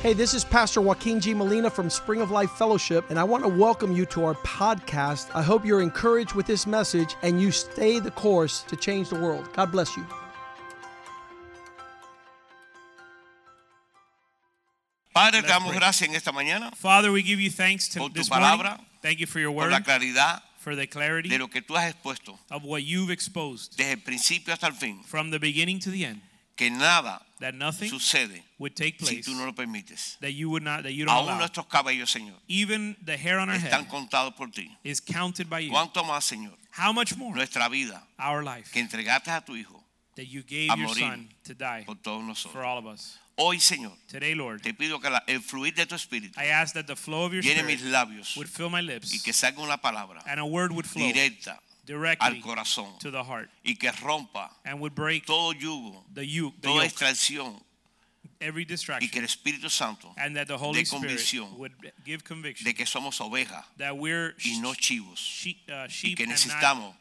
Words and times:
Hey, 0.00 0.14
this 0.14 0.32
is 0.32 0.44
Pastor 0.44 0.80
Joaquin 0.80 1.20
G. 1.20 1.34
Molina 1.34 1.68
from 1.68 1.90
Spring 1.90 2.22
of 2.22 2.30
Life 2.30 2.52
Fellowship, 2.52 3.10
and 3.10 3.18
I 3.18 3.24
want 3.24 3.44
to 3.44 3.50
welcome 3.50 3.92
you 3.94 4.06
to 4.06 4.24
our 4.24 4.34
podcast. 4.36 5.28
I 5.34 5.42
hope 5.42 5.62
you're 5.62 5.82
encouraged 5.82 6.32
with 6.32 6.46
this 6.46 6.66
message 6.66 7.16
and 7.22 7.38
you 7.38 7.50
stay 7.50 7.98
the 7.98 8.10
course 8.10 8.62
to 8.68 8.76
change 8.76 9.10
the 9.10 9.20
world. 9.20 9.52
God 9.52 9.70
bless 9.70 9.94
you. 9.98 10.06
Padre, 15.14 15.42
te 15.42 15.48
damos 15.48 15.74
gracias 15.74 16.08
en 16.08 16.14
esta 16.14 16.32
mañana 16.32 16.74
Father, 16.76 17.12
we 17.12 17.20
give 17.20 17.38
you 17.40 17.50
thanks 17.50 17.88
to 17.88 17.98
Por 17.98 18.08
tu 18.08 18.14
this 18.14 18.30
palabra, 18.30 18.70
morning. 18.70 18.86
Thank 19.02 19.20
you 19.20 19.26
for 19.26 19.38
your 19.40 19.50
por 19.52 19.64
word, 19.64 19.72
la 19.72 19.80
claridad 19.80 20.40
for 20.56 20.74
the 20.76 20.86
clarity 20.86 21.28
de 21.28 21.38
lo 21.38 21.48
que 21.48 21.60
tú 21.60 21.76
has 21.76 21.92
expuesto 21.94 22.38
of 22.50 22.64
what 22.64 22.84
you've 22.84 23.10
exposed 23.10 23.76
desde 23.76 23.90
el 23.90 23.98
principio 23.98 24.54
hasta 24.54 24.66
el 24.66 24.72
fin. 24.72 25.02
from 25.04 25.30
the 25.30 25.38
beginning 25.38 25.78
to 25.80 25.90
the 25.90 26.06
end. 26.06 26.22
Que 26.60 26.68
nada 26.70 27.22
That 27.40 27.54
nothing 27.54 27.88
sucede 27.88 28.42
would 28.58 28.74
take 28.76 28.98
si 28.98 29.06
place 29.16 29.26
tú 29.26 29.34
no 29.34 29.46
lo 29.46 29.52
permites. 29.54 30.18
that 30.20 30.32
you 30.34 30.50
would 30.50 30.62
not, 30.62 30.82
that 30.82 30.92
you 30.92 31.06
don't 31.06 31.14
Aún 31.16 31.28
allow. 31.28 31.38
nuestros 31.38 31.64
cabellos, 31.68 32.10
Señor, 32.14 32.36
Even 32.48 32.96
the 33.02 33.16
hair 33.16 33.38
on 33.38 33.48
our 33.48 33.56
están 33.56 33.84
head 33.84 33.88
contados 33.88 34.36
por 34.36 34.48
ti. 34.50 34.70
is 34.84 35.00
counted 35.00 35.48
by 35.48 35.60
you. 35.60 35.70
¿Cuánto 35.72 36.04
más, 36.04 36.24
Señor? 36.24 36.52
How 36.72 36.92
much 36.92 37.16
more 37.16 37.34
Nuestra 37.34 37.68
vida 37.70 38.02
our 38.18 38.44
life 38.44 38.70
que 38.72 38.80
entregaste 38.82 39.28
a 39.30 39.40
tu 39.40 39.54
Hijo 39.56 39.82
that 40.16 40.26
you 40.26 40.42
gave 40.42 40.68
a 40.70 40.76
your 40.76 40.88
morir 40.88 41.00
son 41.00 41.28
to 41.44 41.54
die 41.54 41.82
por 41.86 41.94
todos 41.96 42.20
for 42.20 42.26
nosotros. 42.28 42.62
all 42.62 42.76
of 42.76 42.84
us. 42.86 43.16
Hoy, 43.38 43.56
Señor, 43.58 43.96
Today, 44.06 44.34
Lord, 44.34 44.60
te 44.60 44.74
pido 44.74 45.00
que 45.00 45.08
la- 45.08 45.22
el 45.26 45.40
fluir 45.40 45.74
de 45.74 45.86
tu 45.86 45.94
Espíritu 45.94 46.38
I 46.38 46.48
ask 46.48 46.74
that 46.74 46.86
the 46.86 46.94
flow 46.94 47.24
of 47.24 47.32
your 47.32 47.42
llene 47.42 47.64
mis 47.64 47.76
spirit 47.80 47.90
labios 47.90 48.36
would 48.36 48.50
fill 48.50 48.68
my 48.68 48.80
y 48.80 48.82
lips 48.82 49.22
que 49.22 49.32
salga 49.32 49.62
una 49.62 49.78
palabra 49.78 50.22
and 50.26 50.38
a 50.38 50.44
word 50.44 50.72
would 50.72 50.84
flow 50.86 51.06
directa 51.10 51.58
al 52.20 52.40
corazón 52.40 52.98
to 52.98 53.10
the 53.10 53.22
heart 53.22 53.50
y 53.64 53.74
que 53.74 53.90
rompa 53.92 54.50
and 54.64 54.80
would 54.80 54.94
break 54.94 55.26
todo 55.26 55.52
yugo, 55.52 56.04
the 56.12 56.26
yoke, 56.26 56.54
the 56.60 56.68
toda 56.68 56.84
yoke 56.84 56.92
distracción 56.92 57.62
every 58.40 58.62
y 58.62 58.66
que 58.66 58.74
distraction, 58.74 59.18
el 59.18 59.24
Espíritu 59.24 59.70
Santo 59.70 60.14
and 60.16 60.36
that 60.36 60.46
the 60.46 60.56
Holy 60.56 60.82
Spirit 60.82 61.02
convicción 61.02 61.58
would 61.58 61.72
give 62.04 62.24
conviction 62.24 62.64
de 62.64 62.74
que 62.74 62.86
somos 62.86 63.20
ovejas 63.20 63.64
y 63.78 64.58
no 64.60 64.74
chivos 64.74 65.18
sheep, 65.18 65.58
uh, 65.68 65.86
y 66.02 66.14
que 66.14 66.26
necesitamos 66.26 66.94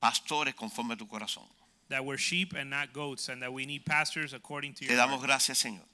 pastores 0.00 0.54
conforme 0.54 0.94
a 0.94 0.96
tu 0.96 1.06
corazón. 1.06 1.44
that 1.88 2.04
we're 2.04 2.16
sheep 2.18 2.54
and 2.54 2.70
not 2.70 2.92
goats, 2.92 3.28
and 3.28 3.42
that 3.42 3.52
we 3.52 3.66
need 3.66 3.84
pastors 3.84 4.32
according 4.32 4.72
to 4.74 4.80
Te 4.80 4.86
your 4.86 4.96
damos 4.96 5.18
heart. 5.18 5.26
gracias, 5.28 5.58
Señor, 5.62 5.84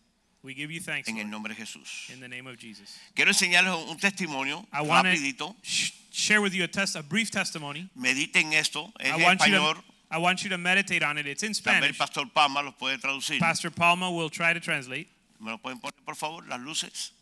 We 0.42 0.54
give 0.54 0.70
you 0.70 0.80
thanks 0.80 1.06
en 1.08 1.16
el 1.18 1.24
Lord, 1.24 1.30
nombre 1.32 1.54
de 1.54 1.60
Jesús. 1.60 2.08
in 2.10 2.20
the 2.20 2.28
name 2.28 2.46
of 2.46 2.58
Jesus. 2.58 2.96
Quiero 3.14 3.30
enseñarles 3.30 3.74
un 3.88 3.98
testimonio 3.98 4.66
I 4.72 4.80
want 4.80 5.06
rapidito. 5.06 5.54
to 5.54 5.56
sh- 5.62 5.92
share 6.10 6.40
with 6.40 6.54
you 6.54 6.64
a 6.64 6.68
test, 6.68 6.96
a 6.96 7.02
brief 7.02 7.30
testimony. 7.30 7.90
Mediten 7.94 8.52
esto, 8.54 8.90
es 8.98 9.10
I 9.10 9.16
en 9.16 9.22
want 9.22 9.40
you 9.46 9.52
español. 9.54 9.74
to, 9.74 9.82
I 10.10 10.18
want 10.18 10.42
you 10.42 10.48
to 10.48 10.56
meditate 10.58 11.02
on 11.02 11.18
it. 11.18 11.26
It's 11.26 11.42
in 11.42 11.52
También 11.52 11.82
el 11.88 11.94
Spanish. 11.94 11.98
pastor 11.98 12.26
Palma 12.32 12.62
los 12.62 12.74
puede 12.76 12.98
traducir. 12.98 13.38
Pastor 13.38 13.70
Palma 13.70 14.10
will 14.10 14.30
try 14.30 14.54
to 14.54 14.60
translate. 14.60 15.08
¿Me 15.38 15.50
lo 15.50 15.58
pueden 15.58 15.78
poner, 15.78 15.94
por 16.04 16.16
favor, 16.16 16.46
las 16.48 16.58
luces? 16.60 17.12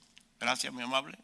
Gracias, 0.41 0.73
mi 0.73 0.83
amable. 0.83 1.17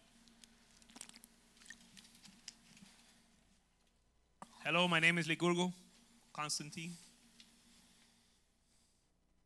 Hello, 4.65 4.89
my 4.89 4.99
name 4.99 5.19
is 5.19 5.27
Licurgo 5.29 5.73
Constantine. 6.33 6.93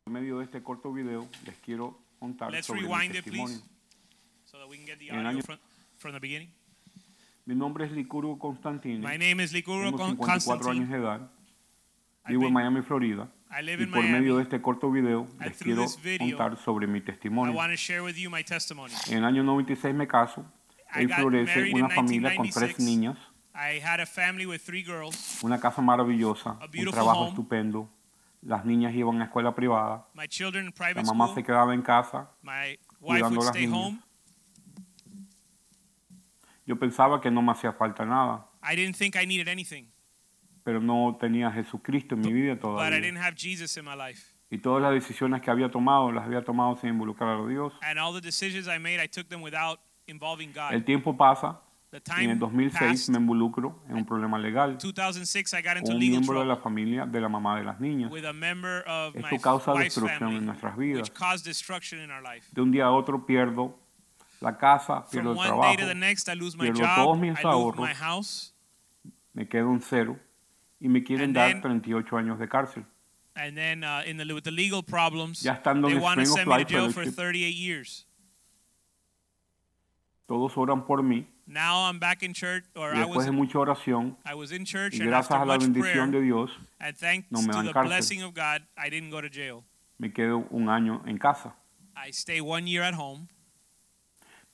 En 0.07 0.13
medio 0.15 0.39
de 0.39 0.45
este 0.45 0.63
corto 0.63 0.93
video 0.93 1.29
les 1.45 1.57
quiero 1.59 1.99
contar 2.19 2.51
Let's 2.51 2.67
sobre 2.67 2.83
mi 2.83 2.89
rewind 2.89 3.15
it, 3.15 3.25
testimonio. 3.25 3.47
please, 3.59 3.71
so 4.45 4.59
that 4.59 4.69
we 4.69 4.77
can 4.77 4.87
get 4.87 4.99
the 4.99 5.09
En 5.09 5.17
audio 5.27 5.31
año- 5.41 5.43
from, 5.45 5.59
from 5.97 6.13
the 6.15 6.21
beginning. 6.21 6.51
Mi 7.47 7.55
nombre 7.55 7.87
es 7.87 7.93
Licurgo 7.93 8.39
Constantini. 8.39 8.99
My 8.99 9.17
name 9.17 9.43
is 9.43 9.53
Tengo 9.53 9.97
Con- 9.97 10.17
54 10.17 10.71
años 10.71 10.89
de 10.91 10.97
edad. 10.99 11.31
Vivo 12.27 12.47
en 12.47 12.53
Miami, 12.53 12.83
Florida. 12.83 13.31
I 13.51 13.63
live 13.63 13.81
Y 13.81 13.85
in 13.87 13.91
por 13.91 14.01
Miami. 14.03 14.19
medio 14.21 14.37
de 14.37 14.43
este 14.43 14.61
corto 14.61 14.91
video 14.91 15.27
And 15.39 15.49
les 15.49 15.57
quiero 15.59 15.87
video, 16.03 16.37
contar 16.37 16.59
sobre 16.63 16.87
mi 16.87 16.99
I 16.99 17.03
testimonio. 17.03 17.55
want 17.55 17.71
to 17.73 17.77
share 17.77 18.03
with 18.03 18.17
you 18.17 18.29
my 18.29 18.45
testimony. 18.45 18.93
En 19.09 19.19
el 19.19 19.25
año 19.25 19.43
96 19.43 19.95
me 19.95 20.07
caso. 20.07 20.45
I 20.95 21.01
Ahí 21.01 21.09
florece 21.09 21.73
una 21.75 21.89
familia 21.89 22.35
con 22.37 22.49
tres 22.51 22.79
1996. 22.79 22.79
niñas, 22.81 23.17
I 23.55 23.81
had 23.83 24.01
a 24.01 24.07
family 24.07 24.45
with 24.47 24.61
three 24.61 24.83
girls. 24.85 25.43
una 25.43 25.59
casa 25.59 25.81
maravillosa, 25.81 26.51
A 26.61 26.67
un 26.67 26.91
trabajo 26.91 27.21
home. 27.21 27.29
estupendo. 27.31 27.91
Las 28.43 28.65
niñas 28.65 28.95
iban 28.95 29.21
a 29.21 29.25
escuela 29.25 29.55
privada. 29.55 30.07
My 30.15 30.27
children 30.29 30.67
in 30.67 30.71
La 30.71 30.75
private 30.87 31.07
mamá 31.07 31.27
school. 31.27 31.35
se 31.35 31.43
quedaba 31.45 31.75
en 31.75 31.83
casa. 31.83 32.31
My 32.43 32.79
wife 33.01 33.21
cuidando 33.21 33.29
would 33.41 33.47
las 33.47 33.49
stay 33.57 33.67
niñas. 33.67 33.87
home. 33.87 33.99
Yo 36.67 36.79
pensaba 36.79 37.21
que 37.21 37.31
no 37.31 37.41
me 37.43 37.53
hacía 37.53 37.73
falta 37.73 38.05
nada, 38.05 38.47
I 38.63 38.77
didn't 38.77 38.97
think 38.97 39.17
I 39.17 39.27
needed 39.27 39.49
anything, 39.49 39.87
pero 40.65 40.81
no 40.81 41.17
tenía 41.19 41.49
a 41.49 41.53
Jesucristo 41.53 42.15
en 42.15 42.21
mi 42.21 42.33
vida 42.33 42.55
but 42.55 42.59
I 42.59 42.61
todavía. 42.63 43.01
didn't 43.01 43.19
have 43.23 43.35
Jesus 43.37 43.77
in 43.79 43.85
my 43.85 43.95
life. 43.97 44.35
Y 44.51 44.59
todas 44.59 44.83
las 44.83 44.93
decisiones 44.93 45.41
que 45.43 45.51
había 45.51 45.71
tomado, 45.71 46.11
las 46.13 46.25
había 46.25 46.43
tomado 46.45 46.77
sin 46.77 46.91
involucrar 46.91 47.39
a 47.41 47.47
Dios. 47.47 47.73
And 47.83 47.99
all 47.99 48.13
the 48.15 48.21
decisions 48.21 48.67
I 48.69 48.79
made, 48.79 49.03
I 49.03 49.09
took 49.09 49.29
them 49.29 49.43
without 49.43 49.81
involving 50.07 50.53
God. 50.53 50.73
El 50.73 50.85
tiempo 50.85 51.17
pasa 51.17 51.61
y 52.19 52.25
en 52.25 52.31
el 52.31 52.39
2006 52.39 53.09
me 53.11 53.19
involucro 53.19 53.83
en 53.89 53.97
un 53.97 54.05
problema 54.05 54.39
legal. 54.39 54.77
con 55.81 55.95
un 55.95 55.99
miembro 56.11 56.41
de 56.41 56.47
la 56.47 56.57
familia 56.57 57.07
de 57.07 57.21
la 57.21 57.29
mamá 57.29 57.57
de 57.59 57.65
las 57.65 57.81
niñas. 57.81 58.11
Esto 59.15 59.37
causa 59.43 59.73
destrucción 59.85 60.33
en 60.33 60.47
nuestras 60.47 60.77
vidas. 60.77 61.11
De 62.53 62.61
un 62.61 62.71
día 62.71 62.85
a 62.87 62.91
otro 62.91 63.25
pierdo 63.25 63.79
la 64.41 64.57
casa, 64.59 65.05
pierdo 65.11 65.33
el 65.33 65.39
trabajo, 65.49 65.77
pierdo 66.61 66.81
todos 67.05 67.19
mis 67.19 67.31
ahorros, 67.45 67.89
me 69.33 69.49
quedo 69.49 69.73
en 69.73 69.81
cero 69.81 70.19
y 70.81 70.89
me 70.89 71.03
quieren 71.03 71.33
dar 71.33 71.61
38 71.63 72.17
años 72.19 72.39
de 72.39 72.49
cárcel. 72.49 72.85
ya 75.43 75.53
estando 75.55 75.89
en 75.89 75.99
Spring 76.27 76.29
of 76.49 76.59
Life 76.59 76.65
Todos 80.27 80.57
oran 80.59 80.85
por 80.85 81.03
mí. 81.03 81.27
Now 81.51 81.89
I'm 81.89 81.99
back 81.99 82.23
in 82.23 82.35
church, 82.35 82.65
or 82.77 82.93
I 82.95 82.99
después 82.99 83.17
was 83.17 83.25
de 83.27 83.33
mucha 83.33 83.59
oración 83.59 84.17
I 84.25 84.35
was 84.35 84.53
in 84.53 84.65
church, 84.67 84.95
y 84.95 85.01
and 85.01 85.09
gracias 85.09 85.31
after 85.31 85.43
a 85.43 85.47
la 85.47 85.55
much 85.55 85.63
bendición 85.63 86.11
de 86.13 86.19
prayer, 86.19 86.25
Dios 86.25 86.51
and 86.79 86.95
thanks 86.97 87.27
no 87.31 87.41
me 87.41 87.47
to 87.47 87.53
dan 87.53 87.65
the 87.67 87.73
cárcel. 87.73 87.89
blessing 87.89 88.23
of 88.23 88.35
God, 88.35 88.63
I 88.77 88.91
didn't 88.91 89.11
go 89.11 89.21
to 89.23 89.31
jail. 89.31 89.65
me 89.99 90.11
quedo 90.13 90.47
un 90.51 90.69
año 90.69 91.03
en 91.07 91.17
casa. 91.19 91.55
I 91.97 92.11
stay 92.13 92.41
one 92.43 92.67
year 92.67 92.83
at 92.83 92.95
home, 92.95 93.29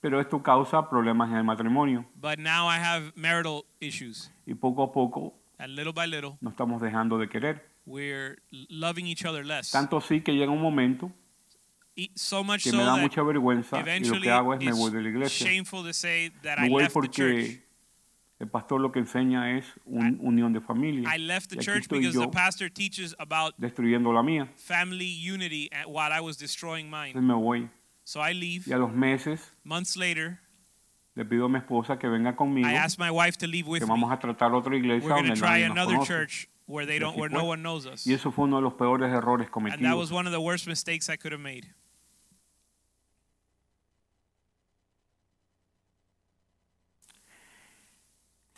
Pero 0.01 0.19
esto 0.21 0.41
causa 0.41 0.87
problemas 0.89 1.29
en 1.31 1.37
el 1.37 1.43
matrimonio 1.43 2.05
but 2.15 2.39
now 2.39 2.67
I 2.67 2.77
have 2.77 3.11
marital 3.15 3.65
issues, 3.81 4.31
y 4.47 4.53
poco 4.53 4.83
a 4.83 4.91
poco 4.93 5.33
and 5.59 5.75
little 5.75 5.91
by 5.93 6.05
little, 6.07 6.37
nos 6.41 6.53
estamos 6.53 6.81
dejando 6.81 7.17
de 7.19 7.27
querer. 7.27 7.61
we're 7.85 8.37
loving 8.69 9.05
each 9.05 9.25
other 9.25 9.43
less. 9.45 9.69
Tanto 9.71 9.97
así 9.97 10.21
que 10.21 10.33
llega 10.33 10.51
un 10.51 10.61
momento 10.61 11.11
So 12.15 12.43
much 12.43 12.63
que 12.63 12.71
so 12.71 12.77
me 12.77 12.83
da 12.83 12.97
mucha 12.97 13.21
vergüenza 13.23 13.77
y 13.79 13.99
lo 14.03 14.19
que 14.19 14.29
hago 14.29 14.53
es 14.53 14.59
me 14.63 14.73
voy 14.73 14.91
de 14.91 15.01
la 15.01 15.09
iglesia. 15.09 15.47
shameful 15.47 15.83
to 15.83 15.93
say 15.93 16.29
that 16.43 16.59
Me 16.59 16.67
I 16.67 16.69
voy 16.69 16.81
left 16.83 16.93
the 16.93 17.07
church. 17.07 17.15
porque 17.45 17.63
el 18.39 18.47
pastor 18.49 18.81
lo 18.81 18.91
que 18.91 18.99
enseña 18.99 19.57
es 19.57 19.65
una 19.85 20.11
unión 20.19 20.51
de 20.51 20.59
familia. 20.59 21.07
I 21.09 21.17
left 21.19 21.49
the 21.51 21.55
Y 21.55 21.59
aquí 21.59 21.65
church 21.65 21.81
estoy 21.83 21.99
because 21.99 22.13
yo 22.15 22.21
the 22.25 22.31
pastor 22.31 22.69
teaches 22.69 23.15
about 23.17 23.53
destruyendo 23.57 24.11
la 24.13 24.21
mía. 24.23 24.49
family 24.57 25.05
unity 25.07 25.69
while 25.87 26.11
I 26.11 26.19
was 26.19 26.37
destroying 26.37 26.87
Entonces 26.87 27.15
mine. 27.15 27.27
me 27.27 27.33
voy 27.33 27.69
So 28.03 28.19
I 28.19 28.33
leave. 28.33 28.67
y 28.67 28.73
a 28.73 28.77
los 28.77 28.91
meses 28.91 29.53
Months 29.63 29.95
later, 29.95 30.39
le 31.15 31.23
pido 31.23 31.45
a 31.45 31.49
mi 31.49 31.59
esposa 31.59 31.97
que 31.97 32.09
venga 32.09 32.35
conmigo, 32.35 32.67
I 32.67 32.73
asked 32.75 32.99
my 32.99 33.09
wife 33.09 33.37
to 33.37 33.47
leave 33.47 33.67
with 33.69 33.79
que 33.79 33.87
me. 33.87 33.93
vamos 33.93 34.11
a 34.11 34.19
tratar 34.19 34.51
otra 34.53 34.75
iglesia 34.75 35.07
We're 35.07 35.15
donde 35.15 35.33
try 35.39 35.61
nadie 35.61 35.69
nos 35.69 35.77
another 35.87 36.05
church 36.05 36.49
where 36.67 36.85
they 36.85 36.99
don't, 36.99 37.15
where 37.17 37.29
no 37.31 37.45
one 37.45 37.61
knows 37.63 37.85
us. 37.85 38.05
Y 38.05 38.11
eso 38.13 38.31
fue 38.31 38.43
uno 38.45 38.57
de 38.57 38.63
los 38.63 38.73
peores 38.73 39.09
errores 39.13 39.47
And 39.47 39.65
that 39.71 39.79
cometidos. 39.79 39.97
was 39.97 40.11
one 40.11 40.27
of 40.27 40.33
the 40.33 40.41
worst 40.41 40.67
mistakes 40.67 41.07
I 41.09 41.15
could 41.15 41.31
have 41.31 41.41
made. 41.41 41.67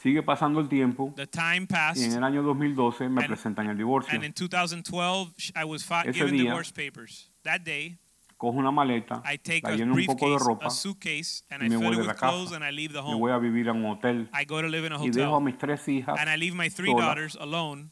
Sigue 0.07 0.23
pasando 0.23 0.61
el 0.61 0.69
tiempo 0.69 1.11
The 1.17 1.27
time 1.27 1.55
y 1.55 1.57
en 1.57 1.67
passed, 1.67 2.13
el 2.15 2.23
año 2.23 2.41
2012 2.41 3.09
me 3.09 3.19
And- 3.19 3.27
presentan 3.27 3.67
el 3.69 3.77
divorcio. 3.77 4.15
and 4.15 4.23
in 4.23 4.31
2012, 4.31 5.33
sh- 5.37 5.51
I 5.53 5.65
was 5.65 5.81
Ese 5.83 6.13
given 6.13 6.33
día- 6.33 6.43
divorce 6.43 6.71
papers. 6.71 7.29
That 7.43 7.59
day, 7.65 7.97
Cojo 8.37 8.55
una 8.57 8.71
maleta, 8.71 9.21
I 9.25 9.37
take 9.37 9.63
la 9.63 9.71
a 9.71 9.75
lleno 9.75 9.93
un 9.95 10.05
poco 10.05 10.31
de 10.31 10.37
ropa 10.39 10.69
suitcase, 10.69 11.43
and 11.49 11.61
y 11.61 11.65
I 11.65 11.69
me 11.71 11.75
fill 11.77 11.87
voy 11.87 11.97
de 11.97 12.03
la 12.05 12.13
casa. 12.13 12.27
clothes, 12.29 12.53
and 12.53 12.63
I 12.63 12.71
leave 12.71 12.93
the 12.93 13.01
me 13.01 13.15
voy 13.19 13.31
home. 13.31 13.33
a 13.33 13.37
vivir 13.39 13.67
a 13.67 13.73
un 13.73 13.83
hotel 13.83 14.29
I 14.31 14.45
go 14.45 14.61
to 14.61 14.69
live 14.69 14.85
in 14.87 14.93
a 14.93 14.95
y 15.03 15.09
dejo 15.09 15.25
a 15.25 15.29
hotel, 15.39 15.43
mis 15.43 15.57
tres 15.57 15.85
hijas 15.89 16.17
and 16.17 16.29
I 16.29 16.37
leave 16.37 16.55
my 16.55 16.69
three 16.69 16.93
daughters 16.93 17.35
alone 17.35 17.89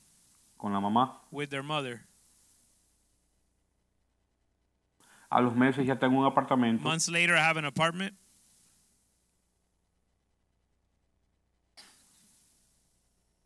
con 0.55 0.71
la 0.71 0.79
mamá. 0.79 1.19
with 1.31 1.49
their 1.49 1.63
mother. 1.63 2.05
A 5.29 5.41
los 5.41 5.53
meses 5.53 5.85
ya 5.85 5.97
tengo 5.99 6.17
un 6.17 6.25
apartamento 6.25 6.81
Months 6.87 7.09
later, 7.09 7.35
I 7.35 7.41
have 7.41 7.57
an 7.59 7.65
apartment, 7.65 8.13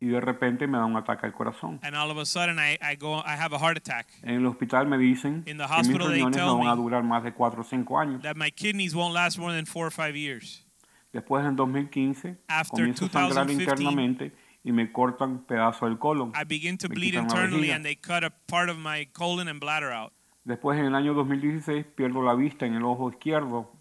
y 0.02 0.08
de 0.08 0.22
repente 0.22 0.66
me 0.68 0.78
da 0.78 0.86
un 0.86 0.96
ataque 0.96 1.26
al 1.26 1.34
corazón. 1.34 1.80
and 1.84 1.96
all 1.96 2.10
of 2.10 2.18
a 2.18 2.26
sudden, 2.26 2.58
I, 2.58 2.78
I 2.82 2.96
go, 2.96 3.20
I 3.20 3.36
have 3.36 3.54
a 3.54 3.60
heart 3.60 3.78
attack. 3.78 4.08
En 4.24 4.36
el 4.36 4.46
hospital 4.46 4.88
me 4.88 4.98
dicen 4.98 5.44
In 5.46 5.58
the 5.58 5.66
que 5.66 5.90
mis 5.90 5.98
riñones 5.98 6.38
no 6.38 6.58
van 6.58 6.68
a 6.68 6.76
durar 6.76 7.04
más 7.04 7.24
de 7.24 7.34
4 7.34 7.62
o 7.62 7.64
5 7.64 8.00
años. 8.00 8.22
That 8.22 8.36
my 8.36 8.52
kidneys 8.52 8.96
won't 8.96 9.14
last 9.14 9.38
more 9.38 9.54
than 9.54 9.66
four 9.66 9.86
or 9.88 9.92
five 9.92 10.16
years. 10.16 10.66
Después 11.12 11.44
en 11.46 11.56
2015 11.56 12.38
After 12.48 12.78
comienzo 12.78 13.06
a 13.06 13.10
sangrar 13.10 13.48
2015, 13.48 13.64
internamente 13.64 14.32
y 14.64 14.72
me 14.72 14.92
cortan 14.92 15.46
pedazos 15.46 15.90
del 15.90 15.98
colon. 15.98 16.32
I 16.36 16.44
begin 16.46 16.78
to 16.78 16.88
Me 16.90 16.96
bleed 16.96 17.16
internally, 17.16 17.72
and 17.72 17.84
they 17.84 17.96
cut 17.96 18.24
a 18.24 18.32
part 18.48 18.70
of 18.70 18.78
my 18.78 19.06
colon 19.14 19.48
and 19.48 19.60
bladder 19.60 19.92
out. 19.92 20.14
Después 20.46 20.80
en 20.80 20.86
el 20.86 20.96
año 20.96 21.14
2016 21.14 21.86
pierdo 21.96 22.22
la 22.24 22.34
vista 22.34 22.66
en 22.66 22.74
el 22.76 22.84
ojo 22.84 23.10
izquierdo 23.10 23.72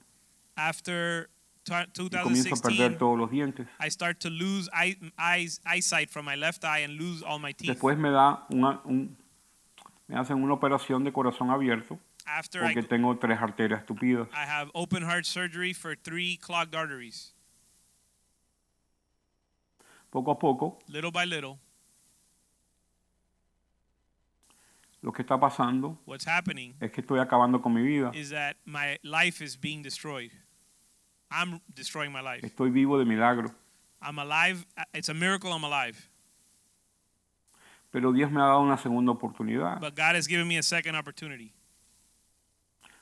After 0.57 1.31
y 1.71 2.23
comienzo 2.23 2.55
a 2.55 2.59
perder 2.59 2.93
2016, 2.93 2.99
todos 2.99 3.19
los 3.19 3.31
dientes. 3.31 3.67
I 3.81 3.89
start 3.91 4.19
to 4.21 4.31
lose 4.31 4.69
eye, 4.73 4.97
eyes, 5.19 5.61
eyesight 5.65 6.11
from 6.11 6.25
my 6.25 6.37
left 6.37 6.65
eye 6.65 6.81
and 6.85 6.99
lose 6.99 7.23
all 7.23 7.39
my 7.39 7.53
teeth. 7.53 7.69
Después 7.71 7.99
me 7.99 8.11
da 8.11 8.47
una, 8.51 8.81
un, 8.85 9.17
me 10.07 10.17
hacen 10.17 10.43
una 10.43 10.55
operación 10.55 11.05
de 11.05 11.13
corazón 11.13 11.51
abierto 11.51 11.99
After 12.27 12.63
I, 12.63 12.75
porque 12.75 12.83
tengo 12.89 13.17
tres 13.17 13.39
arterias 13.39 13.85
tupidas. 13.87 14.29
I 14.33 14.47
have 14.47 14.71
open 14.75 15.03
heart 15.03 15.25
surgery 15.25 15.73
for 15.73 15.95
three 15.95 16.37
clogged 16.37 16.75
arteries. 16.75 17.35
Poco 20.11 20.31
a 20.31 20.39
poco, 20.39 20.79
Little 20.89 21.11
by 21.11 21.27
little, 21.27 21.59
lo 25.03 25.13
que 25.13 25.23
está 25.23 25.39
pasando 25.39 25.99
what's 26.07 26.27
happening 26.27 26.75
es 26.81 26.91
que 26.91 27.03
estoy 27.03 27.21
acabando 27.21 27.63
con 27.63 27.73
mi 27.75 27.83
vida. 27.83 28.11
is 28.15 28.31
that 28.31 28.57
my 28.65 28.99
life 29.03 29.43
is 29.43 29.57
being 29.57 29.83
destroyed. 29.83 30.31
I'm 31.31 31.61
destroying 31.75 32.13
my 32.13 32.23
life. 32.23 32.47
Estoy 32.47 32.71
vivo 32.71 32.99
de 32.99 33.05
milagro. 33.05 33.51
I'm 34.01 34.19
alive. 34.19 34.65
It's 34.95 35.09
a 35.09 35.15
miracle 35.15 35.53
I'm 35.53 35.65
alive. 35.65 35.97
Pero 37.91 38.13
Dios 38.13 38.31
me 38.31 38.41
ha 38.41 38.47
dado 38.47 38.61
una 38.61 38.77
segunda 38.77 39.13
oportunidad. 39.13 39.81
But 39.81 39.95
God 39.97 40.15
has 40.15 40.27
given 40.27 40.47
me 40.47 40.59
a 40.59 40.63
second 40.63 40.95
opportunity 40.95 41.53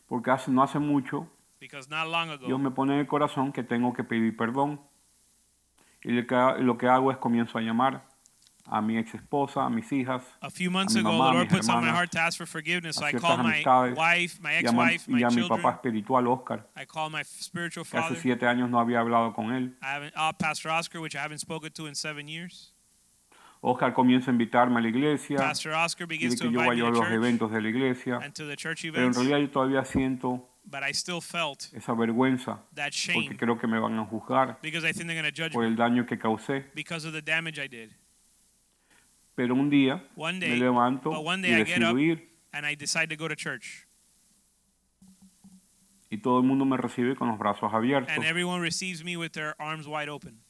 Porque 0.08 0.30
hace, 0.30 0.50
no 0.50 0.62
hace 0.62 0.78
mucho 0.78 1.28
because 1.58 1.88
not 1.88 2.06
long 2.06 2.28
Dios 2.28 2.42
ago, 2.42 2.58
me 2.58 2.70
pone 2.70 2.94
en 2.94 3.00
el 3.00 3.06
corazón 3.06 3.52
que 3.52 3.62
tengo 3.62 3.92
que 3.92 4.04
pedir 4.04 4.36
perdón. 4.36 4.80
Y 6.02 6.12
lo 6.12 6.78
que 6.78 6.86
hago 6.86 7.10
es 7.10 7.16
comienzo 7.16 7.58
a 7.58 7.62
llamar 7.62 8.06
a 8.68 8.80
mi 8.82 8.96
ex 8.96 9.14
esposa, 9.14 9.64
a 9.64 9.70
mis 9.70 9.90
hijas, 9.92 10.22
a 10.42 10.50
few 10.50 10.70
months 10.70 10.94
mi 10.94 11.00
ago, 11.00 11.10
mamá, 11.10 11.30
the 11.30 11.34
Lord 11.34 11.50
mis 11.50 11.58
puts 11.58 11.68
on 11.68 11.84
my 11.84 11.90
heart 11.90 12.10
to 12.10 12.18
ask 12.18 12.36
for 12.38 12.46
forgiveness. 12.46 12.96
So 12.96 13.04
I 13.04 13.12
ciertas 13.12 13.20
call 13.20 13.36
my 13.38 13.94
wife, 13.94 14.40
my 14.40 14.50
y 14.50 14.54
ex-wife, 14.56 15.08
y 15.08 15.14
my 15.14 15.22
a 15.22 15.30
mi 15.30 15.48
papá 15.48 15.74
espiritual, 15.74 16.26
Oscar, 16.28 16.64
I 16.76 16.84
call 16.84 17.10
my 17.10 17.22
spiritual 17.22 17.84
que 17.84 17.98
hace 17.98 18.08
father. 18.08 18.20
siete 18.20 18.46
años 18.46 18.70
no 18.70 18.78
había 18.78 19.00
hablado 19.00 19.34
con 19.34 19.52
él. 19.52 19.72
I 19.82 19.86
haven't, 19.86 20.14
uh, 20.16 20.32
Pastor 20.32 20.70
Oscar, 20.70 21.00
which 21.00 21.14
I 21.14 21.20
haven't 21.20 21.40
spoken 21.40 21.70
to 21.72 21.86
in 21.86 21.94
seven 21.94 22.28
years. 22.28 22.72
Oscar 23.62 23.92
comienza 23.92 24.30
a 24.30 24.32
invitarme 24.32 24.78
a 24.78 24.82
la 24.82 24.88
iglesia, 24.88 25.38
Pastor 25.38 25.72
Oscar 25.72 26.06
quiere 26.06 26.18
begins 26.28 26.40
to 26.40 26.44
que 26.44 26.52
yo 26.52 26.58
vaya 26.60 26.86
a 26.86 26.90
los 26.90 27.06
eventos 27.10 27.50
de 27.50 27.60
la 27.60 27.68
iglesia, 27.68 28.20
and 28.22 28.34
to 28.34 28.46
the 28.46 28.56
church 28.56 28.82
pero 28.82 28.94
en 28.96 29.00
events, 29.02 29.18
realidad 29.18 29.38
yo 29.40 29.50
todavía 29.50 29.84
siento 29.84 30.42
but 30.64 30.82
I 30.82 30.92
still 30.92 31.20
felt 31.20 31.70
esa 31.74 31.94
vergüenza 31.94 32.58
that 32.74 32.92
porque 32.92 33.28
shame 33.30 33.36
creo 33.36 33.58
que 33.58 33.66
me 33.66 33.78
van 33.78 33.98
a 33.98 34.04
juzgar 34.04 34.58
I 34.62 34.92
think 34.92 35.10
judge 35.34 35.52
por 35.52 35.62
me 35.62 35.68
el 35.68 35.76
daño 35.76 36.06
que 36.06 36.18
causé. 36.18 36.64
because 36.74 37.04
of 37.04 37.12
the 37.12 37.22
damage 37.22 37.58
I 37.58 37.66
did. 37.66 37.90
Pero 39.36 39.54
un 39.54 39.68
día 39.70 40.02
One 40.16 40.40
me 40.40 40.46
day, 40.48 40.58
levanto 40.58 41.10
but 41.10 41.22
one 41.24 41.40
y 41.46 41.50
day 41.52 41.64
decido 41.64 41.98
ir 42.00 42.26
and 42.52 42.66
I 42.66 42.74
decide 42.74 43.08
to 43.10 43.16
go 43.16 43.28
to 43.28 43.36
church, 43.36 43.86
y 46.10 46.16
todo 46.18 46.38
el 46.38 46.44
mundo 46.46 46.64
me 46.64 46.76
recibe 46.78 47.14
con 47.16 47.28
los 47.28 47.38
brazos 47.38 47.70
abiertos. 47.72 48.10
and 48.16 48.24
everyone 48.24 48.60
receives 48.62 49.04
me 49.04 49.16
with 49.16 49.32
their 49.32 49.54
arms 49.60 49.86
wide 49.86 50.08
open. 50.08 50.40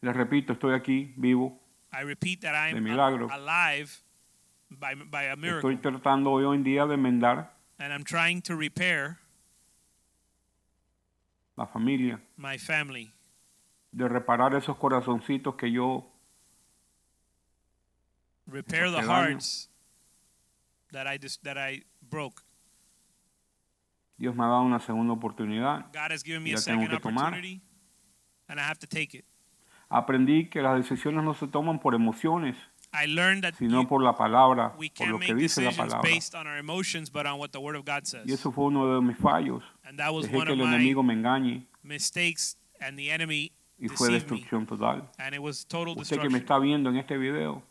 Les 0.00 0.14
repito, 0.14 0.52
estoy 0.52 0.74
aquí 0.74 1.12
vivo, 1.16 1.58
I 1.92 2.02
repeat 2.02 2.42
that 2.42 2.54
I'm 2.54 2.74
De 2.74 2.80
milagro. 2.80 3.28
alive 3.32 4.02
by, 4.70 4.94
by 4.94 5.24
a 5.32 5.36
miracle, 5.36 5.70
estoy 5.72 5.76
tratando 5.80 6.30
hoy 6.32 6.54
en 6.54 6.62
día 6.62 6.86
de 6.86 6.94
enmendar 6.94 7.48
and 7.80 7.92
I'm 7.92 8.04
trying 8.04 8.42
to 8.42 8.54
repair 8.54 9.18
la 11.56 11.64
familia, 11.66 12.20
my 12.36 12.58
family, 12.58 13.10
de 13.92 14.08
reparar 14.08 14.54
esos 14.54 14.76
corazoncitos 14.76 15.54
que 15.56 15.70
yo 15.72 16.10
repair 18.46 18.90
the 18.90 19.02
hearts 19.02 19.70
that 20.92 21.06
I 21.06 21.18
dis- 21.18 21.38
that 21.42 21.56
I 21.58 21.84
broke. 22.00 22.42
Dios 24.18 24.34
me 24.34 24.42
ha 24.44 24.48
dado 24.48 24.62
una 24.62 24.80
segunda 24.80 25.12
oportunidad. 25.12 25.86
God 25.92 26.10
has 26.12 26.22
given 26.24 26.42
me 26.42 26.50
Y 26.50 26.54
a 26.54 26.56
tengo 26.60 26.82
second 26.82 26.90
que 26.90 27.00
tomar. 27.00 27.26
opportunity, 27.32 27.60
and 28.48 28.58
I 28.58 28.62
have 28.64 28.78
to 28.80 28.86
take 28.86 29.14
it. 29.16 29.24
Aprendí 29.90 30.50
que 30.50 30.60
las 30.60 30.76
decisiones 30.76 31.24
no 31.24 31.34
se 31.34 31.46
toman 31.46 31.78
por 31.80 31.94
emociones, 31.94 32.56
I 32.92 33.06
learned 33.06 33.42
that 33.44 33.54
sino 33.54 33.82
you- 33.82 33.88
por 33.88 34.02
la 34.02 34.14
palabra, 34.16 34.74
we 34.78 34.88
por 34.88 34.96
can't 34.96 35.10
lo 35.12 35.18
que 35.18 35.34
make 35.34 35.42
dice 35.42 35.60
la 35.62 35.68
decisions 35.70 35.92
palabra. 35.94 36.10
based 36.10 36.34
on 36.34 36.46
our 36.46 36.58
emotions, 36.58 37.10
but 37.10 37.26
on 37.26 37.38
what 37.38 37.50
the 37.52 37.58
Word 37.60 37.76
of 37.76 37.84
God 37.84 38.04
says. 38.06 38.26
Y 38.26 38.32
eso 38.32 38.50
fue 38.50 38.64
uno 38.66 38.94
de 38.94 39.00
mis 39.00 39.16
fallos. 39.18 39.62
and 39.84 39.98
that 39.98 40.12
was 40.12 40.26
Dejé 40.26 40.36
one 40.36 40.46
que 40.46 40.52
of 40.54 40.58
el 40.60 40.66
my 40.66 40.74
enemigo 40.74 41.02
me 41.02 41.14
engañe 41.14 41.66
mistakes, 41.82 42.56
and 42.80 42.98
the 42.98 43.10
enemy 43.10 43.52
y 43.80 43.88
fue 43.88 44.10
destrucción 44.10 44.66
total. 44.66 45.08
and 45.18 45.34
it 45.34 45.40
was 45.40 45.64
total 45.64 45.94
Usted 45.98 46.20
que 46.20 46.28
me 46.30 46.38
está 46.38 46.58
viendo 46.58 46.90
en 46.90 46.96
este 46.96 47.16
video, 47.18 47.62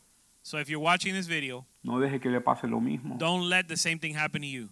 So 0.42 0.58
if 0.58 0.68
you're 0.70 0.80
watching 0.82 1.12
this 1.14 1.26
video, 1.26 1.66
no 1.82 1.98
deje 2.00 2.20
que 2.20 2.30
le 2.30 2.40
pase 2.40 2.66
lo 2.66 2.80
mismo. 2.80 3.18
don't 3.18 3.48
let 3.48 3.68
the 3.68 3.76
same 3.76 3.98
thing 3.98 4.14
happen 4.14 4.40
to 4.42 4.48
you. 4.48 4.70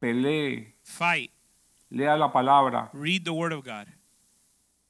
Pelee, 0.00 0.72
Fight. 0.82 1.30
lea 1.90 2.16
la 2.16 2.32
palabra. 2.32 2.88
Read 2.94 3.24
the 3.24 3.32
Word 3.32 3.52
of 3.52 3.64
God. 3.64 3.86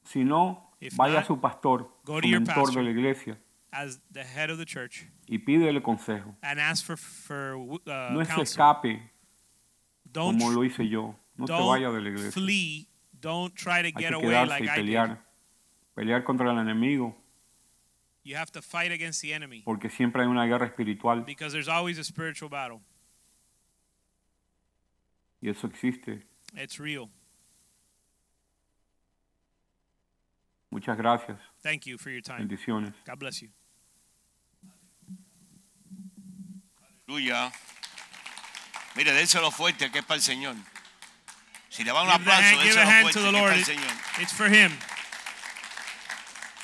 Si 0.05 0.23
no, 0.23 0.69
If 0.79 0.93
vaya 0.95 1.15
not, 1.15 1.23
a 1.23 1.27
su 1.27 1.37
pastor, 1.37 1.85
go 2.05 2.15
su 2.15 2.21
to 2.21 2.27
your 2.27 2.39
mentor 2.39 2.63
pastor. 2.65 2.81
de 2.81 2.83
la 2.83 2.89
iglesia, 2.91 3.37
as 3.73 3.99
the 4.11 4.23
head 4.23 4.49
of 4.49 4.57
the 4.57 4.65
church 4.65 5.05
y 5.27 5.37
pídele 5.37 5.81
consejo. 5.81 6.35
and 6.41 6.59
ask 6.59 6.85
for 6.85 6.95
for 6.97 7.55
uh, 7.57 8.13
No 8.13 8.23
se 8.23 8.41
escape 8.41 9.01
Don't 10.11 10.39
como 10.39 10.51
lo 10.51 10.61
hice 10.63 10.87
yo. 10.89 11.15
No 11.41 11.47
se 11.47 11.53
don't 11.53 11.67
vaya 11.69 11.89
de 11.91 12.01
la 12.01 12.09
iglesia. 12.09 12.31
flee. 12.31 12.87
Don't 13.19 13.53
try 13.55 13.81
to 13.81 13.87
Hay 13.87 13.91
get 13.91 14.09
que 14.09 14.15
away 14.15 14.45
like 14.47 14.63
y 14.63 14.67
I 14.67 14.75
did. 14.77 14.85
pelear. 14.85 15.17
Pelear 15.95 16.23
contra 16.23 16.49
el 16.51 16.57
enemigo, 16.57 17.15
You 18.23 18.35
have 18.37 18.51
to 18.51 18.61
fight 18.61 18.91
against 18.91 19.21
the 19.21 19.33
enemy 19.33 19.61
porque 19.65 19.89
siempre 19.89 20.21
hay 20.21 20.27
una 20.27 20.45
guerra 20.45 20.65
espiritual 20.67 21.21
because 21.25 21.51
there's 21.53 21.67
always 21.67 21.97
a 21.99 22.03
spiritual 22.03 22.49
battle. 22.49 22.81
y 25.41 25.49
eso 25.49 25.67
existe. 25.67 26.23
It's 26.55 26.79
real. 26.79 27.09
Muchas 30.69 30.97
gracias. 30.97 31.37
Thank 31.63 31.85
you 31.85 31.97
for 31.97 32.11
your 32.11 32.21
time. 32.21 32.39
Bendiciones. 32.47 32.93
God 33.05 33.19
bless 33.19 33.41
you. 33.41 33.49
Aleluya. 37.07 37.51
Mire, 38.95 39.11
déselo 39.13 39.51
fuerte 39.51 39.89
que 39.91 39.99
es 39.99 40.05
para 40.05 40.15
el 40.17 40.21
Señor. 40.21 40.55
Si 41.71 41.83
le 41.85 41.91
va 41.93 42.01
un 42.03 42.07
Give, 42.11 42.15
aplauso, 42.27 42.41
hand, 42.41 42.61
give 42.61 42.75
a 42.77 42.85
hand 42.85 43.11
to 43.13 43.19
the 43.21 43.31
Lord. 43.31 43.55
It- 43.57 43.69
it's 44.19 44.33
for 44.33 44.49
Him. 44.49 44.71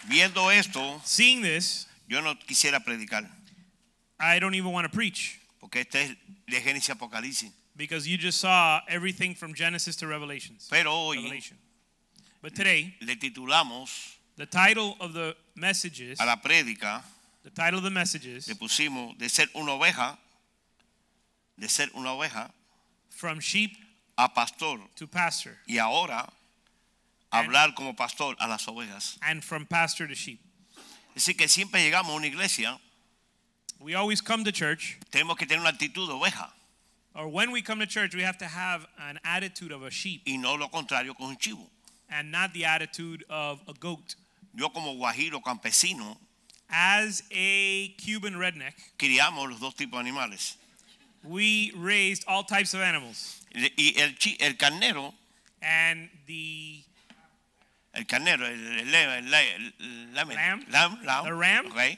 Viendo 0.10 0.50
esto, 0.54 1.02
Seeing 1.06 1.42
this, 1.42 1.88
yo 2.08 2.22
no 2.22 2.36
quisiera 2.36 2.84
predicar, 2.84 3.26
I 4.20 4.40
don't 4.40 4.54
even 4.56 4.72
want 4.72 4.86
to 4.86 4.96
preach 4.96 5.40
porque 5.62 5.78
este 5.78 5.96
es 5.96 6.10
de 6.50 6.60
Génesis 6.62 6.90
Apocalipsis. 6.90 7.52
because 7.76 8.08
you 8.08 8.18
just 8.18 8.40
saw 8.40 8.82
everything 8.88 9.34
from 9.36 9.54
Genesis 9.54 9.96
to 9.98 10.08
Revelations. 10.08 10.68
Pero 10.70 10.92
hoy 10.92 11.18
Revelation. 11.18 11.58
But 12.42 12.54
today, 12.56 12.96
le 13.02 13.16
titulamos 13.16 14.16
the 14.36 14.46
title 14.46 14.98
of 15.00 15.14
the 15.14 15.36
messages, 15.56 16.20
a 16.20 16.26
la 16.26 16.36
prédica, 16.38 17.02
the 17.44 17.50
title 17.50 17.78
of 17.80 17.84
the 17.84 17.90
messages, 17.92 18.48
le 18.48 18.56
pusimos 18.56 19.18
de 19.18 19.30
ser 19.30 19.48
una 19.56 19.72
oveja, 19.72 20.18
de 21.58 21.68
ser 21.70 21.88
una 21.96 22.10
oveja 22.10 22.52
from 23.10 23.40
sheep 23.40 23.72
a 24.18 24.28
pastor. 24.30 24.80
to 24.96 25.08
pastor, 25.08 25.58
Y 25.68 25.78
ahora, 25.78 26.28
hablar 27.32 27.74
como 27.76 27.94
pastor 27.96 28.36
a 28.40 28.48
las 28.48 28.68
ovejas. 28.68 29.18
and 29.22 29.44
from 29.44 29.66
pastor 29.66 30.08
to 30.08 30.16
sheep. 30.16 30.40
Es 31.16 31.26
decir, 31.26 31.38
que 31.38 31.48
siempre 31.48 31.82
llegamos 31.84 32.12
a 32.12 32.16
una 32.16 32.28
iglesia, 32.28 32.80
We 33.80 33.94
always 33.94 34.22
come 34.22 34.44
to 34.44 34.52
church, 34.52 34.98
tenemos 35.12 35.38
que 35.38 35.46
tener 35.46 35.60
una 35.60 35.70
actitud 35.70 36.08
de 36.08 36.14
oveja 36.14 36.52
or 37.14 37.28
when 37.28 37.52
we 37.52 37.62
come 37.62 37.80
to 37.80 37.86
church, 37.88 38.16
we 38.16 38.24
have 38.24 38.38
to 38.40 38.48
have 38.48 38.86
an 39.00 39.20
attitude 39.24 39.72
of 39.72 39.84
a 39.84 39.90
sheep 39.92 40.22
y 40.28 40.38
no 40.38 40.56
lo 40.56 40.68
contrario 40.70 41.16
con 41.16 41.28
un 41.30 41.38
chivo. 41.38 41.70
and 42.10 42.32
not 42.32 42.54
the 42.54 42.64
attitude 42.66 43.24
of 43.30 43.60
a 43.68 43.74
goat. 43.74 44.16
Yo 44.56 44.70
como 44.70 44.94
guajiro 44.96 45.42
campesino 45.44 46.18
As 46.70 47.24
a 47.32 47.90
Cuban 47.98 48.34
redneck, 48.38 48.74
criamos 48.98 49.48
los 49.50 49.60
dos 49.60 49.74
tipos 49.76 49.94
de 50.04 50.10
animales. 50.10 50.58
We 51.28 51.72
raised 51.76 52.24
all 52.28 52.44
types 52.44 52.74
of 52.74 52.82
animals. 52.82 53.42
Y 53.54 53.94
el, 53.98 54.16
el 54.40 54.54
carnero, 54.58 55.14
And 55.62 56.10
the 56.28 56.84
el 57.94 58.06
carnero, 58.06 58.46
el, 58.46 58.54
el, 58.80 58.94
el- 58.96 59.32
lamb, 60.14 60.30
Lamb? 60.30 60.64
lamb, 60.70 60.98
lamb, 61.04 61.26
The 61.26 61.34
ram? 61.34 61.66
Eh, 61.78 61.98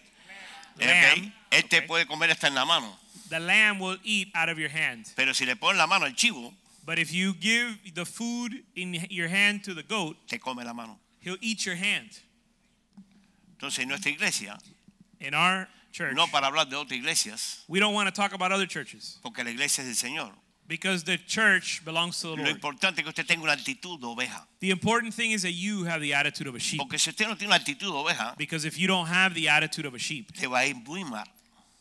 Lamb, 0.79 1.27
ok. 1.27 1.33
Este 1.51 1.79
ok. 1.79 1.87
puede 1.87 2.05
comer 2.07 2.31
hasta 2.31 2.47
en 2.47 2.55
la 2.55 2.63
mano, 2.65 2.97
the 3.29 3.39
lamb 3.39 3.79
will 3.79 3.97
eat 4.03 4.29
out 4.33 4.47
of 4.49 4.57
your 4.57 4.69
hand. 4.69 5.05
pero 5.15 5.33
si 5.33 5.45
le 5.45 5.55
pones 5.55 5.77
la 5.77 5.87
mano 5.87 6.05
al 6.05 6.13
chivo, 6.15 6.53
But 6.85 6.97
if 6.97 7.11
you 7.11 7.33
give 7.33 7.77
the 7.93 8.05
food 8.05 8.63
in 8.75 8.93
your 9.11 9.27
hand 9.27 9.63
to 9.65 9.73
the 9.75 9.83
goat, 9.83 10.15
te 10.27 10.37
come 10.39 10.63
la 10.63 10.73
mano. 10.73 10.97
he'll 11.19 11.37
eat 11.41 11.65
your 11.65 11.75
hand. 11.75 12.09
Entonces, 13.57 13.79
en 13.79 13.89
nuestra 13.89 14.09
iglesia, 14.11 14.57
In 15.19 15.33
our 15.33 15.67
church, 16.05 16.15
no 16.15 16.27
para 16.27 16.47
hablar 16.47 16.69
de 16.69 16.75
otras 16.75 16.97
iglesias, 16.97 17.63
we 17.67 17.79
don't 17.79 17.93
want 17.93 18.07
to 18.07 18.11
talk 18.21 18.33
about 18.33 18.51
other 18.51 18.65
churches 18.67 19.17
porque 19.21 19.43
la 19.43 19.49
iglesia 19.51 19.83
es 19.83 19.87
del 20.01 20.09
Señor. 20.11 20.31
Because 20.67 21.03
the 21.03 21.17
church 21.17 21.83
belongs 21.83 22.21
to 22.21 22.27
the 22.35 22.35
Lo 22.35 22.43
Lord. 22.43 22.55
importante 22.55 22.99
es 22.99 23.03
que 23.03 23.09
usted 23.09 23.25
tenga 23.25 23.41
una 23.43 23.53
actitud 23.55 23.99
de 23.99 24.05
oveja. 24.05 24.45
The 24.59 24.69
important 24.69 25.13
thing 25.15 25.31
is 25.31 25.41
that 25.41 25.53
you 25.53 25.85
have 25.85 25.99
the 25.99 26.13
attitude 26.13 26.45
of 26.47 26.53
a 26.53 26.59
sheep. 26.59 26.77
Porque 26.79 26.99
si 26.99 27.09
usted 27.09 27.27
no 27.27 27.33
tiene 27.35 27.47
una 27.51 27.55
actitud 27.59 27.91
de 27.91 27.97
oveja, 27.97 28.35
Because 28.37 28.65
if 28.65 28.77
you 28.77 28.87
don't 28.87 29.07
have 29.07 29.33
the 29.33 29.49
attitude 29.49 29.85
of 29.87 29.95
a 29.95 29.97
sheep, 29.97 30.29
le 30.39 30.47
va 30.47 30.57
a 30.59 30.65
ir 30.67 30.75
muy 30.75 31.03
mal. 31.03 31.25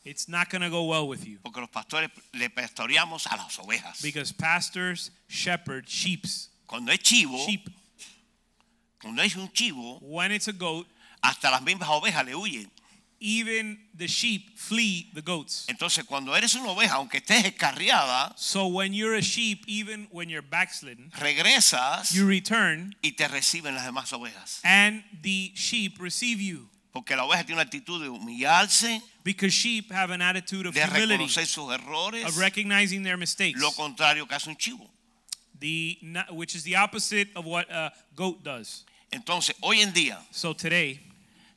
it's 0.06 0.26
not 0.26 0.48
going 0.48 0.62
to 0.62 0.70
go 0.70 0.84
well 0.84 1.06
with 1.06 1.26
you. 1.26 1.38
Porque 1.44 1.60
los 1.60 1.68
pastores 1.68 2.08
le 2.32 2.48
pastoreamos 2.48 3.26
a 3.30 3.36
las 3.36 3.58
ovejas. 3.58 4.00
Because 4.00 4.32
pastors 4.32 5.10
shepherd 5.28 5.84
sheeps. 5.86 6.48
Cuando 6.66 6.90
es 6.92 6.98
chivo, 7.00 7.44
Sheep. 7.46 7.68
cuando 9.02 9.22
es 9.22 9.36
un 9.36 9.48
chivo, 9.52 9.98
When 10.00 10.32
it's 10.32 10.48
a 10.48 10.52
goat, 10.52 10.86
hasta 11.22 11.50
las 11.50 11.60
mismas 11.62 11.88
ovejas 11.90 12.24
le 12.24 12.32
huyen. 12.34 12.70
Even 13.20 13.78
the 13.96 14.06
sheep 14.06 14.56
flee 14.56 15.10
the 15.14 15.22
goats. 15.22 15.66
Entonces, 15.68 16.04
cuando 16.04 16.34
eres 16.34 16.54
una 16.54 16.70
oveja, 16.70 16.94
aunque 16.94 17.18
estés 17.18 17.44
escarriada, 17.44 18.32
So 18.36 18.66
when 18.68 18.92
you're 18.94 19.16
a 19.16 19.22
sheep, 19.22 19.64
even 19.66 20.06
when 20.12 20.28
you're 20.28 20.42
backslidden, 20.46 21.10
regresas 21.18 22.12
you 22.12 22.26
return 22.26 22.94
y 23.02 23.12
te 23.12 23.26
reciben 23.28 23.74
las 23.74 23.84
demás 23.84 24.12
ovejas. 24.12 24.60
and 24.64 25.02
the 25.22 25.50
sheep 25.54 25.98
receive 26.00 26.40
you. 26.40 26.68
Porque 26.92 27.14
la 27.16 27.24
oveja 27.24 27.44
tiene 27.44 27.60
una 27.60 27.62
actitud 27.68 28.00
de 28.02 28.08
humillarse, 28.08 29.02
Because 29.24 29.52
sheep 29.52 29.90
have 29.92 30.10
an 30.10 30.22
attitude 30.22 30.66
of 30.66 30.74
de 30.74 30.80
humility, 30.86 31.24
reconocer 31.24 31.46
sus 31.46 31.70
errores, 31.72 32.24
of 32.24 32.38
recognizing 32.38 33.02
their 33.02 33.16
mistakes, 33.18 33.60
lo 33.60 33.70
contrario 33.72 34.26
que 34.26 34.34
hace 34.36 34.48
un 34.48 34.56
chivo. 34.56 34.88
the, 35.60 35.98
which 36.30 36.54
is 36.54 36.62
the 36.62 36.76
opposite 36.76 37.28
of 37.36 37.44
what 37.44 37.68
a 37.70 37.92
goat 38.14 38.42
does. 38.44 38.84
Entonces, 39.12 39.54
hoy 39.60 39.80
en 39.80 39.92
día, 39.92 40.18
So 40.30 40.52
today, 40.54 41.00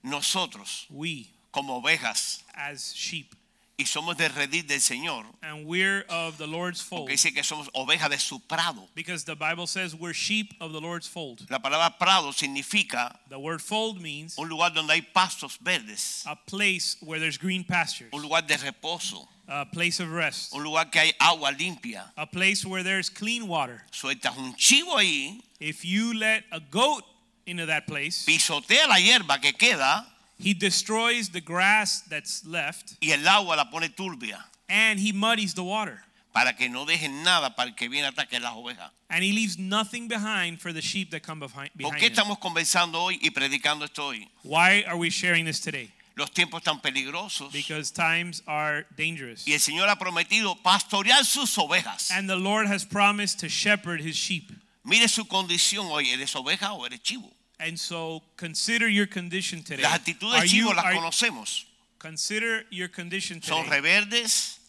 nosotros, 0.04 0.86
we, 0.90 1.30
como 1.52 1.76
ovejas, 1.82 2.44
as 2.56 2.94
sheep, 2.96 3.36
y 3.78 3.86
somos 3.86 4.16
de 4.16 4.30
redil 4.30 4.68
del 4.68 4.80
Señor, 4.80 5.26
and 5.42 5.66
we're 5.66 6.06
of 6.08 6.38
the 6.38 6.46
Lord's 6.46 6.82
fold, 6.82 7.02
porque 7.08 7.14
dice 7.14 7.34
que 7.34 7.44
somos 7.44 7.68
ovejas 7.74 8.10
de 8.12 8.20
su 8.20 8.40
prado. 8.40 8.88
because 8.94 9.24
the 9.24 9.36
Bible 9.36 9.66
says 9.66 9.96
we're 9.96 10.14
sheep 10.14 10.54
of 10.62 10.72
the 10.72 10.80
Lord's 10.80 11.08
fold. 11.08 11.48
La 11.50 11.58
palabra 11.60 11.98
prado 11.98 12.32
significa 12.32 13.18
The 13.30 13.40
word 13.40 13.60
fold 13.62 14.00
means 14.00 14.38
un 14.38 14.48
lugar 14.50 14.70
donde 14.72 14.92
hay 14.92 15.02
pastos 15.02 15.58
verdes, 15.60 16.24
a 16.28 16.36
place 16.36 16.98
where 17.02 17.20
there's 17.20 17.38
green 17.40 17.64
pastures, 17.64 18.10
un 18.14 18.22
lugar 18.22 18.44
de 18.44 18.56
reposo, 18.58 19.28
a 19.48 19.66
place 19.66 20.00
of 20.00 20.12
rest, 20.12 20.54
un 20.54 20.64
lugar 20.64 20.86
que 20.92 21.00
hay 21.02 21.14
agua 21.20 21.52
limpia. 21.52 22.12
a 22.18 22.28
place 22.28 22.64
where 22.64 22.84
there's 22.84 23.10
clean 23.10 23.48
water. 23.48 23.82
Sueltas 23.92 24.38
un 24.38 24.54
chivo 24.56 24.96
ahí, 24.98 25.42
If 25.60 25.84
you 25.86 26.14
let 26.14 26.44
a 26.52 26.60
goat 26.60 27.04
into 27.48 27.66
that 27.66 27.88
place, 27.88 28.26
pisotea 28.28 28.88
la 28.88 28.96
hierba 29.00 29.40
que 29.42 29.54
queda 29.54 30.06
he 30.44 30.54
destroys 30.54 31.30
the 31.30 31.42
grass 31.42 32.02
that's 32.10 32.46
left 32.46 32.96
y 33.02 33.12
el 33.12 33.28
agua 33.28 33.56
la 33.56 33.66
pone 33.66 33.90
turbia 33.90 34.44
and 34.70 35.00
he 35.00 35.12
muddies 35.12 35.54
the 35.54 35.64
water. 35.64 36.02
para 36.34 36.54
que 36.54 36.70
no 36.70 36.86
dejen 36.86 37.24
nada 37.24 37.56
para 37.56 37.70
el 37.70 37.76
que 37.76 37.90
viene 37.90 38.06
a 38.08 38.12
atacar 38.12 38.42
las 38.42 38.54
ovejas. 38.54 38.90
And 39.10 39.22
he 39.24 39.34
leaves 39.34 39.58
nothing 39.58 40.08
behind 40.08 40.62
for 40.62 40.72
the 40.72 40.80
sheep 40.82 41.12
that 41.12 41.24
come 41.24 41.40
behind, 41.42 41.72
¿Por 41.78 41.96
qué 41.96 42.08
estamos 42.08 42.38
conversando 42.40 43.02
hoy 43.02 43.20
y 43.22 43.32
predicando 43.32 43.84
esto 43.84 44.08
hoy? 44.08 44.30
Why 44.44 44.84
are 44.88 44.96
we 44.98 45.10
sharing 45.10 45.44
this 45.46 45.60
today? 45.60 45.92
Los 46.16 46.30
tiempos 46.30 46.62
están 46.62 46.82
peligrosos 46.82 47.52
Because 47.52 47.92
times 47.92 48.42
are 48.48 48.86
dangerous. 48.96 49.46
y 49.46 49.54
el 49.54 49.60
Señor 49.60 49.90
ha 49.90 49.98
prometido 49.98 50.56
pastorear 50.64 51.26
sus 51.26 51.58
ovejas. 51.58 52.12
And 52.12 52.30
the 52.30 52.38
Lord 52.38 52.68
has 52.68 52.86
promised 52.86 53.40
to 53.42 53.50
shepherd 53.50 54.00
his 54.02 54.16
sheep. 54.16 54.52
Mire 54.86 55.08
su 55.10 55.26
condición 55.26 55.88
hoy, 55.88 56.10
¿eres 56.12 56.34
oveja 56.36 56.72
o 56.74 56.86
eres 56.86 57.02
chivo? 57.02 57.30
And 57.64 57.78
so 57.80 58.24
consider 58.38 58.90
your 58.90 59.06
condition 59.08 59.62
today. 59.64 59.84
Las 59.84 59.94
actitudes 60.00 60.34
Are 60.34 60.42
de 60.42 60.48
you, 60.48 60.66
chivo 60.70 60.74
las 60.74 60.86
conocemos. 60.96 61.66
consider 62.00 62.66
your 62.72 62.88
condition 62.90 63.42
Son 63.42 63.64
today. 63.66 63.78
reverdes, 63.82 64.60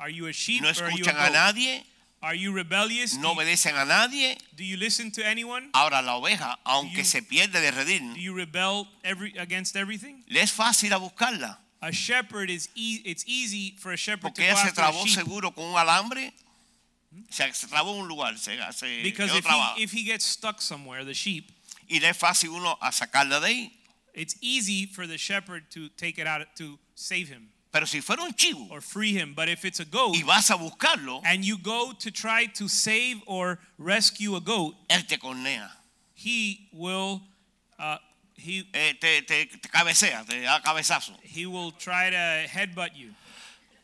Are 0.00 0.08
you 0.10 0.26
a 0.28 0.32
sheep 0.32 0.62
no 0.62 0.68
or 0.68 0.72
are 0.72 0.90
you 0.92 1.04
a 1.04 1.08
escuchan 1.08 1.16
a 1.16 1.26
goat? 1.28 1.34
nadie, 1.34 1.84
Are 2.22 2.34
you 2.34 2.52
rebellious? 2.52 3.14
no 3.18 3.34
do, 3.34 3.40
obedecen 3.40 3.74
a 3.76 3.84
nadie. 3.84 4.38
do 4.56 4.64
you 4.64 4.78
listen 4.78 5.10
to 5.10 5.22
anyone? 5.26 5.68
Ahora 5.74 6.00
la 6.00 6.16
oveja, 6.18 6.56
aunque 6.64 6.98
you- 6.98 7.04
se 7.04 7.20
pierde 7.20 7.60
de 7.60 7.70
Do 7.70 7.76
redil, 7.78 8.16
you 8.16 8.32
rebel 8.34 8.88
every 9.04 9.36
against 9.36 9.76
everything? 9.76 10.24
le 10.28 10.40
es 10.40 10.50
fácil 10.50 10.92
a 10.94 10.98
buscarla. 10.98 11.58
A 11.82 11.92
shepherd 11.92 12.48
is 12.50 12.68
e- 12.74 13.02
it's 13.04 13.24
easy 13.26 13.76
for 13.78 13.92
a 13.92 13.96
shepherd 13.96 14.22
Porque 14.22 14.36
to 14.36 14.42
ella 14.44 14.56
se 14.56 14.68
a 14.68 14.72
trabó 14.72 15.06
seguro 15.06 15.50
con 15.52 15.64
un 15.66 15.76
alambre. 15.78 16.32
Se, 17.30 17.52
se 17.52 17.66
trabó 17.68 17.94
en 17.94 18.00
un 18.02 18.08
lugar, 18.08 18.36
se, 18.38 18.56
se 18.72 19.02
because 19.02 19.30
if 19.36 19.44
he, 19.44 19.82
if 19.82 19.92
he 19.92 20.02
gets 20.02 20.24
stuck 20.24 20.60
somewhere, 20.62 21.04
the 21.04 21.12
sheep, 21.14 21.50
Y 21.88 22.00
le 22.00 22.10
es 22.10 22.16
fácil 22.16 22.50
uno 22.50 22.76
a 22.80 22.90
sacarla 22.92 23.40
de 23.40 23.46
ahí. 23.48 23.72
it's 24.14 24.36
easy 24.40 24.86
for 24.86 25.06
the 25.06 25.16
shepherd 25.16 25.64
to 25.70 25.88
take 25.96 26.18
it 26.18 26.26
out 26.26 26.42
to 26.56 26.78
save 26.94 27.28
him 27.28 27.48
Pero 27.70 27.84
si 27.86 28.00
fuera 28.00 28.22
un 28.22 28.32
chivo 28.32 28.68
or 28.70 28.80
free 28.80 29.12
him. 29.12 29.34
But 29.34 29.48
if 29.48 29.64
it's 29.64 29.78
a 29.80 29.84
goat 29.84 30.16
y 30.16 30.22
vas 30.24 30.50
a 30.50 30.54
buscarlo, 30.56 31.20
and 31.24 31.44
you 31.44 31.58
go 31.58 31.92
to 31.98 32.10
try 32.10 32.46
to 32.54 32.66
save 32.68 33.18
or 33.26 33.58
rescue 33.78 34.36
a 34.36 34.40
goat, 34.40 34.74
él 34.88 35.06
te 35.06 35.16
cornea. 35.18 35.68
he 36.14 36.68
will 36.72 37.20
uh, 37.78 37.98
he 38.34 38.64
Eh, 38.72 38.94
te, 39.00 39.20
te, 39.22 39.44
te 39.46 39.68
cabecea, 39.68 40.24
te 40.26 40.40
da 40.42 40.60
cabezazo. 40.60 41.12
he 41.22 41.44
will 41.46 41.70
try 41.72 42.08
to 42.10 42.46
headbutt 42.48 42.96
you 42.96 43.10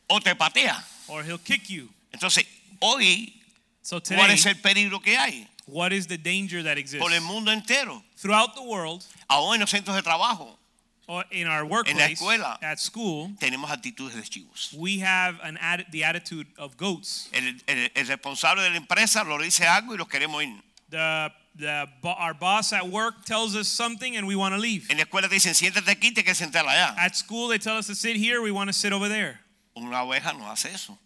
O 0.09 0.19
te 0.19 0.33
patea. 0.35 0.83
or 1.09 1.23
he'll 1.23 1.39
kick 1.39 1.69
you. 1.71 1.89
Entonces, 2.13 2.45
hoy, 2.81 3.35
So 3.83 4.01
¿cuál 4.01 4.29
today, 4.29 4.35
es 4.35 4.47
el 4.47 4.55
peligro 4.57 5.01
que 5.03 5.17
hay? 5.17 5.47
What 5.67 5.93
is 5.93 6.07
the 6.07 6.17
danger 6.19 6.63
that 6.63 6.77
exists 6.79 7.01
Por 7.03 7.13
el 7.13 7.21
mundo 7.23 7.51
entero. 7.51 8.03
throughout 8.17 8.55
the 8.55 8.63
world 8.63 9.05
Aún 9.31 9.55
en 9.55 9.61
los 9.61 9.71
centros 9.71 9.95
de 9.97 10.03
trabajo 10.03 10.59
or 11.07 11.25
in 11.31 11.47
our 11.47 11.65
workplace, 11.67 12.19
escuela. 12.21 12.59
at 12.63 12.79
school? 12.81 13.31
tenemos 13.39 13.71
actitudes 13.71 14.15
de 14.15 14.23
chivos. 14.23 14.73
We 14.75 15.01
have 15.01 15.39
an 15.43 15.57
atti- 15.59 15.91
the 15.91 16.03
attitude 16.05 16.47
of 16.59 16.77
goats. 16.79 17.29
El, 17.33 17.55
el- 17.69 17.89
el 17.95 18.07
responsable 18.07 18.63
de 18.63 18.71
la 18.71 18.77
empresa 18.77 19.23
lo 19.25 19.39
dice 19.39 19.67
algo 19.67 19.93
y 19.93 19.97
los 19.99 20.09
queremos 20.09 20.43
ir. 20.43 20.63
The 20.91 21.31
the 21.57 21.87
our 22.05 22.35
boss 22.35 22.73
at 22.73 22.89
work 22.89 23.25
tells 23.27 23.55
us 23.55 23.69
something 23.69 24.17
and 24.17 24.27
we 24.27 24.35
want 24.35 24.55
to 24.55 24.59
leave. 24.61 24.87
En 24.91 24.97
la 24.97 25.05
escuela 25.05 25.29
te 25.29 25.35
dicen, 25.37 25.55
siéntate 25.55 25.89
aquí, 25.91 26.13
te 26.15 26.23
que 26.25 26.35
sentar 26.35 26.65
allá. 26.67 26.95
At 26.99 27.15
school, 27.17 27.49
they 27.49 27.59
tell 27.59 27.77
us 27.77 27.87
to 27.87 27.95
sit 27.95 28.17
here. 28.17 28.41
We 28.43 28.51
want 28.51 28.69
to 28.69 28.73
sit 28.73 28.93
over 28.93 29.09
there. 29.09 29.41
Una 29.77 30.03
oveja 30.05 30.33
no 30.37 30.45
hace 30.51 30.73
eso. 30.73 30.99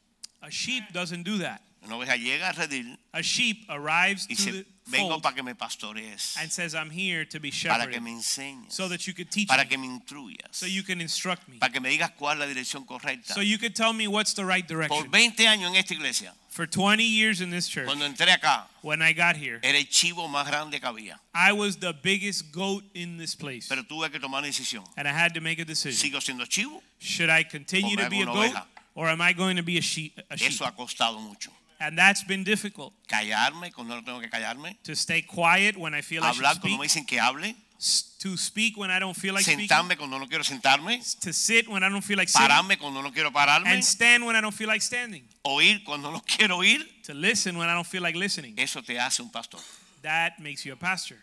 A 0.42 0.50
sheep 0.50 0.84
doesn't 0.92 1.24
do 1.24 1.38
that. 1.38 1.60
Una 1.84 1.96
oveja 1.96 2.16
llega 2.16 2.48
al 2.48 2.56
redil 2.56 2.98
A 3.12 3.22
sheep 3.22 3.64
arrives 3.70 4.26
y 4.28 4.34
to 4.34 4.52
the 4.52 4.66
vengo 4.86 5.10
fold 5.10 5.22
para 5.22 5.34
que 5.34 5.42
me 5.42 5.54
pastorees, 5.54 6.36
and 6.36 6.50
says, 6.50 6.74
"I'm 6.74 6.90
here 6.90 7.24
to 7.26 7.38
be 7.40 7.50
para 7.50 7.86
que 7.86 7.98
shepherded, 7.98 8.02
me 8.02 8.12
enseñes, 8.12 8.72
so 8.72 8.88
that 8.88 9.06
you 9.06 9.14
could 9.14 9.30
teach 9.30 9.48
para 9.48 9.64
me, 9.64 9.68
que 9.68 9.78
me 9.78 9.86
instruyas, 9.86 10.48
so 10.50 10.66
you 10.66 10.82
can 10.82 11.00
instruct 11.00 11.48
me, 11.48 11.58
para 11.58 11.72
que 11.72 11.80
me 11.80 11.90
digas 11.90 12.10
cuál 12.18 12.34
es 12.34 12.38
la 12.40 12.46
dirección 12.46 12.86
correcta. 12.86 13.34
so 13.34 13.40
you 13.40 13.58
could 13.58 13.74
tell 13.74 13.92
me 13.92 14.06
what's 14.08 14.34
the 14.34 14.44
right 14.44 14.66
Por 14.66 14.76
direction." 14.76 15.10
20 15.10 15.46
años 15.46 15.70
en 15.70 15.76
esta 15.76 15.94
iglesia, 15.94 16.34
For 16.48 16.66
20 16.66 17.04
years 17.04 17.40
in 17.40 17.50
this 17.50 17.68
church, 17.68 17.86
cuando 17.86 18.04
entré 18.04 18.32
acá, 18.32 18.66
when 18.82 19.00
I 19.00 19.12
got 19.12 19.36
here, 19.36 19.60
era 19.62 19.78
el 19.78 19.84
chivo 19.84 20.26
más 20.28 20.46
grande 20.46 20.80
que 20.80 20.88
había. 20.88 21.20
I 21.34 21.52
was 21.52 21.76
the 21.76 21.92
biggest 21.92 22.50
goat 22.50 22.84
in 22.94 23.18
this 23.18 23.36
place, 23.36 23.68
Pero 23.68 23.84
tuve 23.84 24.10
que 24.10 24.18
tomar 24.18 24.40
una 24.42 24.48
decisión. 24.48 24.84
and 24.96 25.06
I 25.06 25.12
had 25.12 25.34
to 25.34 25.40
make 25.40 25.60
a 25.60 25.64
decision. 25.64 25.96
¿Sigo 25.96 26.20
siendo 26.20 26.46
chivo? 26.46 26.82
Should 26.98 27.30
I 27.30 27.44
continue 27.44 27.96
to 27.96 28.10
be 28.10 28.22
a 28.22 28.26
goat, 28.26 28.54
or 28.94 29.08
am 29.08 29.20
I 29.20 29.32
going 29.32 29.56
to 29.56 29.62
be 29.62 29.78
a 29.78 29.82
sheep? 29.82 30.18
A 30.30 30.36
sheep? 30.36 30.50
Eso 30.50 30.64
ha 30.64 30.72
costado 30.72 31.20
mucho. 31.20 31.52
And 31.80 31.96
that's 31.96 32.24
been 32.24 32.42
difficult 32.44 32.92
Callarme 33.06 33.72
cuando 33.72 33.94
no 33.94 34.02
tengo 34.04 34.20
que 34.20 34.28
callarme. 34.28 34.76
to 34.82 34.94
stay 34.96 35.22
quiet 35.22 35.76
when 35.76 35.94
I 35.94 36.02
feel 36.02 36.22
I 36.24 36.28
Hablar 36.30 36.60
cuando 36.60 36.78
me 36.78 36.84
dicen 36.86 37.06
que 37.06 37.20
hable. 37.20 37.54
s- 37.78 38.16
to 38.18 38.36
speak 38.36 38.76
when 38.76 38.90
I 38.90 38.98
don't 38.98 39.14
feel 39.16 39.32
like 39.32 39.44
speaking, 39.44 39.68
cuando 39.96 40.18
no 40.18 40.26
quiero 40.26 40.42
sentarme. 40.42 41.00
to 41.20 41.32
sit 41.32 41.68
when 41.68 41.84
I 41.84 41.88
don't 41.88 42.02
feel 42.02 42.16
like 42.16 42.28
sitting, 42.28 42.48
Pararme 42.48 42.76
cuando 42.78 43.00
no 43.00 43.12
quiero 43.12 43.30
pararme. 43.30 43.68
and 43.68 43.84
stand 43.84 44.24
when 44.26 44.34
I 44.34 44.40
don't 44.40 44.54
feel 44.54 44.66
like 44.66 44.82
standing, 44.82 45.24
Oír 45.44 45.84
cuando 45.84 46.10
no 46.10 46.20
quiero 46.26 46.58
oír. 46.58 46.84
to 47.04 47.14
listen 47.14 47.56
when 47.56 47.68
I 47.68 47.74
don't 47.74 47.86
feel 47.86 48.02
like 48.02 48.16
listening. 48.16 48.58
Eso 48.58 48.82
te 48.82 48.98
hace 48.98 49.20
un 49.22 49.30
pastor. 49.30 49.60
That 50.02 50.40
makes 50.40 50.64
you 50.64 50.72
a 50.72 50.76
pastor. 50.76 51.16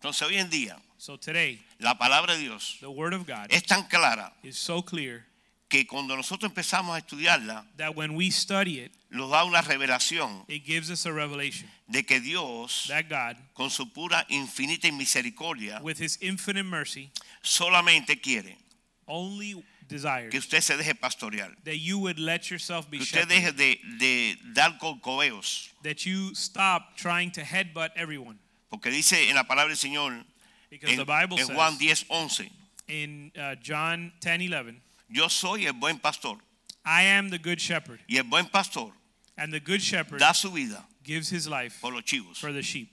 Entonces 0.00 0.22
hoy 0.26 0.36
en 0.38 0.50
día 0.50 0.76
So 0.98 1.18
today, 1.18 1.60
la 1.78 1.96
palabra 1.98 2.34
de 2.34 2.38
Dios 2.40 2.78
the 2.80 2.88
word 2.90 3.12
of 3.14 3.26
God 3.26 3.46
es 3.50 3.62
tan 3.62 3.84
clara 3.86 4.32
is 4.42 4.58
so 4.58 4.82
clear 4.82 5.24
que 5.70 5.86
cuando 5.86 6.14
nosotros 6.16 6.50
empezamos 6.50 6.94
a 6.94 6.98
estudiarla 6.98 7.64
that 7.78 7.94
when 7.96 8.14
we 8.14 8.30
study 8.30 8.80
it, 8.80 8.92
nos 9.08 9.30
da 9.30 9.44
una 9.44 9.62
revelación 9.62 10.44
it 10.48 10.64
gives 10.66 10.90
us 10.90 11.06
a 11.06 11.12
revelation 11.12 11.66
de 11.88 12.02
que 12.04 12.20
Dios 12.20 12.86
that 12.88 13.08
God, 13.08 13.36
con 13.54 13.70
su 13.70 13.86
pura 13.92 14.26
infinita 14.28 14.88
y 14.88 14.92
misericordia 14.92 15.80
with 15.82 15.98
his 15.98 16.18
infinite 16.20 16.64
mercy, 16.64 17.10
solamente 17.42 18.20
quiere 18.20 18.58
only 19.06 19.64
desires 19.88 20.30
que 20.30 20.38
usted 20.38 20.60
se 20.60 20.76
deje 20.76 20.94
pastorear. 20.94 21.54
that 21.64 21.78
you 21.78 21.98
would 21.98 22.18
let 22.18 22.50
yourself 22.50 22.88
be 22.90 22.98
Que 22.98 23.04
usted 23.04 23.28
shepherded, 23.28 23.56
deje 23.56 23.56
de, 23.98 23.98
de 23.98 24.36
dar 24.54 24.76
cocoveos. 24.78 25.70
that 25.82 26.04
you 26.04 26.34
stop 26.34 26.96
trying 26.96 27.30
to 27.30 27.42
headbutt 27.42 27.90
everyone. 27.96 28.38
Porque 28.68 28.90
dice 28.90 29.28
en 29.28 29.34
la 29.34 29.44
palabra 29.44 29.68
del 29.68 29.76
Señor 29.76 30.24
Because 30.70 30.90
en, 30.92 30.98
the 30.98 31.04
Bible 31.04 31.38
en 31.40 31.46
Juan 31.48 31.76
10, 31.78 32.04
11, 32.08 32.50
in 32.86 33.32
uh, 33.36 33.56
John 33.60 34.12
10 34.20 34.52
11, 34.52 34.80
yo 35.10 35.28
soy 35.28 35.66
el 35.66 35.72
buen 35.72 35.98
pastor 35.98 36.36
I 36.84 37.02
am 37.02 37.30
the 37.30 37.38
good 37.38 37.58
shepherd, 37.58 38.00
y 38.08 38.16
el 38.16 38.24
buen 38.24 38.46
pastor 38.46 38.92
and 39.36 39.52
the 39.52 39.60
good 39.60 39.80
shepherd 39.80 40.18
da 40.18 40.32
su 40.32 40.50
vida 40.50 40.84
gives 41.02 41.28
his 41.28 41.48
life 41.48 41.80
por 41.80 41.92
los 41.92 42.02
chivos, 42.02 42.36
for 42.36 42.52
the 42.52 42.62
sheep. 42.62 42.88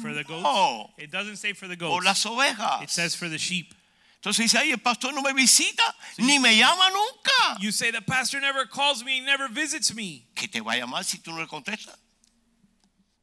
For 0.00 0.12
the 0.12 0.22
goats? 0.22 0.44
No. 0.44 0.90
It 0.98 1.10
doesn't 1.10 1.36
say 1.36 1.52
for 1.52 1.66
the 1.66 1.76
por 1.76 2.00
goats, 2.00 2.06
las 2.06 2.24
ovejas. 2.24 2.82
it 2.82 2.90
says 2.90 3.14
for 3.14 3.28
the 3.28 3.38
sheep. 3.38 3.74
Entonces 4.22 4.52
dice, 4.52 4.58
ay, 4.58 4.70
el 4.72 4.78
pastor 4.78 5.12
no 5.12 5.22
me 5.22 5.32
visita, 5.32 5.82
ni 6.18 6.38
me 6.38 6.56
llama 6.58 6.90
nunca. 6.92 7.60
You 7.60 7.72
say 7.72 7.90
the 7.90 8.02
pastor 8.02 8.38
never 8.40 8.66
calls 8.66 9.02
me, 9.02 9.18
he 9.18 9.20
never 9.20 9.48
visits 9.48 9.94
me. 9.94 10.26
Que 10.34 10.46
te 10.46 10.60
va 10.60 10.72
a 10.72 10.76
llamar 10.76 11.04
si 11.04 11.18
tú 11.18 11.32
no 11.32 11.38
le 11.40 11.46
contestas. 11.46 11.96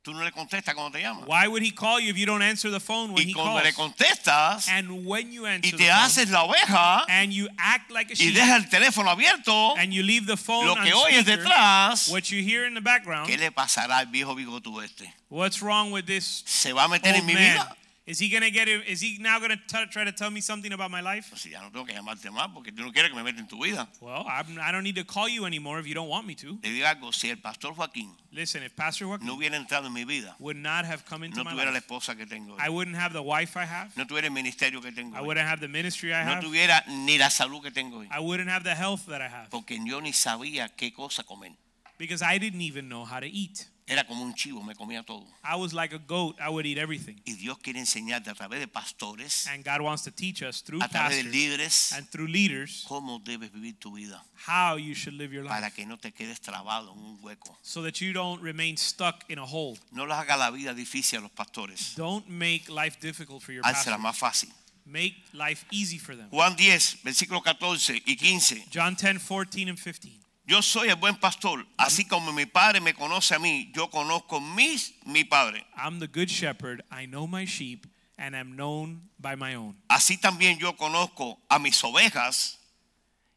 Tú 0.07 0.13
no 0.13 0.23
le 0.23 0.31
contestas 0.31 0.73
cuando 0.73 0.97
te 0.97 1.03
llama. 1.03 1.25
Why 1.25 1.49
would 1.49 1.61
he 1.61 1.71
call 1.71 1.99
you 1.99 2.11
if 2.11 2.17
you 2.17 2.25
don't 2.25 2.41
answer 2.41 2.71
the 2.71 2.79
phone 2.79 3.11
when 3.11 3.23
Y 3.27 3.31
he 3.31 3.33
cuando 3.33 3.59
calls? 3.59 3.65
le 3.65 3.73
contestas 3.73 4.69
And 4.69 5.05
when 5.05 5.33
you 5.33 5.45
answer 5.45 5.67
y 5.67 5.71
the 5.71 5.77
te 5.77 5.89
phone, 5.89 6.31
la 6.31 6.45
oveja 6.45 7.05
and 7.09 7.33
you 7.33 7.49
act 7.57 7.91
like 7.91 8.09
a 8.09 8.13
y 8.13 8.27
sheep, 8.27 8.35
deja 8.35 8.55
el 8.55 8.69
teléfono 8.69 9.09
abierto, 9.09 9.75
and 9.77 9.93
you 9.93 10.03
leave 10.03 10.25
the 10.25 10.37
phone 10.37 10.65
lo 10.65 10.75
on 10.75 10.85
que 10.85 10.93
oyes 10.93 11.23
speaker, 11.25 11.43
detrás, 11.43 12.09
what 12.09 12.31
you 12.31 12.41
hear 12.41 12.65
in 12.65 12.73
the 12.73 12.79
background, 12.79 13.27
¿qué 13.27 13.37
le 13.37 13.51
pasará 13.51 13.97
al 13.97 14.05
viejo 14.05 14.33
bigotudo 14.33 14.81
este? 14.81 15.13
what's 15.29 15.61
wrong 15.61 15.91
with 15.91 16.05
this 16.05 16.41
¿Se 16.45 16.71
va 16.71 16.85
a 16.85 16.87
meter 16.87 17.13
en 17.13 17.25
mi 17.25 17.35
vida? 17.35 17.75
Is 18.07 18.19
he 18.19 18.29
gonna 18.29 18.49
get 18.49 18.69
it? 18.69 18.87
Is 18.87 19.01
he 19.01 19.17
now 19.19 19.37
gonna 19.37 19.57
try 19.67 20.05
to 20.05 20.13
tell 20.13 20.31
me 20.31 20.39
something 20.39 20.71
about 20.71 20.89
my 20.89 21.01
life? 21.01 21.27
Pues 21.29 21.43
ya 21.43 21.59
no 21.61 21.69
tengo 21.71 21.85
que 21.85 21.93
llamarte 21.93 22.31
más 22.31 22.47
porque 22.53 22.71
tú 22.71 22.81
no 22.81 22.91
quieres 22.93 23.11
que 23.11 23.17
me 23.17 23.23
meta 23.23 23.39
en 23.41 23.47
tu 23.47 23.61
vida. 23.61 23.85
Well, 23.99 24.25
I'm, 24.25 24.57
I 24.61 24.71
don't 24.71 24.83
need 24.83 24.95
to 24.95 25.03
call 25.03 25.27
you 25.27 25.45
anymore 25.45 25.77
if 25.79 25.85
you 25.87 25.93
don't 25.93 26.07
want 26.07 26.25
me 26.25 26.33
to. 26.35 26.57
Te 26.61 26.69
digo 26.69 26.85
algo, 26.87 27.11
si 27.13 27.29
el 27.29 27.35
pastor 27.37 27.73
Joaquín 27.75 28.15
Listen, 28.31 28.63
if 28.63 28.75
Pastor 28.77 29.07
Joaquin 29.07 29.27
no 29.27 29.35
hubiera 29.35 29.55
entrado 29.57 29.87
en 29.87 29.93
mi 29.93 30.05
vida, 30.05 30.35
would 30.39 30.55
not 30.57 30.85
have 30.85 31.05
come 31.05 31.23
into 31.25 31.37
no 31.37 31.43
my 31.43 31.51
tuviera 31.51 31.65
la 31.65 31.71
life, 31.79 31.85
esposa 31.87 32.15
que 32.15 32.25
tengo, 32.25 32.53
hoy, 32.53 32.59
I 32.61 32.69
wouldn't 32.69 32.95
have 32.95 33.11
the 33.11 33.21
wife 33.21 33.57
I 33.57 33.65
have. 33.65 33.91
no 33.97 34.05
tuviera 34.05 34.25
el 34.27 34.31
ministerio 34.33 34.81
que 34.81 34.91
tengo, 34.93 35.15
I 35.15 35.19
hoy, 35.19 35.27
wouldn't 35.27 35.47
have 35.47 35.59
the 35.59 35.67
ministry 35.67 36.13
I 36.13 36.23
no 36.23 36.31
have. 36.35 36.43
tuviera 36.43 36.83
ni 36.87 37.17
la 37.17 37.29
salud 37.29 37.61
que 37.61 37.71
tengo 37.71 37.97
hoy, 37.99 38.07
I 38.11 38.19
wouldn't 38.19 38.49
have 38.49 38.63
the 38.63 38.75
health 38.75 39.05
that 39.07 39.21
I 39.21 39.27
have 39.27 39.49
porque 39.49 39.77
yo 39.85 39.99
ni 39.99 40.13
sabía 40.13 40.69
qué 40.77 40.93
cosa 40.93 41.23
comer. 41.23 41.51
Because 41.97 42.21
I 42.21 42.37
didn't 42.37 42.61
even 42.61 42.87
know 42.89 43.05
how 43.05 43.19
to 43.19 43.27
eat. 43.27 43.67
Era 43.89 44.03
como 44.03 44.21
un 44.25 44.33
chivo, 44.33 44.61
me 44.63 44.75
comía 44.75 45.05
todo. 45.05 45.23
I 45.45 45.55
was 45.55 45.73
like 45.73 45.93
a 45.93 45.97
goat. 45.97 46.35
I 46.41 46.49
would 46.49 46.65
eat 46.65 46.77
everything. 46.77 47.21
Y 47.25 47.35
Dios 47.35 47.57
quiere 47.59 47.79
enseñarte 47.79 48.29
a 48.29 48.33
través 48.35 48.59
de 48.59 48.67
pastores, 48.67 49.47
And 49.47 49.63
God 49.63 49.79
wants 49.79 50.03
to 50.03 50.11
teach 50.11 50.41
us 50.43 50.61
through 50.61 50.81
a 50.83 50.89
través 50.89 50.91
de 50.91 51.23
pastors 51.23 51.33
líderes, 51.33 51.91
and 51.93 52.05
through 52.09 52.27
leaders 52.27 52.83
cómo 52.85 53.23
debes 53.23 53.49
vivir 53.49 53.79
tu 53.79 53.93
vida 53.95 54.21
how 54.45 54.75
you 54.75 54.93
should 54.93 55.13
live 55.17 55.33
your 55.33 55.45
para 55.45 55.67
life 55.67 55.75
que 55.75 55.85
no 55.85 55.95
te 55.97 56.11
quedes 56.11 56.41
trabado 56.41 56.91
en 56.91 56.99
un 56.99 57.17
hueco. 57.21 57.55
so 57.61 57.81
that 57.81 58.01
you 58.01 58.11
don't 58.11 58.41
remain 58.41 58.75
stuck 58.75 59.23
in 59.29 59.39
a 59.39 59.45
hole. 59.45 59.77
No 59.93 60.03
les 60.05 60.17
haga 60.17 60.35
la 60.35 60.51
vida 60.51 60.73
difícil 60.73 61.19
a 61.19 61.21
los 61.21 61.31
pastores. 61.31 61.95
Don't 61.95 62.27
make 62.27 62.67
life 62.67 62.99
difficult 62.99 63.41
for 63.41 63.53
your 63.53 63.63
Hársela 63.63 63.95
pastor. 63.95 63.99
más 63.99 64.17
fácil. 64.17 64.49
Make 64.85 65.15
life 65.31 65.65
easy 65.71 65.97
for 65.97 66.13
them. 66.13 66.29
Juan 66.29 66.57
10, 66.57 67.03
versículos 67.03 67.41
14 67.41 68.01
y 68.05 68.15
15. 68.17 68.65
John 68.69 68.97
10, 68.97 69.19
14, 69.19 69.69
and 69.69 69.79
15. 69.79 70.11
Yo 70.47 70.61
soy 70.61 70.87
el 70.87 70.95
buen 70.95 71.17
pastor, 71.17 71.67
así 71.77 72.05
como 72.05 72.31
mi 72.31 72.45
padre 72.45 72.79
me 72.79 72.93
conoce 72.93 73.35
a 73.35 73.39
mí, 73.39 73.69
yo 73.75 73.89
conozco 73.89 74.39
mis, 74.39 74.93
mi 75.05 75.25
padre. 75.25 75.65
I'm 75.75 75.99
the 75.99 76.07
good 76.07 76.29
shepherd. 76.29 76.83
I 76.89 77.05
know 77.05 77.27
my 77.27 77.45
sheep 77.45 77.85
and 78.17 78.33
am 78.33 78.55
known 78.55 79.09
by 79.19 79.35
my 79.35 79.55
own. 79.55 79.75
Así 79.89 80.17
también 80.17 80.57
yo 80.57 80.77
conozco 80.77 81.37
a 81.49 81.59
mis 81.59 81.83
ovejas, 81.83 82.59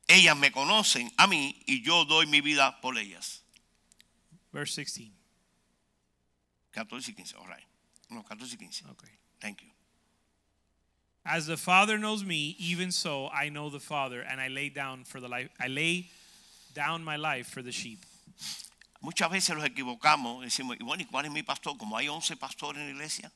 ellas 0.06 0.36
me 0.36 0.52
conocen 0.52 1.10
a 1.18 1.26
mí 1.26 1.60
y 1.66 1.82
yo 1.82 2.04
doy 2.04 2.26
mi 2.26 2.40
vida 2.40 2.80
por 2.80 2.96
ellas. 2.96 3.42
Verse 4.52 4.76
16. 4.76 5.10
14 6.72 7.10
y 7.10 7.14
15, 7.16 7.34
all 7.36 7.48
right. 7.48 7.66
No, 8.08 8.22
14 8.22 8.54
y 8.54 8.56
15. 8.56 8.84
Okay. 8.90 9.10
Thank 9.40 9.62
you. 9.62 9.68
As 11.24 11.46
the 11.46 11.56
Father 11.56 11.98
knows 11.98 12.24
me, 12.24 12.54
even 12.60 12.92
so 12.92 13.28
I 13.32 13.48
know 13.48 13.68
the 13.68 13.80
Father, 13.80 14.20
and 14.22 14.40
I 14.40 14.46
lay 14.46 14.68
down 14.68 15.02
for 15.02 15.20
the 15.20 15.28
life. 15.28 15.48
I 15.58 15.66
lay 15.66 16.08
down 16.74 17.02
my 17.04 17.16
life 17.16 17.48
for 17.48 17.62
the 17.62 17.72
sheep. 17.72 17.98
Muchas 19.02 19.30
veces 19.30 19.56
nos 19.56 19.64
equivocamos, 19.64 20.42
decimos, 20.44 20.76
y 20.78 20.84
bueno, 20.84 21.02
¿y 21.02 21.06
cuál 21.06 21.24
es 21.24 21.30
mi 21.32 21.42
pastor? 21.42 21.76
Como 21.78 21.96
hay 21.96 22.08
11 22.08 22.36
pastores 22.36 22.80
en 22.80 22.86
la 22.88 22.92
iglesia. 22.92 23.32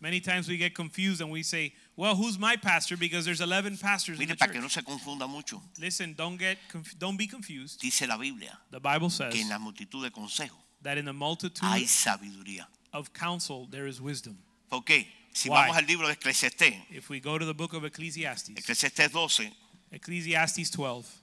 Many 0.00 0.20
times 0.20 0.46
we 0.48 0.58
get 0.58 0.74
confused 0.74 1.22
and 1.22 1.30
we 1.30 1.42
say, 1.42 1.72
"Well, 1.96 2.14
who's 2.16 2.38
my 2.38 2.56
pastor?" 2.56 2.98
Because 2.98 3.24
there's 3.24 3.40
11 3.40 3.78
pastors 3.78 4.20
in 4.20 4.28
the 4.28 4.34
para 4.36 4.52
que 4.52 4.60
no 4.60 4.68
se 4.68 4.82
confunda 4.82 5.26
mucho, 5.26 5.62
Listen, 5.78 6.12
don't 6.14 6.36
get 6.38 6.58
conf- 6.68 6.98
don't 6.98 7.16
be 7.16 7.26
confused. 7.26 7.80
dice 7.80 8.06
la 8.06 8.18
Biblia 8.18 8.58
The 8.70 8.78
Bible 8.80 9.08
says 9.08 9.32
que 9.32 9.40
en 9.40 9.48
la 9.48 9.58
multitud 9.58 10.02
de 10.02 10.10
consejos 10.10 10.58
that 10.82 10.98
in 10.98 11.06
the 11.06 11.14
multitude 11.14 11.64
hay 11.66 11.84
sabiduría. 11.86 12.66
of 12.92 13.12
counsel 13.14 13.66
there 13.70 13.86
is 13.88 13.98
wisdom. 14.00 14.36
¿Por 14.68 14.82
qué? 14.84 15.06
Si 15.32 15.48
Why? 15.48 15.62
vamos 15.68 15.76
al 15.78 15.86
libro 15.86 16.08
de 16.08 16.12
Eclesiastés, 16.14 16.74
If 16.90 17.08
we 17.08 17.20
go 17.20 17.38
to 17.38 17.46
the 17.46 17.54
book 17.54 17.72
of 17.72 17.84
Ecclesiastes, 17.84 18.54
Eclesiastés 18.56 19.10
12, 19.12 19.50
Ecclesiastes 19.92 20.70
12, 20.72 21.06
versi- 21.06 21.22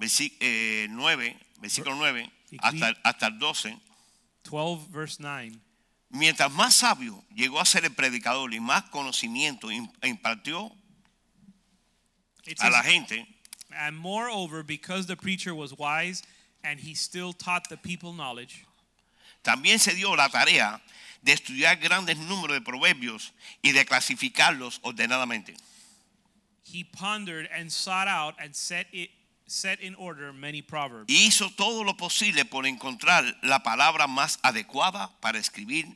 eh, 0.00 0.86
9, 0.90 1.36
versículo 1.60 1.94
9 1.96 2.30
Ecli- 2.50 2.58
hasta, 2.62 3.00
hasta 3.04 3.26
el 3.26 3.38
12. 3.38 3.76
12 4.44 4.86
verse 4.90 5.16
9. 5.20 5.52
Mientras 6.10 6.50
más 6.52 6.74
sabio 6.74 7.22
llegó 7.34 7.60
a 7.60 7.64
ser 7.66 7.84
el 7.84 7.92
predicador 7.94 8.54
y 8.54 8.60
más 8.60 8.84
conocimiento 8.90 9.70
im- 9.70 9.90
impartió 10.02 10.72
It 12.46 12.58
a 12.62 12.70
la 12.70 12.82
gente, 12.82 13.26
and 13.72 13.94
moreover, 13.98 14.62
because 14.62 15.06
the 15.06 15.16
preacher 15.16 15.54
was 15.54 15.74
wise 15.76 16.22
and 16.64 16.80
he 16.80 16.94
still 16.94 17.34
taught 17.34 17.68
the 17.68 17.76
people 17.76 18.12
knowledge, 18.14 18.64
también 19.42 19.78
se 19.78 19.94
dio 19.94 20.16
la 20.16 20.28
tarea 20.30 20.80
de 21.20 21.32
estudiar 21.32 21.76
grandes 21.78 22.16
números 22.16 22.56
de 22.56 22.62
proverbios 22.62 23.32
y 23.62 23.72
de 23.72 23.84
clasificarlos 23.84 24.80
ordenadamente. 24.82 25.54
he 26.64 26.82
pondered 26.84 27.46
and 27.52 27.70
sought 27.70 28.08
out 28.08 28.34
and 28.38 28.54
set 28.54 28.86
it 28.92 29.10
set 29.48 29.80
in 29.80 29.94
order 29.96 30.32
many 30.32 30.62
proverbs. 30.62 31.08
Y 31.08 31.26
hizo 31.26 31.50
todo 31.56 31.82
lo 31.84 31.94
posible 31.94 32.44
por 32.44 32.64
encontrar 32.66 33.24
la 33.42 33.62
palabra 33.62 34.06
más 34.06 34.38
adecuada 34.42 35.10
para 35.20 35.38
escribir 35.38 35.86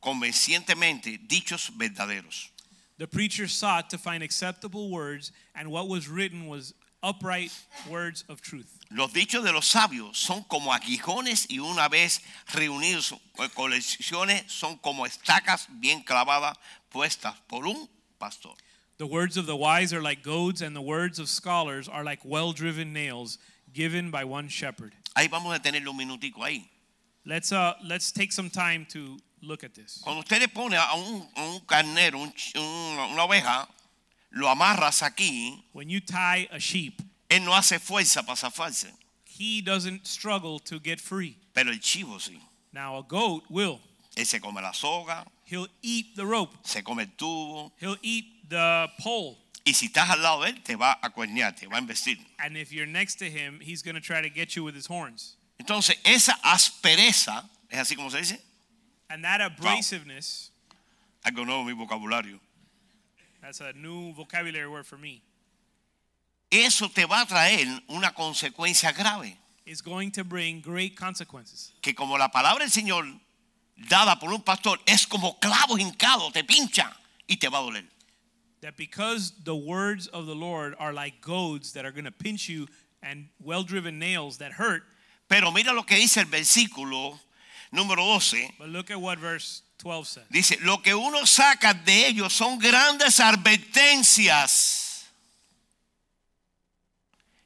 convencientemente 0.00 1.18
dichos 1.18 1.70
verdaderos. 1.76 2.50
The 2.98 3.06
preacher 3.06 3.48
sought 3.48 3.88
to 3.90 3.98
find 3.98 4.22
acceptable 4.22 4.90
words, 4.90 5.32
and 5.54 5.70
what 5.70 5.88
was 5.88 6.08
written 6.08 6.48
was 6.48 6.74
upright 7.02 7.52
words 7.88 8.24
of 8.28 8.42
truth. 8.42 8.78
Los 8.90 9.12
dichos 9.12 9.42
de 9.44 9.52
los 9.52 9.66
sabios 9.66 10.18
son 10.18 10.42
como 10.44 10.72
aguijones 10.72 11.46
y 11.48 11.60
una 11.60 11.88
vez 11.88 12.20
reunidos 12.52 13.14
en 13.38 13.48
colecciones 13.50 14.44
son 14.48 14.76
como 14.78 15.06
estacas 15.06 15.68
bien 15.80 16.02
clavadas 16.02 16.58
puestas 16.90 17.34
por 17.46 17.66
un 17.66 17.88
pastor. 18.18 18.54
The 19.00 19.06
words 19.06 19.38
of 19.38 19.46
the 19.46 19.56
wise 19.56 19.94
are 19.94 20.02
like 20.02 20.22
goads, 20.22 20.60
and 20.60 20.76
the 20.76 20.82
words 20.82 21.18
of 21.18 21.26
scholars 21.30 21.88
are 21.88 22.04
like 22.04 22.20
well 22.22 22.52
driven 22.52 22.92
nails 22.92 23.38
given 23.72 24.10
by 24.10 24.24
one 24.24 24.46
shepherd. 24.48 24.92
Ahí 25.16 25.26
vamos 25.30 25.56
a 25.56 25.58
tenerlo 25.58 25.88
un 25.88 25.96
minutico 25.96 26.40
ahí. 26.42 26.64
Let's, 27.24 27.50
uh, 27.50 27.72
let's 27.82 28.12
take 28.12 28.30
some 28.30 28.50
time 28.50 28.84
to 28.90 29.16
look 29.40 29.64
at 29.64 29.72
this. 29.74 30.02
Cuando 30.04 30.20
usted 30.20 30.42
le 30.42 30.48
pone 30.48 30.74
a 30.74 30.94
un, 30.94 31.26
a 31.34 31.40
un 31.40 31.60
carnero, 31.66 32.16
un 32.20 32.30
un- 32.56 33.12
una 33.14 33.22
oveja, 33.26 33.66
lo 34.32 34.48
amarras 34.48 35.00
aquí, 35.02 35.62
When 35.72 35.88
you 35.88 36.00
tie 36.00 36.46
a 36.52 36.58
sheep, 36.58 37.00
él 37.30 37.42
no 37.46 37.52
hace 37.52 37.78
fuerza 37.78 38.22
para 38.22 38.36
zafarse, 38.36 38.92
he 39.24 39.62
doesn't 39.62 40.06
struggle 40.06 40.58
to 40.58 40.78
get 40.78 41.00
free. 41.00 41.38
pero 41.54 41.70
el 41.70 41.78
chivo 41.78 42.18
sí. 42.18 42.38
Now, 42.70 42.98
a 42.98 43.02
goat 43.02 43.44
will. 43.48 43.80
Él 44.14 44.26
se 44.26 44.40
come 44.40 44.60
la 44.60 44.72
soga, 44.72 45.24
He'll 45.46 45.68
eat 45.82 46.14
the 46.16 46.26
rope, 46.26 46.54
se 46.64 46.82
come 46.82 47.00
el 47.00 47.06
tubo, 47.16 47.72
he'll 47.80 47.96
eat 48.02 48.24
the 48.50 48.88
pole. 49.02 49.38
y 49.64 49.72
si 49.72 49.86
estás 49.86 50.10
al 50.10 50.22
lado 50.22 50.42
de 50.42 50.50
él, 50.50 50.62
te 50.62 50.76
va 50.76 50.98
a 51.00 51.10
cuernear, 51.10 51.54
te 51.54 51.66
va 51.66 51.76
a 51.76 51.78
embestir. 51.80 52.18
And 52.38 52.56
if 52.56 52.70
you're 52.72 52.86
next 52.90 53.16
to 53.20 53.24
him, 53.30 53.60
he's 53.60 53.82
going 53.82 53.94
to 53.94 54.00
try 54.00 54.20
to 54.20 54.28
get 54.28 54.54
you 54.54 54.62
with 54.64 54.74
his 54.74 54.86
horns. 54.86 55.36
Entonces, 55.58 55.96
esa 56.04 56.34
aspereza, 56.42 57.48
es 57.70 57.78
así 57.78 57.96
como 57.96 58.10
se 58.10 58.18
dice, 58.18 58.40
And 59.08 59.24
that 59.24 59.40
abrasiveness, 59.40 60.50
algo 61.24 61.44
nuevo 61.46 61.64
mi 61.64 61.72
vocabulario. 61.72 62.38
that's 63.40 63.60
a 63.60 63.72
new 63.72 64.12
vocabulary 64.12 64.66
word 64.68 64.86
for 64.86 64.98
me, 64.98 65.22
Eso 66.50 66.88
te 66.88 67.04
va 67.06 67.20
a 67.20 67.26
traer 67.26 67.66
una 67.88 68.12
consecuencia 68.12 68.92
grave. 68.92 69.36
is 69.66 69.80
going 69.82 70.10
to 70.10 70.24
bring 70.24 70.60
great 70.60 70.96
consequences. 70.96 71.72
Que 71.80 71.94
como 71.94 72.16
la 72.18 72.28
palabra 72.28 72.64
del 72.64 72.70
Señor 72.72 73.04
dada 73.76 74.18
por 74.18 74.32
un 74.32 74.42
pastor 74.42 74.80
es 74.86 75.06
como 75.06 75.38
clavo 75.38 75.78
hincado, 75.78 76.32
te 76.32 76.42
pincha 76.42 76.90
y 77.28 77.36
te 77.36 77.48
va 77.48 77.58
a 77.58 77.62
doler. 77.62 77.84
That 78.62 78.76
because 78.76 79.32
the 79.44 79.56
words 79.56 80.06
of 80.08 80.26
the 80.26 80.34
Lord 80.34 80.74
are 80.78 80.92
like 80.92 81.20
goads 81.22 81.72
that 81.72 81.86
are 81.86 81.92
going 81.92 82.04
to 82.04 82.10
pinch 82.10 82.48
you 82.48 82.66
and 83.02 83.28
well 83.42 83.62
driven 83.62 83.98
nails 83.98 84.38
that 84.38 84.52
hurt. 84.52 84.82
Pero 85.28 85.50
mira 85.50 85.72
lo 85.72 85.82
que 85.82 85.96
dice 85.96 86.18
el 86.18 86.26
versículo 86.26 87.18
número 87.72 87.96
12. 87.96 88.52
But 88.58 88.68
look 88.68 88.90
at 88.90 89.00
what 89.00 89.18
verse 89.18 89.62
12 89.78 90.06
says. 90.06 90.24
Dice, 90.30 90.56
lo 90.62 90.78
que 90.78 90.92
uno 90.92 91.24
saca 91.24 91.72
de 91.84 92.06
ellos 92.08 92.32
son 92.32 92.58
grandes 92.58 93.18
advertencias. 93.18 95.04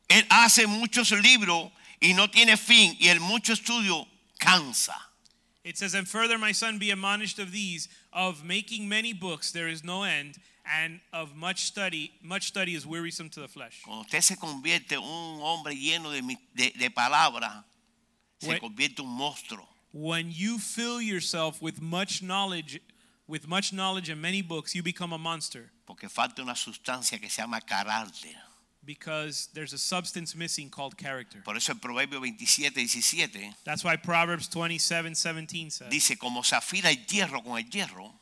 Él 0.09 0.25
hace 0.31 0.67
muchos 0.67 1.13
libros 1.13 1.71
y 2.01 2.13
no 2.13 2.29
tiene 2.29 2.57
fin 2.57 2.97
y 2.99 3.09
el 3.09 3.21
mucho 3.21 3.53
estudio 3.53 4.07
cansa. 4.39 4.95
It 5.65 5.79
says, 5.79 5.95
And 5.95 6.07
further, 6.07 6.37
my 6.37 6.53
son, 6.53 6.79
be 6.79 6.91
admonished 6.91 7.39
of 7.39 7.51
these, 7.51 7.89
of 8.13 8.45
making 8.45 8.87
many 8.89 9.15
books, 9.15 9.51
there 9.51 9.67
is 9.67 9.83
no 9.83 10.03
end, 10.03 10.37
and 10.67 11.01
of 11.13 11.35
much 11.35 11.65
study, 11.65 12.13
much 12.23 12.49
study 12.49 12.75
is 12.75 12.87
wearisome 12.87 13.29
to 13.31 13.41
the 13.41 13.49
flesh. 13.49 13.83
Cuando 13.85 14.03
usted 14.05 14.21
se 14.23 14.37
convierte 14.37 14.93
en 14.93 15.03
un 15.03 15.41
hombre 15.41 15.75
lleno 15.75 16.11
de, 16.11 16.23
mi- 16.23 16.39
de, 16.55 16.71
de 16.79 16.91
palabra, 16.91 17.65
se 18.41 18.49
When- 18.49 18.61
convierte 18.61 19.01
en 19.01 19.07
un 19.07 19.17
monstruo. 19.17 19.67
When 19.93 20.31
you 20.33 20.59
fill 20.59 21.01
yourself 21.01 21.61
with 21.63 21.81
much 21.81 22.21
knowledge, 22.23 22.81
with 23.29 23.47
much 23.47 23.73
knowledge 23.73 24.09
and 24.09 24.21
many 24.21 24.43
books, 24.43 24.75
you 24.75 24.83
become 24.83 25.13
a 25.13 25.19
monster. 25.19 25.71
Porque 25.87 26.09
falta 26.09 26.43
una 26.43 26.55
sustancia 26.57 27.21
que 27.21 27.29
se 27.29 27.43
llama 27.43 27.61
carácter. 27.61 28.35
because 28.87 29.49
there's 29.55 29.73
a 29.73 29.79
substance 29.79 30.35
missing 30.37 30.69
called 30.69 30.97
character. 30.99 31.41
Por 31.43 31.57
eso 31.57 31.73
el 31.73 31.79
Proverbio 31.79 32.21
27, 32.21 32.75
17 32.87 33.55
That's 33.65 33.83
why 33.83 33.97
Proverbs 33.97 34.47
27 34.49 35.15
17 35.15 35.71
says, 35.71 35.89
dice, 35.91 36.19
como 36.19 36.43
se 36.43 36.55
afila 36.57 36.91
el 36.91 37.07
hierro 37.07 37.43
con 37.43 37.57
el 37.59 37.65
hierro, 37.71 38.13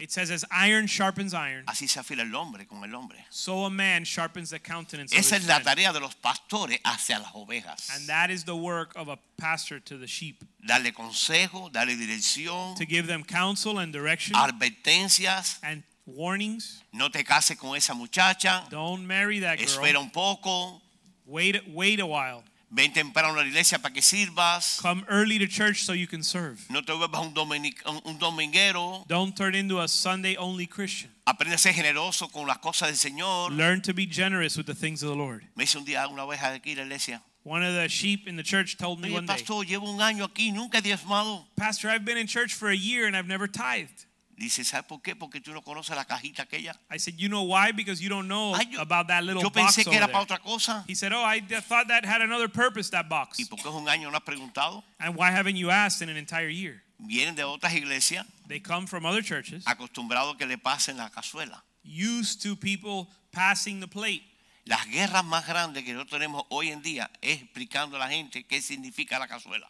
It 0.00 0.10
says, 0.10 0.30
As 0.30 0.44
iron 0.50 0.86
sharpens 0.86 1.34
iron, 1.34 1.64
así 1.66 1.86
se 1.88 2.00
afila 2.00 2.22
el 2.22 2.34
hombre 2.34 2.66
con 2.66 2.82
el 2.82 2.94
hombre. 2.94 3.18
so 3.30 3.64
a 3.66 3.70
man 3.70 4.04
sharpens 4.04 4.50
the 4.50 4.58
countenance 4.58 5.12
of 5.12 5.18
Esa 5.18 5.36
his 5.36 5.42
es 5.44 5.48
la 5.48 5.60
friend. 5.60 5.66
tarea 5.66 5.92
de 5.92 6.00
los 6.00 6.14
pastores 6.14 6.78
hacia 6.84 7.18
las 7.18 7.30
ovejas. 7.34 7.90
And 7.94 8.08
that 8.08 8.30
is 8.30 8.44
the 8.44 8.56
work 8.56 8.92
of 8.96 9.08
a 9.08 9.18
pastor 9.36 9.78
to 9.80 9.98
the 9.98 10.06
sheep, 10.06 10.42
Darle 10.66 10.92
consejo, 10.92 11.70
darle 11.70 11.96
dirección, 11.96 12.74
to 12.76 12.86
give 12.86 13.06
them 13.06 13.22
counsel 13.24 13.78
and 13.78 13.92
direction 13.92 14.34
advertencias. 14.36 15.58
and 15.62 15.82
warnings. 16.06 16.82
No 16.92 17.08
te 17.08 17.22
cases 17.22 17.56
con 17.58 17.76
esa 17.76 17.94
muchacha. 17.94 18.66
Don't 18.70 19.06
marry 19.06 19.40
that 19.40 19.58
Espera 19.58 19.92
girl. 19.92 20.02
un 20.02 20.10
poco. 20.10 20.80
Wait, 21.26 21.56
wait 21.68 22.00
a 22.00 22.06
while. 22.06 22.42
Ven 22.72 22.92
temprano 22.92 23.30
a 23.34 23.42
la 23.42 23.46
iglesia 23.48 23.78
para 23.80 23.92
que 23.92 24.00
sirvas. 24.00 24.78
Come 24.80 25.04
early 25.08 25.38
to 25.40 25.46
church 25.48 25.82
so 25.82 25.92
you 25.92 26.06
can 26.06 26.22
serve. 26.22 26.64
No 26.70 26.82
te 26.82 26.92
vuelvas 26.92 27.20
un, 27.26 27.34
domini- 27.34 27.74
un- 27.84 28.16
dominguero. 28.18 29.04
Don't 29.08 29.36
turn 29.36 29.56
into 29.56 29.80
a 29.80 29.88
Sunday 29.88 30.36
only 30.36 30.66
Christian. 30.66 31.10
Aprende 31.26 31.54
a 31.54 31.58
ser 31.58 31.72
generoso 31.72 32.30
con 32.32 32.46
las 32.46 32.58
cosas 32.58 32.88
del 32.88 32.96
Señor. 33.12 33.56
Learn 33.56 33.80
to 33.80 33.92
be 33.92 34.06
generous 34.06 34.56
with 34.56 34.66
the 34.66 34.74
things 34.74 35.02
of 35.02 35.08
the 35.08 35.16
Lord. 35.16 35.42
Me 35.56 35.64
hizo 35.64 35.78
un 35.80 35.84
día 35.84 36.06
una 36.08 36.22
oveja 36.24 36.50
de 36.50 36.58
aquí 36.60 36.70
en 36.72 36.76
la 36.78 36.82
iglesia. 36.84 37.20
One 37.42 37.64
of 37.64 37.74
the 37.74 37.88
sheep 37.88 38.28
in 38.28 38.36
the 38.36 38.42
church 38.44 38.76
told 38.76 39.00
me 39.00 39.08
Oye, 39.08 39.14
one 39.16 39.26
day, 39.26 39.32
pastor, 39.34 39.64
llevo 39.64 39.90
un 39.92 39.98
año 40.00 40.24
aquí, 40.28 40.52
nunca 40.52 40.78
he 40.78 40.82
diezmado. 40.82 41.46
Pastor, 41.56 41.88
I've 41.88 42.04
been 42.04 42.18
in 42.18 42.26
church 42.28 42.52
for 42.54 42.68
a 42.68 42.76
year 42.76 43.06
and 43.06 43.16
I've 43.16 43.26
never 43.26 43.48
tithed. 43.48 44.04
Dice, 44.40 44.64
¿sabes 44.64 44.86
por 44.86 45.02
qué? 45.02 45.14
Porque 45.14 45.38
tú 45.42 45.52
no 45.52 45.60
conoces 45.60 45.94
la 45.94 46.06
cajita 46.06 46.44
aquella. 46.44 46.74
I 46.90 46.98
said, 46.98 47.14
You 47.18 47.28
know 47.28 47.42
why? 47.42 47.72
Because 47.72 48.02
you 48.02 48.08
don't 48.08 48.26
know 48.26 48.54
Ay, 48.54 48.70
yo- 48.70 48.80
about 48.80 49.06
that 49.08 49.22
little 49.22 49.42
Yo 49.42 49.50
box 49.50 49.76
pensé 49.76 49.84
que 49.84 49.94
era 49.94 50.08
para 50.08 50.24
otra 50.24 50.38
cosa. 50.38 50.82
He 50.88 50.94
said, 50.94 51.12
Oh, 51.12 51.22
I 51.22 51.40
thought 51.40 51.88
that 51.88 52.06
had 52.06 52.22
another 52.22 52.48
purpose, 52.48 52.88
that 52.90 53.06
box. 53.10 53.38
¿Y 53.38 53.44
por 53.44 53.58
qué 53.58 53.68
un 53.68 53.86
año 53.86 54.10
no 54.10 54.16
has 54.16 54.22
preguntado? 54.24 54.82
And 54.98 55.14
why 55.14 55.30
haven't 55.30 55.56
you 55.56 55.70
asked 55.70 56.00
in 56.00 56.08
an 56.08 56.16
entire 56.16 56.48
year? 56.48 56.82
Vienen 56.98 57.34
de 57.36 57.42
otras 57.44 57.74
iglesias 57.74 58.24
They 58.48 58.60
come 58.60 58.86
from 58.86 59.04
other 59.04 59.20
churches, 59.22 59.62
acostumbrados 59.66 60.36
a 60.36 60.38
que 60.38 60.46
le 60.46 60.56
pasen 60.56 60.96
la 60.96 61.10
cazuela. 61.10 61.60
used 61.84 62.40
to 62.42 62.56
people 62.56 63.08
passing 63.32 63.78
the 63.80 63.88
plate. 63.88 64.22
Las 64.66 64.86
guerras 64.86 65.22
más 65.24 65.46
grandes 65.46 65.84
que 65.84 65.92
nosotros 65.92 66.18
tenemos 66.18 66.44
hoy 66.48 66.70
en 66.70 66.80
día 66.80 67.10
es 67.20 67.42
explicando 67.42 67.96
a 67.96 67.98
la 67.98 68.08
gente 68.08 68.44
qué 68.44 68.62
significa 68.62 69.18
la 69.18 69.26
cazuela. 69.28 69.68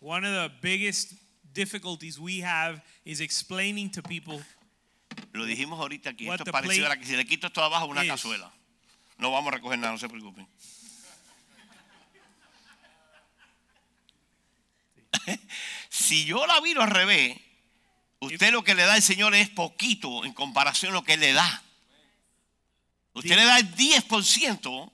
One 0.00 0.24
of 0.24 0.32
the 0.32 0.52
biggest 0.60 1.14
difficulties 1.52 2.18
we 2.18 2.40
have 2.40 2.82
is 3.04 3.20
explaining 3.20 3.90
to 3.90 4.02
people 4.02 4.40
Lo 5.32 5.44
dijimos 5.44 5.78
ahorita 5.78 6.10
aquí. 6.10 6.26
What 6.26 6.40
Esto 6.40 6.44
the 6.44 6.50
es 6.50 6.52
parecido 6.52 6.86
a 6.86 6.88
la 6.90 6.96
que 6.96 7.04
si 7.06 7.16
le 7.16 7.24
quito 7.24 7.46
esto 7.46 7.62
abajo 7.62 7.86
una 7.86 8.02
is. 8.04 8.10
cazuela. 8.10 8.50
No 9.18 9.30
vamos 9.30 9.52
a 9.52 9.56
recoger 9.56 9.78
nada, 9.78 9.92
no 9.92 9.98
se 9.98 10.08
preocupen. 10.08 10.46
si 15.88 16.24
yo 16.24 16.46
la 16.46 16.60
viro 16.60 16.82
al 16.82 16.90
revés, 16.90 17.36
usted 18.20 18.52
lo 18.52 18.62
que 18.64 18.74
le 18.74 18.82
da 18.82 18.94
al 18.94 19.02
Señor 19.02 19.34
es 19.34 19.48
poquito 19.50 20.24
en 20.24 20.32
comparación 20.32 20.92
a 20.92 20.94
lo 20.94 21.04
que 21.04 21.14
Él 21.14 21.20
le 21.20 21.32
da. 21.32 21.62
Usted 23.14 23.30
The- 23.30 23.36
le 23.36 23.44
da 23.44 23.58
el 23.58 23.74
10%, 23.74 24.92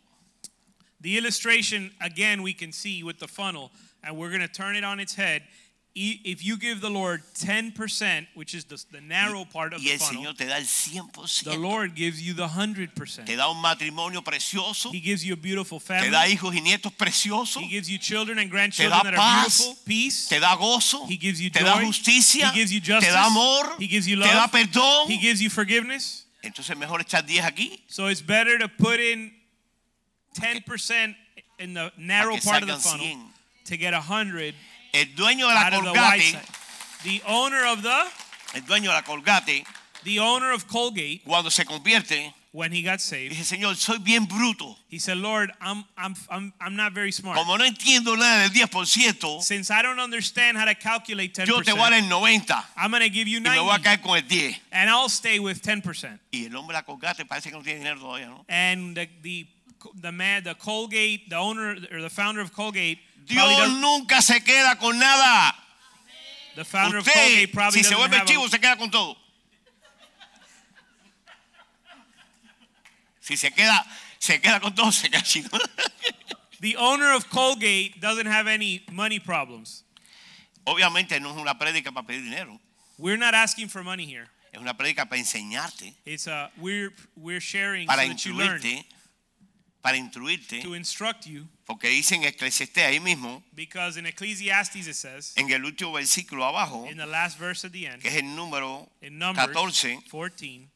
The 1.01 1.17
illustration, 1.17 1.95
again, 2.01 2.43
we 2.43 2.53
can 2.53 2.73
see 2.73 3.05
with 3.05 3.19
the 3.21 3.29
funnel, 3.29 3.71
and 4.03 4.17
we're 4.17 4.31
going 4.31 4.41
to 4.43 4.49
turn 4.53 4.75
it 4.75 4.83
on 4.83 4.99
its 4.99 5.15
head. 5.15 5.45
If 5.95 6.45
you 6.45 6.57
give 6.57 6.81
the 6.81 6.91
Lord 6.91 7.23
10%, 7.35 8.29
which 8.35 8.55
is 8.55 8.65
the, 8.67 8.81
the 8.93 9.01
narrow 9.01 9.45
part 9.45 9.73
of 9.73 9.81
y 9.83 9.93
the 9.93 9.99
funnel, 9.99 10.23
Señor 10.23 10.37
te 10.37 10.45
da 10.47 10.55
el 10.57 10.63
the 10.63 11.57
100%. 11.57 11.61
Lord 11.61 11.97
gives 11.97 12.23
you 12.23 12.35
the 12.35 12.47
100%. 12.47 13.27
Te 13.27 13.35
da 13.35 13.51
un 13.51 13.61
matrimonio 13.61 14.23
precioso, 14.23 14.93
He 14.93 15.01
gives 15.01 15.25
you 15.25 15.33
a 15.33 15.37
beautiful 15.37 15.81
te 15.81 15.87
family. 15.87 16.11
da 16.11 16.27
hijos 16.29 16.55
y 16.55 16.61
nietos 16.61 16.93
preciosos, 16.97 17.63
He 17.63 17.69
gives 17.69 17.91
you 17.91 17.99
children 17.99 18.39
and 18.39 18.47
te 18.49 18.51
grandchildren 18.53 18.91
da 18.97 19.03
that 19.03 19.15
are 19.15 19.41
beautiful, 19.43 19.75
peace. 19.85 20.29
te 20.29 20.39
da 20.39 20.55
gozo, 20.57 21.05
He 21.09 21.17
gives 21.17 21.41
you 21.41 21.51
te 21.51 21.65
da 21.65 21.79
joy. 21.81 21.87
justicia, 21.87 22.51
He 22.53 22.61
gives 22.61 22.73
you 22.73 22.81
te 22.81 22.87
justice. 22.93 23.13
da 23.13 23.27
amor, 23.27 23.75
He 23.81 23.89
gives 23.89 24.07
you 24.07 24.15
te 24.17 24.23
da 24.23 24.43
love. 24.43 24.53
perdón. 24.53 25.09
He 25.09 25.17
gives 25.19 25.43
you 25.43 25.51
forgiveness. 25.51 26.27
Entonces 26.45 26.77
mejor 26.77 27.01
echar 27.01 27.27
10 27.27 27.45
aquí 27.45 27.81
So 27.89 28.07
it's 28.07 28.23
better 28.23 28.57
to 28.59 28.69
put 28.69 29.01
in 29.01 29.33
10% 30.35 31.17
in 31.59 31.75
the 31.75 31.91
narrow 31.99 32.37
part 32.37 32.63
of 32.63 32.69
the 32.69 32.77
funnel 32.77 33.05
100. 33.07 33.35
to 33.65 33.77
get 33.77 33.93
100 33.93 34.55
El 34.93 35.15
dueño 35.15 35.49
de 35.49 35.55
la 35.55 35.67
out 35.67 35.75
of 35.75 35.85
the 35.85 35.93
Colgate. 35.93 36.39
The 37.05 37.23
owner 37.27 37.65
of 37.67 37.83
the 37.83 38.07
el 38.55 38.63
dueño 38.63 38.89
de 38.89 38.95
la 38.95 39.03
Colgate, 39.03 39.65
the 40.05 40.19
owner 40.19 40.53
of 40.53 40.67
Colgate 40.67 41.23
cuando 41.25 41.51
se 41.51 41.65
convierte, 41.65 42.33
when 42.53 42.73
he 42.73 42.83
got 42.83 43.01
saved, 43.01 43.35
dice, 43.35 43.47
Señor, 43.47 43.77
soy 43.77 43.99
bien 43.99 44.27
bruto. 44.27 44.75
he 44.89 44.99
said, 44.99 45.19
"Lord, 45.19 45.53
I'm 45.61 45.85
I'm 45.97 46.15
I'm 46.31 46.53
I'm 46.61 46.77
not 46.77 46.93
very 46.93 47.13
smart. 47.13 47.37
Como 47.37 47.57
no 47.57 47.65
entiendo 47.65 48.17
nada 48.17 48.49
del 48.49 48.51
10%, 48.51 49.43
Since 49.43 49.71
I 49.71 49.83
don't 49.83 50.01
understand 50.01 50.57
how 50.57 50.65
to 50.65 50.75
calculate 50.75 51.35
10%, 51.35 51.47
yo 51.47 51.61
te 51.61 51.73
voy 51.73 51.87
a 51.87 51.91
dar 51.91 52.01
el 52.01 52.09
90 52.09 52.65
I'm 52.77 52.91
going 52.91 53.03
to 53.03 53.11
give 53.11 53.29
you 53.29 53.39
y 53.39 53.43
me 53.43 53.51
voy 53.51 53.75
a 53.75 53.79
90 53.79 53.83
caer 53.83 54.01
con 54.03 54.17
el 54.17 54.23
10. 54.27 54.61
and 54.73 54.89
I'll 54.91 55.09
stay 55.11 55.39
with 55.39 55.61
10%." 55.63 56.19
Y 56.33 56.47
el 56.47 56.57
hombre 56.57 56.75
de 56.75 56.81
la 56.81 56.83
Colgate 56.83 57.25
parece 57.27 57.51
que 57.51 57.57
no 57.57 57.63
tiene 57.63 57.81
dinero 57.81 58.01
todavía, 58.01 58.29
¿no? 58.29 58.45
And 58.49 58.97
the 58.97 59.09
the 59.23 59.47
the 60.01 60.11
man, 60.11 60.43
the 60.43 60.55
Colgate, 60.55 61.29
the 61.29 61.37
owner 61.37 61.77
or 61.93 62.01
the 62.01 62.11
founder 62.11 62.41
of 62.41 62.53
Colgate, 62.53 62.99
Dios 63.29 63.71
nunca 63.81 64.21
se 64.23 64.41
queda 64.41 64.77
con 64.79 64.99
nada. 64.99 65.55
the 66.57 66.65
founder 66.65 66.99
of 66.99 67.07
Usted, 67.07 67.15
Colgate 67.15 67.53
probably 67.53 67.83
si 67.83 67.89
se 67.89 67.95
vuelve 67.95 68.17
a- 68.17 68.25
chivo, 68.25 68.49
se 68.49 68.59
queda 68.59 68.77
con 68.77 68.91
todo. 68.91 69.17
Si 73.21 73.37
se 73.37 73.51
queda, 73.51 73.85
se 74.19 74.41
queda 74.41 74.61
con 74.61 74.75
todo, 74.75 74.91
se 74.91 75.09
queda 75.09 75.23
chivo. 75.23 75.49
The 76.61 76.75
owner 76.77 77.13
of 77.13 77.29
Colgate 77.31 78.01
doesn't 78.01 78.27
have 78.27 78.49
any 78.49 78.83
money 78.91 79.21
problems. 79.21 79.85
Obviamente 80.67 81.21
no 81.21 81.31
es 81.31 81.37
una 81.37 81.55
prédica 81.57 81.93
para 81.93 82.05
pedir 82.07 82.25
dinero, 82.25 82.59
We're 82.99 83.17
not 83.17 83.33
asking 83.35 83.69
for 83.69 83.85
money 83.85 84.07
here. 84.07 84.29
es 84.53 84.61
una 84.61 84.75
prédica 84.77 85.09
para 85.09 85.21
enseñarte, 85.21 85.95
It's 86.05 86.27
a 86.27 86.51
we're 86.59 86.93
we're 87.17 87.41
sharing 87.41 87.87
para 87.87 88.03
so 88.05 88.11
instruirte, 88.11 88.85
para 89.89 89.97
instruirte, 89.97 90.61
to 90.63 90.75
instruct 90.75 91.27
you 91.27 91.49
porque 91.67 91.89
dice 91.89 92.15
en 92.15 92.25
Eclesiastés 92.25 92.85
ahí 92.85 93.01
mismo, 93.01 93.43
because 93.55 93.99
in 93.99 94.07
Ecclesiastes 94.07 94.87
it 94.87 94.95
says 94.95 95.33
en 95.37 95.51
el 95.51 95.65
último 95.65 95.93
versículo 95.93 96.45
abajo, 96.45 96.87
in 96.91 96.99
the 96.99 97.07
last 97.07 97.39
verse 97.39 97.65
at 97.65 97.73
the 97.73 97.87
end 97.87 98.03
que 98.03 98.11
es 98.11 98.17
el 98.17 98.25
número 98.37 98.89
in 99.01 99.19
Numbers 99.19 99.47
14, 99.47 100.03
14 100.11 100.69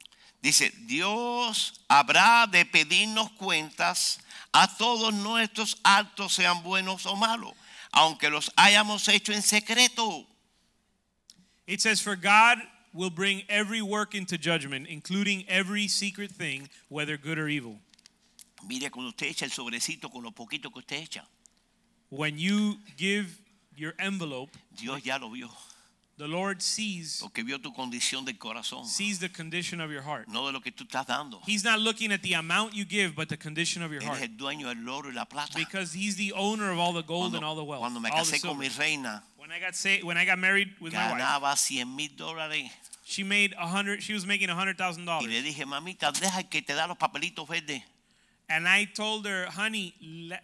dice, 0.43 0.73
Dios 0.87 1.81
habrá 1.89 2.51
de 2.51 2.65
pedirnos 2.65 3.31
cuentas 3.33 4.19
a 4.53 4.67
todos 4.77 5.15
nuestros 5.15 5.77
actos, 5.85 6.33
sean 6.33 6.63
buenos 6.63 7.07
o 7.07 7.15
malos, 7.15 7.53
aunque 7.93 8.29
los 8.29 8.51
hayamos 8.57 9.09
hecho 9.09 9.33
en 9.33 9.43
secreto. 9.43 10.27
it 11.67 11.81
says 11.81 12.01
for 12.01 12.17
God 12.17 12.59
will 12.93 13.11
bring 13.11 13.43
every 13.49 13.81
work 13.81 14.15
into 14.15 14.37
judgment 14.37 14.87
including 14.89 15.45
every 15.49 15.89
secret 15.89 16.31
thing 16.31 16.69
whether 16.89 17.17
good 17.17 17.39
or 17.39 17.49
evil. 17.49 17.79
Mire 18.69 18.91
cuando 18.91 19.11
usted 19.11 19.27
echa 19.27 19.45
el 19.45 19.51
sobrecito 19.53 20.11
con 20.11 20.23
lo 20.23 20.31
poquito 20.33 20.71
que 20.73 20.79
usted 20.81 20.97
echa, 20.97 21.25
When 22.11 22.39
you 22.39 22.79
give 22.97 23.27
your 23.77 23.95
envelope, 23.99 24.51
Dios 24.79 25.03
ya 25.03 25.17
lo 25.19 25.31
vio, 25.31 25.49
the 26.19 26.29
Lord 26.29 26.61
sees 26.63 27.19
porque 27.23 27.43
vio 27.43 27.59
tu 27.59 27.73
condición 27.73 28.25
del 28.27 28.37
corazón, 28.39 28.87
sees 28.87 29.19
the 29.19 29.31
condition 29.31 29.81
of 29.81 29.91
your 29.91 30.03
heart. 30.03 30.29
no 30.29 30.47
de 30.47 30.53
lo 30.53 30.61
que 30.61 30.71
tú 30.71 30.85
estás 30.85 31.07
dando. 31.07 31.41
He's 31.47 31.65
not 31.65 31.81
looking 31.81 32.13
at 32.13 32.21
the 32.23 32.35
amount 32.35 32.75
you 32.75 32.85
give 32.85 33.15
but 33.17 33.29
the 33.31 33.37
condition 33.39 33.83
of 33.83 33.91
your 33.93 34.03
Él 34.03 34.09
heart 34.09 34.21
el 34.23 34.37
dueño 34.37 34.69
del 34.69 34.87
oro 34.89 35.09
y 35.09 35.15
la 35.15 35.25
plata. 35.25 35.55
because 35.59 35.93
he's 35.95 36.17
the 36.17 36.33
owner 36.35 36.71
of 36.71 36.79
all 36.79 36.93
the 36.93 37.03
gold 37.03 37.33
Cuando, 37.33 37.39
and 37.39 37.45
all 37.47 37.57
the 37.57 37.65
wealth. 37.65 37.81
cuando 37.81 37.99
me 37.99 38.11
all 38.11 38.25
the 38.25 38.31
casé 38.31 38.41
con 38.43 38.51
silver. 38.53 38.59
mi 38.59 38.69
reina, 38.69 39.25
When 39.39 39.51
I 39.51 39.59
got 39.59 39.75
sa- 39.75 40.05
when 40.05 40.17
I 40.19 40.25
got 40.27 40.39
married 40.39 40.69
with 40.81 40.93
my 40.93 41.11
wife, 41.13 41.19
ganaba 41.21 41.57
100 41.57 41.87
mil 41.87 42.11
dólares. 42.11 42.71
she 43.05 43.25
made 43.25 43.55
a 43.59 43.67
hundred. 43.67 44.03
She 44.03 44.13
was 44.13 44.25
making 44.27 44.51
a 44.51 44.55
hundred 44.55 44.77
thousand 44.77 45.09
Y 45.09 45.19
le 45.27 45.29
dollars, 45.29 45.45
dije, 45.45 45.65
mamita, 45.67 46.13
deja 46.13 46.43
que 46.45 46.61
te 46.63 46.75
da 46.75 46.87
los 46.87 46.97
papelitos 46.99 47.49
verdes. 47.49 47.83
And 48.49 48.69
I 48.69 48.85
told 48.85 49.27
her, 49.27 49.47
"Honey, 49.47 49.95
let, 50.01 50.43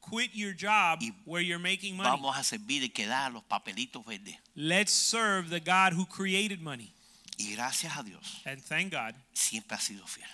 quit 0.00 0.30
your 0.34 0.54
job 0.54 1.00
Y 1.02 1.12
where 1.24 1.42
you're 1.42 1.58
making 1.58 1.96
money. 1.96 2.10
Vamos 2.10 2.36
a 2.36 2.44
servir 2.44 2.82
el 2.82 2.92
que 2.92 3.06
da 3.06 3.28
los 3.28 3.42
papelitos 3.44 4.04
verdes. 4.04 4.36
Let's 4.54 4.92
serve 4.92 5.50
the 5.50 5.60
God 5.60 5.92
who 5.92 6.06
created 6.06 6.60
money." 6.60 6.92
Y 7.38 7.54
gracias 7.54 7.96
a 7.96 8.02
Dios, 8.02 8.40
And 8.46 8.62
thank 8.62 8.92
God, 8.92 9.14
siempre 9.34 9.76
ha 9.76 9.80
sido 9.80 10.06
fiel. 10.06 10.26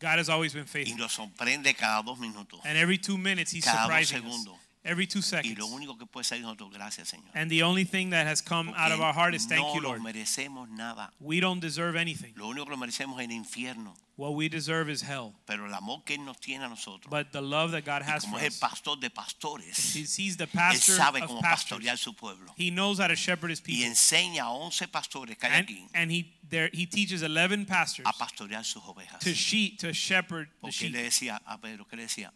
God 0.00 0.18
has 0.18 0.28
always 0.28 0.52
been 0.54 0.66
faithful. 0.66 0.96
Y 0.96 0.98
nos 0.98 1.12
sorprende 1.12 1.74
cada 1.76 2.02
dos 2.02 2.18
minutos. 2.18 2.60
And 2.64 2.76
every 2.76 2.98
two 2.98 3.18
minutes, 3.18 3.52
He's 3.52 3.64
Cada 3.64 3.82
surprising 3.82 4.26
us. 4.26 4.46
Every 4.84 5.06
two 5.06 5.18
Y 5.20 5.22
seconds. 5.22 5.58
lo 5.58 5.66
único 5.66 5.98
que 5.98 6.06
puede 6.06 6.24
salir 6.24 6.42
nosotros, 6.44 6.70
gracias, 6.72 7.08
Señor. 7.08 7.30
And 7.34 7.50
the 7.50 7.62
only 7.62 7.84
thing 7.84 8.10
that 8.10 8.26
has 8.26 8.40
come 8.42 8.72
out 8.76 8.92
of 8.92 9.00
our 9.00 9.12
heart 9.14 9.34
is 9.34 9.46
thank 9.46 9.60
no 9.62 9.74
you, 9.74 9.80
lo 9.80 9.88
Lord. 9.90 10.02
merecemos 10.02 10.68
nada. 10.70 11.12
We 11.20 11.40
don't 11.40 11.60
deserve 11.60 11.96
anything. 11.96 12.32
Lo 12.36 12.48
único 12.48 12.64
que 12.66 12.70
lo 12.72 12.76
merecemos 12.76 13.18
es 13.20 13.26
el 13.28 13.32
infierno. 13.32 13.94
What 14.16 14.34
we 14.34 14.50
deserve 14.50 14.90
is 14.90 15.00
hell. 15.02 15.32
Pero 15.46 15.64
el 15.66 15.72
amor 15.72 16.02
que 16.04 16.14
Él 16.14 16.24
nos 16.26 16.38
tiene 16.40 16.64
a 16.64 16.68
nosotros, 16.68 17.08
But 17.10 17.32
the 17.32 17.40
love 17.40 17.70
that 17.72 17.86
God 17.86 18.02
has 18.02 18.22
como 18.24 18.36
for 18.36 18.44
es 18.44 18.48
el 18.48 18.52
us, 18.52 18.58
pastor 18.60 18.96
de 19.00 19.08
pastores, 19.08 19.94
he's, 19.96 20.14
he's 20.16 20.36
the 20.36 20.44
Él 20.44 20.52
pastor 20.52 20.94
sabe 20.96 21.22
of 21.22 21.30
cómo 21.30 21.40
pastors. 21.40 21.78
pastorear 21.80 21.96
su 21.96 22.12
pueblo. 22.14 22.52
He 22.58 22.70
knows 22.70 22.98
how 23.00 23.06
to 23.08 23.14
shepherd 23.16 23.50
his 23.50 23.60
Y 23.60 23.64
people. 23.80 23.86
enseña 23.86 24.42
a 24.44 24.50
11 24.50 24.88
pastores 24.88 25.38
que 25.38 25.46
hay 25.48 25.54
And, 25.60 25.68
aquí 25.68 25.86
and 25.94 26.10
he, 26.12 26.34
there, 26.46 26.68
he 26.74 26.84
teaches 26.84 27.22
11 27.22 27.64
pastors 27.64 28.06
a 28.06 28.12
pastorear 28.12 28.62
sus 28.62 28.82
ovejas. 28.84 29.20
to 29.20 29.32
sheep, 29.32 29.78
to 29.78 29.90
shepherd 29.94 30.48
the 30.48 30.56
Porque 30.60 30.86
él 30.86 30.90
sheep. 30.90 30.92
le 30.92 31.02
decía 31.02 31.40
a 31.46 31.58
Pedro, 31.58 31.86
¿qué 31.88 31.96
le 31.96 32.02
decía? 32.02 32.30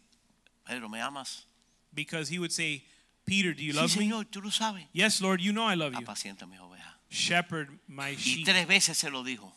Pedro, 0.65 0.89
¿me 0.89 0.99
amas? 1.01 1.45
Because 1.95 2.27
he 2.29 2.37
would 2.39 2.51
say, 2.51 2.83
Peter, 3.25 3.53
do 3.53 3.63
you 3.63 3.73
Sí, 3.73 3.77
love 3.77 3.97
me? 3.97 4.09
Tú 4.31 4.43
lo 4.43 4.49
sabes. 4.51 4.83
Yes, 4.93 5.21
Lord, 5.21 5.41
you 5.41 5.51
know 5.53 5.63
I 5.63 5.75
love 5.75 5.93
you. 5.93 6.01
Apacienta 6.05 6.45
mis 6.47 6.59
ovejas. 6.59 6.93
Shepherd 7.09 7.69
my 7.87 8.09
Y 8.09 8.15
sheep. 8.15 8.45
tres 8.45 8.67
veces 8.67 8.97
se 8.97 9.09
lo 9.09 9.23
dijo. 9.23 9.51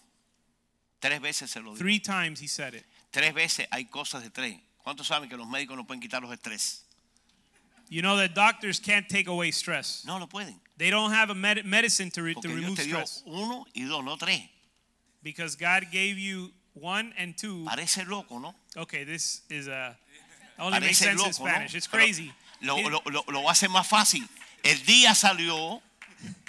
Tres 1.01 1.21
veces 1.21 1.51
se 1.51 1.61
lo 1.61 1.71
dijo. 1.73 1.79
Three 1.79 1.99
times 1.99 2.41
he 2.41 2.47
said 2.47 2.75
it. 2.75 2.85
Tres 3.13 3.33
veces 3.35 3.67
hay 3.73 3.85
cosas 3.87 4.23
de 4.23 4.31
tres. 4.31 4.57
¿Cuántos 4.85 5.07
saben 5.09 5.29
que 5.29 5.37
los 5.37 5.47
médicos 5.49 5.77
no 5.77 5.85
pueden 5.85 6.01
quitar 6.01 6.23
los 6.23 6.31
estrés? 6.33 6.83
You 7.91 8.03
know 8.03 8.17
that 8.19 8.35
doctors 8.35 8.79
can't 8.81 9.09
take 9.09 9.27
away 9.29 9.51
stress. 9.51 10.05
No 10.07 10.19
lo 10.19 10.27
pueden. 10.27 10.61
They 10.77 10.91
don't 10.91 11.11
have 11.13 11.31
a 11.31 11.35
med- 11.35 11.65
medicine 11.65 12.11
to, 12.13 12.23
re- 12.23 12.35
to 12.35 12.41
Porque 12.41 12.49
Dios 12.55 12.61
remove 12.63 12.77
te 12.77 12.85
dio 12.85 12.97
stress. 13.05 13.23
uno 13.27 13.67
y 13.75 13.85
dos, 13.85 14.05
no 14.05 14.17
tres. 14.17 14.43
Because 15.23 15.57
God 15.57 15.87
gave 15.91 16.19
you 16.19 16.53
one 16.75 17.13
and 17.19 17.37
two. 17.37 17.65
Parece 17.65 18.07
loco, 18.07 18.39
¿no? 18.39 18.55
Okay, 18.77 19.05
this 19.05 19.43
is 19.51 19.67
a 19.69 19.97
only 20.59 20.81
makes 20.81 21.01
Parece 21.01 21.05
sense 21.05 21.11
in 21.11 21.17
loco, 21.19 21.45
¿no? 21.45 21.51
Spanish. 21.51 21.75
It's 21.75 21.89
Pero 21.89 22.05
crazy. 22.05 22.33
Lo, 22.61 22.77
lo, 22.89 23.03
lo, 23.07 23.25
lo 23.29 23.49
hace 23.51 23.69
más 23.69 23.87
fácil. 23.87 24.27
El 24.63 24.85
día 24.85 25.15
salió. 25.15 25.81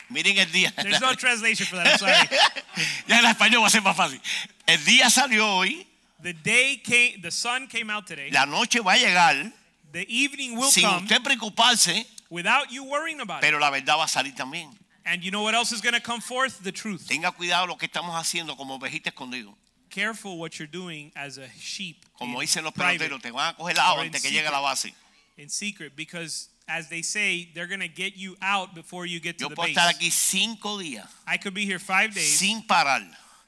Miren 0.10 0.40
el 0.40 0.52
día. 0.52 0.74
There's 0.76 1.00
no 1.00 1.14
translation 1.14 1.68
for 1.68 1.76
that. 1.76 1.86
I'm 1.88 1.98
sorry. 2.00 2.14
ya 3.08 3.20
en 3.20 3.26
español 3.26 3.62
va 3.62 3.68
a 3.68 3.70
ser 3.70 3.82
más 3.82 3.96
fácil. 3.96 4.20
El 4.66 4.84
día 4.84 5.10
salió 5.10 5.48
hoy. 5.48 5.86
The 6.22 6.34
day 6.34 6.78
came, 6.84 7.22
the 7.22 7.32
sun 7.32 7.68
came 7.68 7.92
out 7.92 8.06
today. 8.08 8.32
La 8.32 8.46
noche 8.46 8.82
va 8.82 8.94
a 8.94 8.98
llegar 8.98 9.54
The 9.92 10.06
evening 10.10 10.56
will 10.58 10.70
sin 10.70 10.84
come 10.84 11.04
usted 11.04 11.24
preocuparse. 11.24 12.06
without 12.30 12.72
you 12.72 12.84
worrying 12.84 13.22
about 13.22 13.38
it. 13.38 13.42
Pero 13.42 13.60
la 13.60 13.70
verdad 13.70 13.98
va 13.98 14.06
a 14.06 14.08
salir 14.08 14.36
también. 14.36 14.70
And 15.06 15.24
you 15.24 15.32
know 15.32 15.44
what 15.44 15.56
else 15.56 15.72
is 15.72 15.82
going 15.82 15.94
to 15.96 16.02
come 16.02 16.22
forth? 16.22 16.62
The 16.64 16.72
truth. 16.72 17.08
Tenga 17.08 17.32
cuidado 17.32 17.68
lo 17.68 17.78
que 17.78 17.88
estamos 17.88 18.16
haciendo 18.16 18.58
como 18.58 18.76
ovejita 18.78 19.10
escondido. 19.10 19.56
Careful 19.90 20.38
what 20.38 20.60
you're 20.60 20.68
doing 20.72 21.12
as 21.16 21.38
a 21.38 21.48
sheep 21.60 22.06
Como 22.18 22.40
in, 22.40 22.46
dicen 22.48 22.64
los 22.64 22.74
peloteros, 22.74 23.22
te 23.22 23.32
van 23.32 23.50
a 23.50 23.54
coger 23.58 23.76
la 23.76 23.84
agua 23.92 24.02
or 24.02 24.06
in 24.06 24.08
antes 24.08 24.22
que 24.22 24.32
llegue 24.32 24.48
a 24.48 24.52
la 24.52 24.62
base. 24.62 24.94
in 25.38 25.50
secret 25.50 25.96
because 25.96 26.50
as 26.68 26.88
they 26.90 27.02
say, 27.02 27.50
they're 27.56 27.66
going 27.68 27.80
to 27.80 27.88
get 27.88 28.16
you 28.16 28.36
out 28.42 28.76
before 28.76 29.06
you 29.08 29.20
get 29.20 29.38
to 29.40 29.46
Yo 29.46 29.50
the 29.50 29.56
puedo 29.56 29.68
base. 29.74 29.78
estar 29.78 29.90
aquí 29.90 30.12
cinco 30.12 30.78
días 30.78 31.08
I 31.26 31.38
could 31.38 31.54
be 31.56 31.66
here 31.66 31.80
five 31.80 32.14
days 32.14 32.38
sin 32.38 32.62
parar 32.68 33.02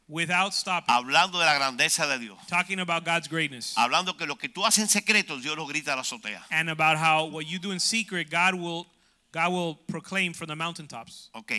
without 0.08 0.54
stopping, 0.54 0.93
hablando 0.93 1.34
de 1.39 1.45
la 1.45 1.54
grandeza 1.60 2.08
de 2.08 2.17
Dios. 2.19 2.38
talking 2.47 2.80
about 2.80 3.06
God's 3.06 3.27
greatness 3.27 3.75
Hablando 3.77 4.17
que 4.17 4.25
lo 4.25 4.36
que 4.36 4.49
tú 4.49 4.65
haces 4.65 4.80
en 4.80 4.88
secreto, 4.89 5.38
Dios 5.39 5.56
lo 5.56 5.67
grita 5.67 5.93
a 5.93 5.95
la 5.97 6.01
azotea. 6.01 6.41
and 6.51 6.69
about 6.69 6.97
how 6.97 7.25
what 7.25 7.45
you 7.45 7.60
do 7.60 7.71
in 7.71 7.80
secret, 7.80 8.30
God 8.32 8.56
will 8.56 8.88
God 9.32 9.51
will 9.54 9.75
proclaim 9.88 10.34
from 10.34 10.47
the 10.47 10.56
mountaintops. 10.56 11.30
Ok. 11.36 11.54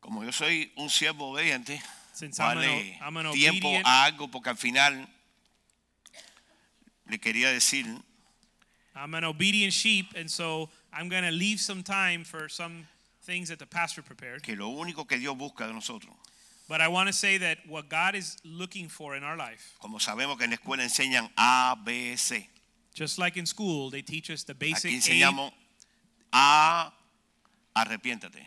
Como 0.00 0.22
yo 0.22 0.30
soy 0.30 0.70
un 0.76 0.88
siervo 0.88 1.30
obediente, 1.32 1.82
Since 2.12 2.40
I'm 2.40 2.58
an, 2.58 2.64
vale 2.64 2.94
I'm 3.02 3.16
an 3.16 3.32
tiempo 3.32 3.68
obedient, 3.68 3.86
a 3.86 4.04
algo 4.04 4.30
porque 4.30 4.48
al 4.48 4.56
final 4.56 5.06
le 7.08 7.18
quería 7.18 7.50
decir 7.52 7.86
I'm 8.94 9.14
an 9.14 9.24
obedient 9.24 9.72
sheep, 9.72 10.06
and 10.16 10.30
so 10.30 10.68
I'm 10.92 11.08
going 11.08 11.22
to 11.24 11.30
leave 11.30 11.60
some 11.60 11.82
time 11.82 12.24
for 12.24 12.48
some 12.48 12.86
things 13.22 13.48
that 13.48 13.58
the 13.58 13.66
pastor 13.66 14.02
prepared. 14.02 14.42
que 14.42 14.54
lo 14.56 14.68
único 14.68 15.06
que 15.08 15.18
Dios 15.18 15.36
busca 15.36 15.66
de 15.66 15.72
nosotros, 15.72 16.14
But 16.68 16.80
I 16.80 16.88
want 16.88 17.08
to 17.08 17.12
say 17.12 17.38
that 17.38 17.58
what 17.66 17.88
God 17.88 18.14
is 18.14 18.36
looking 18.44 18.88
for 18.88 19.16
in 19.16 19.24
our 19.24 19.36
life, 19.36 19.74
como 19.80 19.98
sabemos 19.98 20.36
que 20.36 20.44
en 20.44 20.50
la 20.50 20.56
escuela 20.56 20.82
enseñan 20.84 21.30
A, 21.36 21.76
B, 21.84 22.16
C. 22.16 22.48
just 22.94 23.18
like 23.18 23.36
in 23.36 23.46
school, 23.46 23.90
they 23.90 24.02
teach 24.02 24.30
us 24.30 24.44
the 24.44 24.54
basic 24.54 24.90
Aquí 24.90 24.96
enseñamos 24.96 25.52
A, 26.32 26.92
arrepiéntate. 27.76 28.46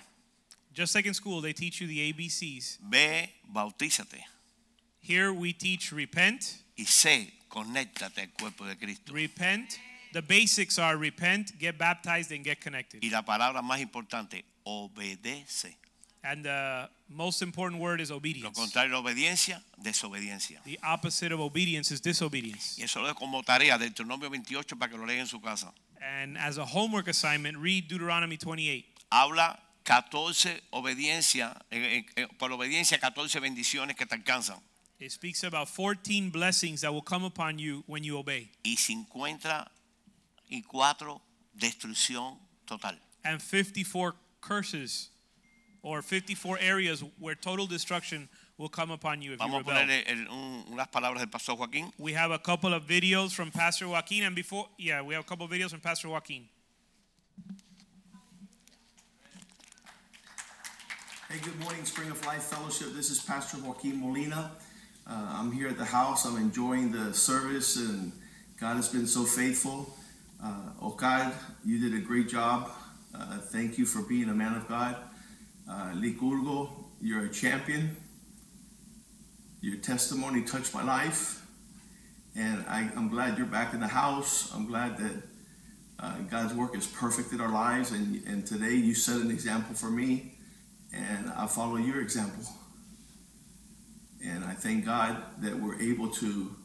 Just 0.74 0.96
like 0.96 1.06
in 1.06 1.14
school, 1.14 1.42
they 1.42 1.54
teach 1.54 1.80
you 1.82 1.88
the 1.88 2.12
ABCs. 2.14 2.78
B, 2.90 2.98
bautízate. 3.54 4.22
Here 5.00 5.32
we 5.34 5.54
teach 5.54 5.92
repent, 5.92 6.58
Y 6.78 6.86
C, 6.86 7.32
conéctate 7.50 8.20
al 8.22 8.28
cuerpo 8.40 8.66
de 8.66 8.76
Cristo. 8.76 9.14
repent. 9.14 9.78
The 10.14 10.22
basics 10.22 10.78
are 10.78 10.96
repent, 10.96 11.58
get 11.60 11.78
baptized, 11.78 12.32
and 12.32 12.44
get 12.44 12.62
connected. 12.62 13.04
Y 13.04 13.10
la 13.10 13.24
palabra 13.24 13.62
más 13.64 13.80
importante, 13.82 14.44
obedece. 14.66 15.76
And 16.24 16.46
the 16.46 16.88
most 17.10 17.42
important 17.42 17.82
word 17.82 18.00
is 18.00 18.10
Lo 18.10 18.18
obedience. 18.18 18.58
contrario 18.58 18.92
de 18.92 18.96
obediencia, 18.98 19.62
desobediencia. 19.84 20.64
The 20.64 20.80
opposite 20.84 21.32
of 21.34 21.42
obedience 21.42 21.92
is 21.92 22.00
disobedience. 22.00 22.78
Y 22.80 22.84
eso 22.84 23.02
lo 23.02 23.08
dejo 23.08 23.20
como 23.20 23.42
tarea 23.44 23.78
del 23.78 23.90
Deuteronomio 23.90 24.30
28 24.30 24.78
para 24.78 24.90
que 24.92 24.98
lo 24.98 25.06
lean 25.06 25.20
en 25.22 25.28
su 25.28 25.42
casa. 25.42 25.74
And 26.02 26.38
as 26.38 26.58
a 26.58 26.66
homework 26.66 27.08
assignment, 27.10 27.58
read 27.58 27.88
Deuteronomy 27.90 28.38
28. 28.38 28.86
Habla 29.12 29.60
14 29.84 30.62
obediencia, 30.72 31.56
eh, 31.72 32.06
eh, 32.16 32.24
eh, 32.24 32.28
por 32.38 32.52
obediencia 32.52 33.00
14 33.00 33.40
bendiciones 33.40 33.96
que 33.96 34.06
te 34.06 34.16
alcanzan. 34.16 34.60
It 35.00 35.12
speaks 35.12 35.44
about 35.44 35.68
14 35.68 36.30
blessings 36.32 36.82
that 36.82 36.94
will 36.94 37.02
come 37.04 37.26
upon 37.26 37.60
you 37.60 37.84
when 37.88 38.04
you 38.04 38.18
obey, 38.18 38.50
Y 38.64 38.76
54 38.78 41.22
destrucción 41.58 42.38
total. 42.66 42.98
and 43.26 43.42
54 43.42 44.16
curses 44.40 45.10
or 45.82 46.02
54 46.02 46.58
areas 46.60 47.04
where 47.20 47.36
total 47.36 47.68
destruction 47.68 48.30
will 48.58 48.70
come 48.70 48.92
upon 48.92 49.22
you 49.22 49.34
if 49.34 49.40
you 49.42 49.48
Vamos 49.48 49.68
a 49.68 49.74
rebel. 49.74 50.04
el- 50.08 50.28
un- 50.32 50.66
unas 50.72 50.88
palabras 50.88 51.20
del 51.20 51.28
pastor 51.30 51.58
Joaquín. 51.58 51.92
We 51.98 52.14
have 52.14 52.32
a 52.32 52.40
couple 52.40 52.74
of 52.74 52.88
videos 52.88 53.34
from 53.34 53.52
Pastor 53.52 53.90
Joaquin, 53.90 54.24
and 54.24 54.36
before, 54.36 54.70
yeah, 54.78 55.02
we 55.02 55.14
have 55.16 55.26
a 55.26 55.28
couple 55.28 55.46
of 55.46 55.52
videos 55.52 55.72
from 55.72 55.82
Pastor 55.82 56.08
Joaquin. 56.10 56.48
Hey, 61.34 61.40
good 61.40 61.60
morning, 61.62 61.84
Spring 61.84 62.12
of 62.12 62.24
Life 62.28 62.44
Fellowship. 62.44 62.90
This 62.94 63.10
is 63.10 63.20
Pastor 63.20 63.58
Joaquin 63.58 64.00
Molina. 64.00 64.52
Uh, 65.08 65.30
I'm 65.32 65.52
here 65.52 65.68
at 65.68 65.80
the 65.80 65.86
house. 65.86 66.26
I'm 66.26 66.38
enjoying 66.38 66.92
the 66.92 67.12
service, 67.12 67.76
and 67.76 68.12
God 68.62 68.76
has 68.76 68.88
been 68.90 69.08
so 69.08 69.24
faithful. 69.24 69.98
Uh, 70.40 70.70
Okad, 70.80 71.34
you 71.66 71.80
did 71.80 71.98
a 71.98 72.06
great 72.06 72.30
job. 72.30 72.70
Uh, 73.16 73.40
thank 73.40 73.80
you 73.80 73.86
for 73.88 74.04
being 74.04 74.30
a 74.30 74.34
man 74.36 74.54
of 74.54 74.68
God. 74.68 74.96
Uh, 75.68 75.94
Licurgo, 75.96 76.70
you're 77.02 77.26
a 77.26 77.30
champion. 77.30 77.98
Your 79.60 79.78
testimony 79.78 80.44
touched 80.44 80.72
my 80.72 80.84
life, 80.84 81.44
and 82.36 82.64
I, 82.68 82.92
I'm 82.96 83.10
glad 83.10 83.40
you're 83.40 83.48
back 83.48 83.74
in 83.74 83.80
the 83.80 83.88
house. 83.88 84.54
I'm 84.54 84.68
glad 84.68 85.00
that 85.00 85.24
uh, 85.98 86.18
God's 86.30 86.54
work 86.54 86.78
is 86.78 86.86
perfect 86.86 87.34
in 87.34 87.42
our 87.42 87.52
lives, 87.52 87.90
and, 87.90 88.24
and 88.28 88.46
today 88.46 88.76
you 88.76 88.94
set 88.94 89.20
an 89.20 89.32
example 89.32 89.74
for 89.74 89.90
me 89.90 90.33
and 90.94 91.32
I 91.36 91.48
follow 91.48 91.78
your 91.78 92.02
example. 92.02 92.44
And 94.26 94.46
I 94.46 94.54
thank 94.54 94.86
God 94.86 95.18
that 95.40 95.60
we're 95.60 95.80
able 95.82 96.10
to 96.10 96.56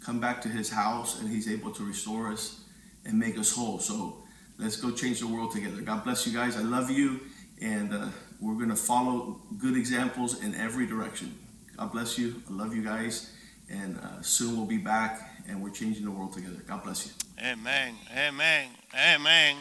come 0.00 0.20
back 0.20 0.42
to 0.42 0.48
His 0.48 0.70
house 0.70 1.20
and 1.20 1.28
He's 1.28 1.48
able 1.48 1.70
to 1.72 1.84
restore 1.84 2.32
us 2.32 2.60
and 3.04 3.18
make 3.18 3.38
us 3.38 3.54
whole. 3.54 3.78
So 3.78 4.24
let's 4.58 4.76
go 4.76 4.90
change 4.90 5.20
the 5.20 5.28
world 5.28 5.52
together. 5.52 5.80
God 5.82 6.04
bless 6.04 6.26
you 6.26 6.32
guys. 6.32 6.56
I 6.56 6.62
love 6.62 6.90
you, 6.90 7.20
and 7.60 7.92
uh, 7.92 8.08
we're 8.40 8.54
going 8.54 8.70
to 8.70 8.76
follow 8.76 9.40
good 9.58 9.76
examples 9.76 10.42
in 10.42 10.54
every 10.54 10.86
direction. 10.86 11.38
God 11.76 11.92
bless 11.92 12.18
you. 12.18 12.42
I 12.48 12.52
love 12.52 12.74
you 12.74 12.82
guys, 12.82 13.32
and 13.68 13.98
uh, 13.98 14.22
soon 14.22 14.56
we'll 14.56 14.66
be 14.66 14.78
back 14.78 15.30
and 15.48 15.62
we're 15.62 15.70
changing 15.70 16.04
the 16.04 16.10
world 16.10 16.32
together. 16.32 16.62
God 16.66 16.82
bless 16.82 17.06
you. 17.06 17.12
Amén, 17.36 17.94
amén, 18.14 18.68
amén. 18.92 19.56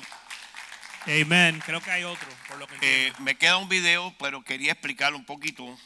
Amen. 1.07 1.59
Creo 1.65 1.81
que 1.81 1.91
hay 1.91 2.03
otro, 2.03 2.27
por 2.47 2.57
lo 2.59 2.67
que 2.67 2.75
Eh, 2.81 3.13
me 3.19 3.35
queda 3.35 3.57
un 3.57 3.67
video, 3.67 4.13
pero 4.19 4.41
quería 4.43 4.71
explicar 4.73 5.13
un 5.13 5.25
poquito. 5.25 5.77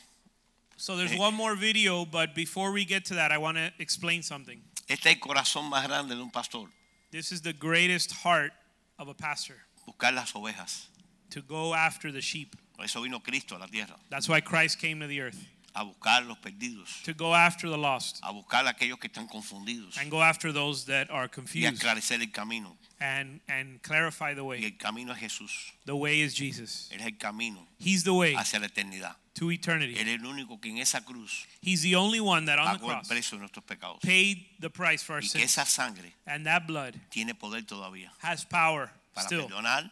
So 0.78 0.96
there's 0.96 1.12
eh. 1.14 1.18
one 1.18 1.36
more 1.36 1.56
video, 1.56 2.06
but 2.06 2.36
before 2.36 2.72
we 2.72 2.86
get 2.86 3.04
to 3.06 3.16
that, 3.16 3.32
I 3.32 3.38
want 3.40 3.58
to 3.58 3.72
explain 3.80 4.22
something. 4.22 4.62
Este 4.88 5.08
es 5.10 5.16
el 5.16 5.20
corazón 5.20 5.70
más 5.70 5.84
grande 5.88 6.16
de 6.16 6.22
un 6.22 6.30
pastor, 6.32 6.70
This 7.12 7.32
is 7.32 7.42
the 7.42 7.54
greatest 7.54 8.12
heart 8.24 8.54
of 9.00 9.08
a 9.10 9.14
pastor 9.14 9.56
buscar 9.88 10.14
las 10.14 10.34
ovejas. 10.34 10.88
to 11.32 11.42
go 11.42 11.74
after 11.74 12.12
the 12.12 12.22
sheep. 12.22 12.56
Por 12.76 12.86
eso 12.86 13.02
vino 13.02 13.20
Cristo 13.22 13.56
a 13.56 13.60
la 13.60 13.66
tierra, 13.68 13.96
That's 14.10 14.30
why 14.30 14.40
Christ 14.40 14.80
came 14.80 15.00
to 15.00 15.08
the 15.08 15.20
earth 15.22 15.44
a 15.74 15.84
buscar 15.84 16.26
los 16.26 16.38
perdidos, 16.40 17.02
to 17.04 17.14
go 17.14 17.36
after 17.36 17.70
the 17.70 17.78
lost 17.78 18.20
a 18.24 18.32
buscar 18.32 18.66
aquellos 18.68 19.00
que 19.00 19.08
están 19.10 19.28
confundidos 19.28 19.98
and 19.98 20.10
go 20.10 20.22
after 20.24 20.52
those 20.52 20.86
that 20.86 21.10
are 21.12 21.26
y 21.26 21.30
confused 21.30 21.74
esclarecer 21.74 22.22
el 22.22 22.32
camino. 22.32 22.76
and 23.00 23.42
and 23.48 23.80
clarify 23.84 24.34
the 24.34 24.42
Y 24.44 24.48
way. 24.48 24.66
el 24.66 24.78
camino 24.78 25.14
es 25.14 25.20
Jesús. 25.20 25.72
The 25.86 25.96
way 25.96 26.22
is 26.22 26.34
Jesus. 26.34 26.90
Él 26.92 27.00
es 27.02 27.06
el 27.06 27.18
camino 27.18 27.68
He's 27.80 28.04
the 28.04 28.14
way 28.14 28.34
hacia 28.36 28.60
la 28.60 28.68
eternidad. 28.68 29.16
to 29.36 29.52
eternity. 29.52 29.94
Él 30.00 30.08
es 30.08 30.20
el 30.20 30.26
único 30.26 30.60
que 30.60 30.70
en 30.72 30.80
esa 30.80 31.02
cruz 31.06 31.46
He's 31.62 31.84
the 31.84 31.96
only 31.96 32.20
one 32.20 32.46
that 32.48 32.58
on 32.58 32.66
the 32.74 32.80
pagó 32.80 32.90
el 32.90 32.96
cross 32.96 33.08
precio 33.08 33.38
de 33.38 33.42
nuestros 33.42 33.64
pecados. 33.66 34.00
paid 34.02 34.48
the 34.60 34.70
price 34.72 35.04
for 35.04 35.14
our 35.18 35.20
Y 35.22 35.28
que 35.30 35.40
sins. 35.42 35.44
esa 35.58 35.66
sangre 35.66 36.12
And 36.26 36.44
that 36.48 36.66
blood 36.66 36.96
tiene 37.12 37.36
poder 37.36 37.62
todavía 37.68 38.10
has 38.24 38.44
power 38.46 38.90
para 39.14 39.28
still 39.28 39.44
perdonar, 39.48 39.92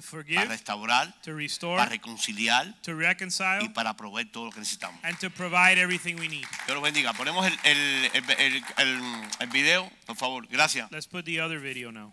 to 0.00 0.02
para 0.02 0.22
forgive, 0.22 0.44
restaurar, 0.48 1.20
to 1.22 1.34
restore, 1.34 1.76
para 1.78 1.90
reconciliar 1.90 2.74
to 2.82 2.92
y 2.92 2.94
reconcile, 2.94 3.70
para 3.74 3.94
proveer 3.96 4.30
todo 4.30 4.46
lo 4.46 4.50
que 4.52 4.60
necesitamos. 4.60 4.98
and 5.04 5.18
to 5.18 5.30
provide 5.30 5.78
everything 5.78 6.16
we 6.16 6.28
need. 6.28 6.46
Dios 6.66 6.74
los 6.74 6.82
bendiga. 6.82 7.12
Ponemos 7.14 7.46
el, 7.46 7.58
el, 7.64 8.22
el- 8.38 9.28
el 9.40 9.46
video, 9.48 9.90
por 10.06 10.16
favor. 10.16 10.46
Gracias. 10.48 10.90
Let's 10.90 11.06
put 11.06 11.24
the 11.24 11.40
other 11.40 11.58
video 11.58 11.90
now. 11.90 12.12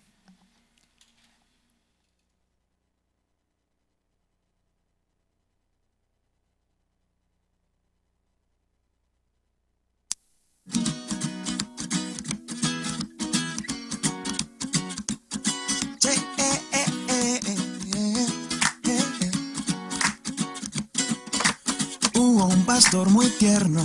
Un 22.43 22.65
pastor 22.65 23.09
muy 23.09 23.27
tierno 23.39 23.81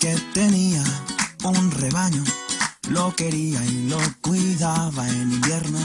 que 0.00 0.16
tenía 0.32 0.82
un 1.44 1.70
rebaño. 1.70 2.24
Lo 2.88 3.14
quería 3.14 3.64
y 3.64 3.86
lo 3.88 3.98
cuidaba 4.20 5.08
en 5.08 5.32
invierno 5.32 5.78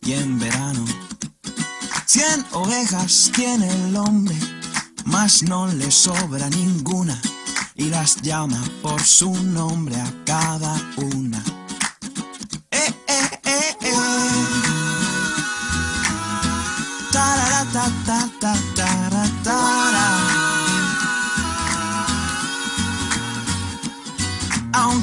y 0.00 0.14
en 0.14 0.40
verano. 0.40 0.84
Cien 2.04 2.44
ovejas 2.50 3.30
tiene 3.32 3.70
el 3.70 3.96
hombre, 3.96 4.36
mas 5.04 5.44
no 5.44 5.68
le 5.68 5.92
sobra 5.92 6.50
ninguna. 6.50 7.22
Y 7.76 7.84
las 7.84 8.20
llama 8.22 8.60
por 8.82 9.00
su 9.00 9.32
nombre 9.32 9.94
a 10.00 10.12
cada 10.24 10.74
una. 10.96 11.44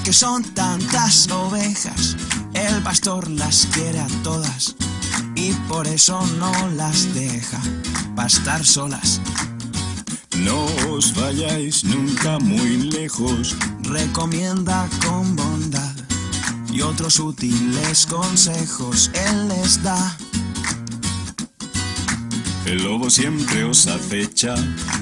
Aunque 0.10 0.26
son 0.26 0.44
tantas 0.56 1.30
ovejas, 1.30 2.18
el 2.56 2.82
pastor 2.82 3.30
las 3.30 3.68
quiere 3.68 4.00
a 4.00 4.08
todas 4.24 4.76
y 5.36 5.52
por 5.68 5.86
eso 5.86 6.20
no 6.40 6.52
las 6.70 7.14
deja 7.14 7.62
pastar 8.16 8.66
solas. 8.66 9.22
No 10.40 10.66
os 10.90 11.14
vayáis 11.14 11.84
nunca 11.84 12.40
muy 12.40 12.90
lejos, 12.90 13.56
Recomienda 13.84 14.90
con 15.06 15.36
bondad 15.36 15.96
y 16.74 16.82
otros 16.82 17.20
útiles 17.20 18.08
consejos 18.08 19.12
él 19.14 19.48
les 19.50 19.84
da. 19.84 20.18
El 22.70 22.84
lobo 22.84 23.10
siempre 23.10 23.64
os 23.64 23.88
acecha, 23.88 24.54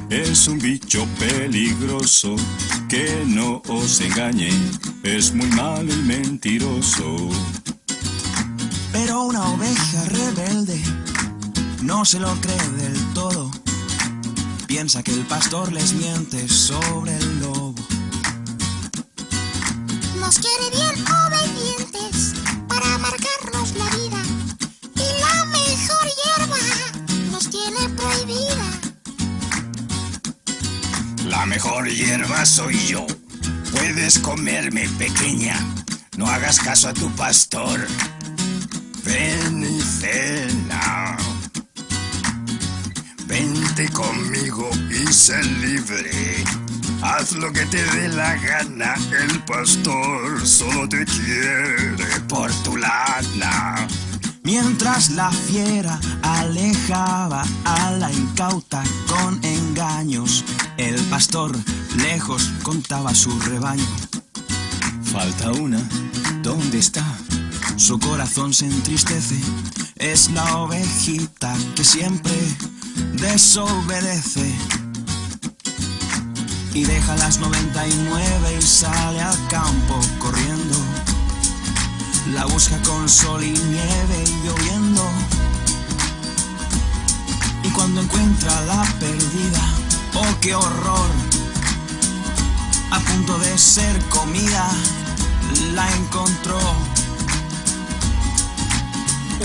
es 0.10 0.48
un 0.48 0.58
bicho 0.58 1.06
peligroso, 1.20 2.38
que 2.88 3.24
no 3.28 3.62
os 3.68 4.00
engañe, 4.00 4.50
es 5.04 5.34
muy 5.34 5.48
malo 5.48 5.94
y 5.94 5.98
mentiroso. 5.98 7.30
Pero 8.94 9.24
una 9.24 9.44
oveja 9.50 10.06
rebelde 10.06 10.82
no 11.82 12.06
se 12.06 12.20
lo 12.20 12.34
cree 12.40 12.70
del 12.78 13.14
todo. 13.14 13.52
Piensa 14.66 15.04
que 15.04 15.12
el 15.12 15.26
pastor 15.26 15.74
les 15.74 15.92
miente 15.94 16.48
sobre 16.48 17.18
el 17.18 17.40
lobo. 17.42 17.76
Nos 20.22 20.40
quiere 20.40 20.70
bien 20.72 20.87
soy 32.48 32.78
yo, 32.88 33.06
puedes 33.72 34.20
comerme 34.20 34.88
pequeña, 34.98 35.60
no 36.16 36.28
hagas 36.28 36.60
caso 36.60 36.88
a 36.88 36.94
tu 36.94 37.14
pastor. 37.16 37.86
Ven 39.04 39.64
y 39.64 39.82
cena. 39.82 41.18
Vente 43.26 43.90
conmigo 43.90 44.70
y 44.90 45.12
sé 45.12 45.44
libre. 45.44 46.46
Haz 47.02 47.34
lo 47.34 47.52
que 47.52 47.66
te 47.66 47.84
dé 47.84 48.08
la 48.10 48.36
gana, 48.38 48.96
el 49.20 49.44
pastor 49.44 50.48
solo 50.48 50.88
te 50.88 51.04
quiere 51.06 52.20
por 52.30 52.50
tu 52.64 52.78
lana. 52.78 53.88
Mientras 54.48 55.10
la 55.10 55.30
fiera 55.30 56.00
alejaba 56.22 57.44
a 57.66 57.92
la 57.92 58.10
incauta 58.10 58.82
con 59.06 59.44
engaños, 59.44 60.46
el 60.78 60.96
pastor 61.08 61.54
lejos 61.98 62.50
contaba 62.64 63.14
su 63.14 63.38
rebaño. 63.42 63.84
Falta 65.04 65.52
una, 65.52 65.82
¿dónde 66.44 66.78
está? 66.78 67.04
Su 67.76 68.00
corazón 68.00 68.54
se 68.54 68.68
entristece, 68.68 69.38
es 69.98 70.32
la 70.32 70.60
ovejita 70.60 71.54
que 71.76 71.84
siempre 71.84 72.32
desobedece. 73.16 74.50
Y 76.74 76.86
deja 76.86 77.18
las 77.18 77.40
99 77.40 78.58
y 78.58 78.62
sale 78.62 79.20
al 79.20 79.48
campo 79.50 80.00
corriendo. 80.20 81.17
La 82.34 82.46
busca 82.46 82.78
con 82.84 83.08
sol 83.08 83.44
y 83.44 83.52
nieve 83.52 84.24
y 84.26 84.46
lloviendo. 84.46 85.10
Y 87.64 87.70
cuando 87.70 88.02
encuentra 88.02 88.62
la 88.62 88.84
perdida, 89.00 89.62
oh 90.16 90.36
qué 90.42 90.54
horror, 90.54 91.10
a 92.92 93.00
punto 93.00 93.38
de 93.40 93.58
ser 93.58 94.00
comida, 94.10 94.70
la 95.74 95.90
encontró. 95.96 96.60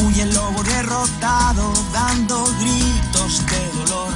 Huye 0.01 0.23
el 0.23 0.35
lobo 0.35 0.62
derrotado, 0.62 1.73
dando 1.92 2.45
gritos 2.61 3.42
de 3.47 3.79
dolor. 3.79 4.14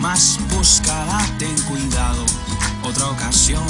Mas 0.00 0.38
buscará, 0.56 1.24
ten 1.38 1.54
cuidado, 1.62 2.24
otra 2.82 3.08
ocasión. 3.08 3.66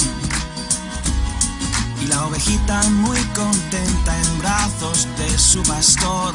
Y 2.01 2.07
la 2.07 2.25
ovejita 2.25 2.81
muy 2.89 3.19
contenta 3.35 4.17
en 4.17 4.39
brazos 4.39 5.07
de 5.17 5.37
su 5.37 5.61
pastor. 5.63 6.33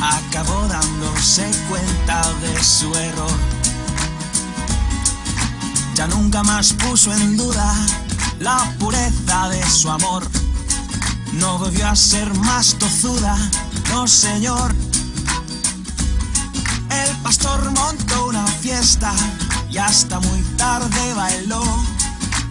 Acabó 0.00 0.68
dándose 0.68 1.50
cuenta 1.68 2.22
de 2.42 2.62
su 2.62 2.94
error. 2.94 3.38
Ya 5.94 6.06
nunca 6.08 6.42
más 6.42 6.74
puso 6.74 7.12
en 7.12 7.36
duda 7.36 7.74
la 8.40 8.58
pureza 8.78 9.48
de 9.48 9.64
su 9.68 9.90
amor. 9.90 10.26
No 11.32 11.58
volvió 11.58 11.88
a 11.88 11.96
ser 11.96 12.32
más 12.34 12.76
tozuda, 12.78 13.36
no 13.90 14.06
señor. 14.06 14.74
El 16.90 17.16
pastor 17.22 17.70
montó 17.72 18.26
una 18.26 18.46
fiesta 18.46 19.12
y 19.70 19.78
hasta 19.78 20.20
muy 20.20 20.40
tarde 20.56 21.14
bailó, 21.14 21.62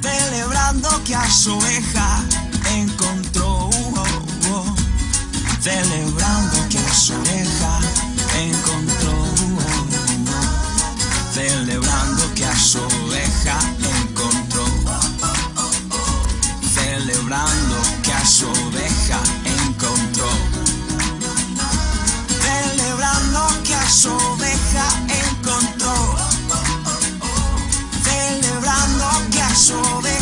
celebrando 0.06 1.04
que 1.04 1.16
a 1.16 1.30
su 1.30 1.58
oveja 1.58 2.24
encontró. 2.76 3.70
uh, 3.70 3.70
uh, 3.70 4.52
uh, 4.52 4.76
celebrando 5.62 6.70
que 6.70 6.78
a 6.78 6.94
su 6.94 7.14
oveja 7.14 7.80
encontró. 8.40 9.16
celebrando 11.34 12.34
que 12.36 12.46
a 12.46 12.56
su 12.56 12.80
oveja 12.80 13.58
encontró 13.80 14.66
celebrando 16.76 17.82
que 18.04 18.14
a 18.14 18.26
su 18.26 18.48
oveja 18.48 19.18
encontró. 19.18 19.45
Que 29.68 30.15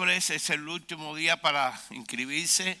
miércoles 0.00 0.30
es 0.30 0.48
el 0.48 0.66
último 0.66 1.14
día 1.14 1.36
para 1.36 1.78
inscribirse 1.90 2.78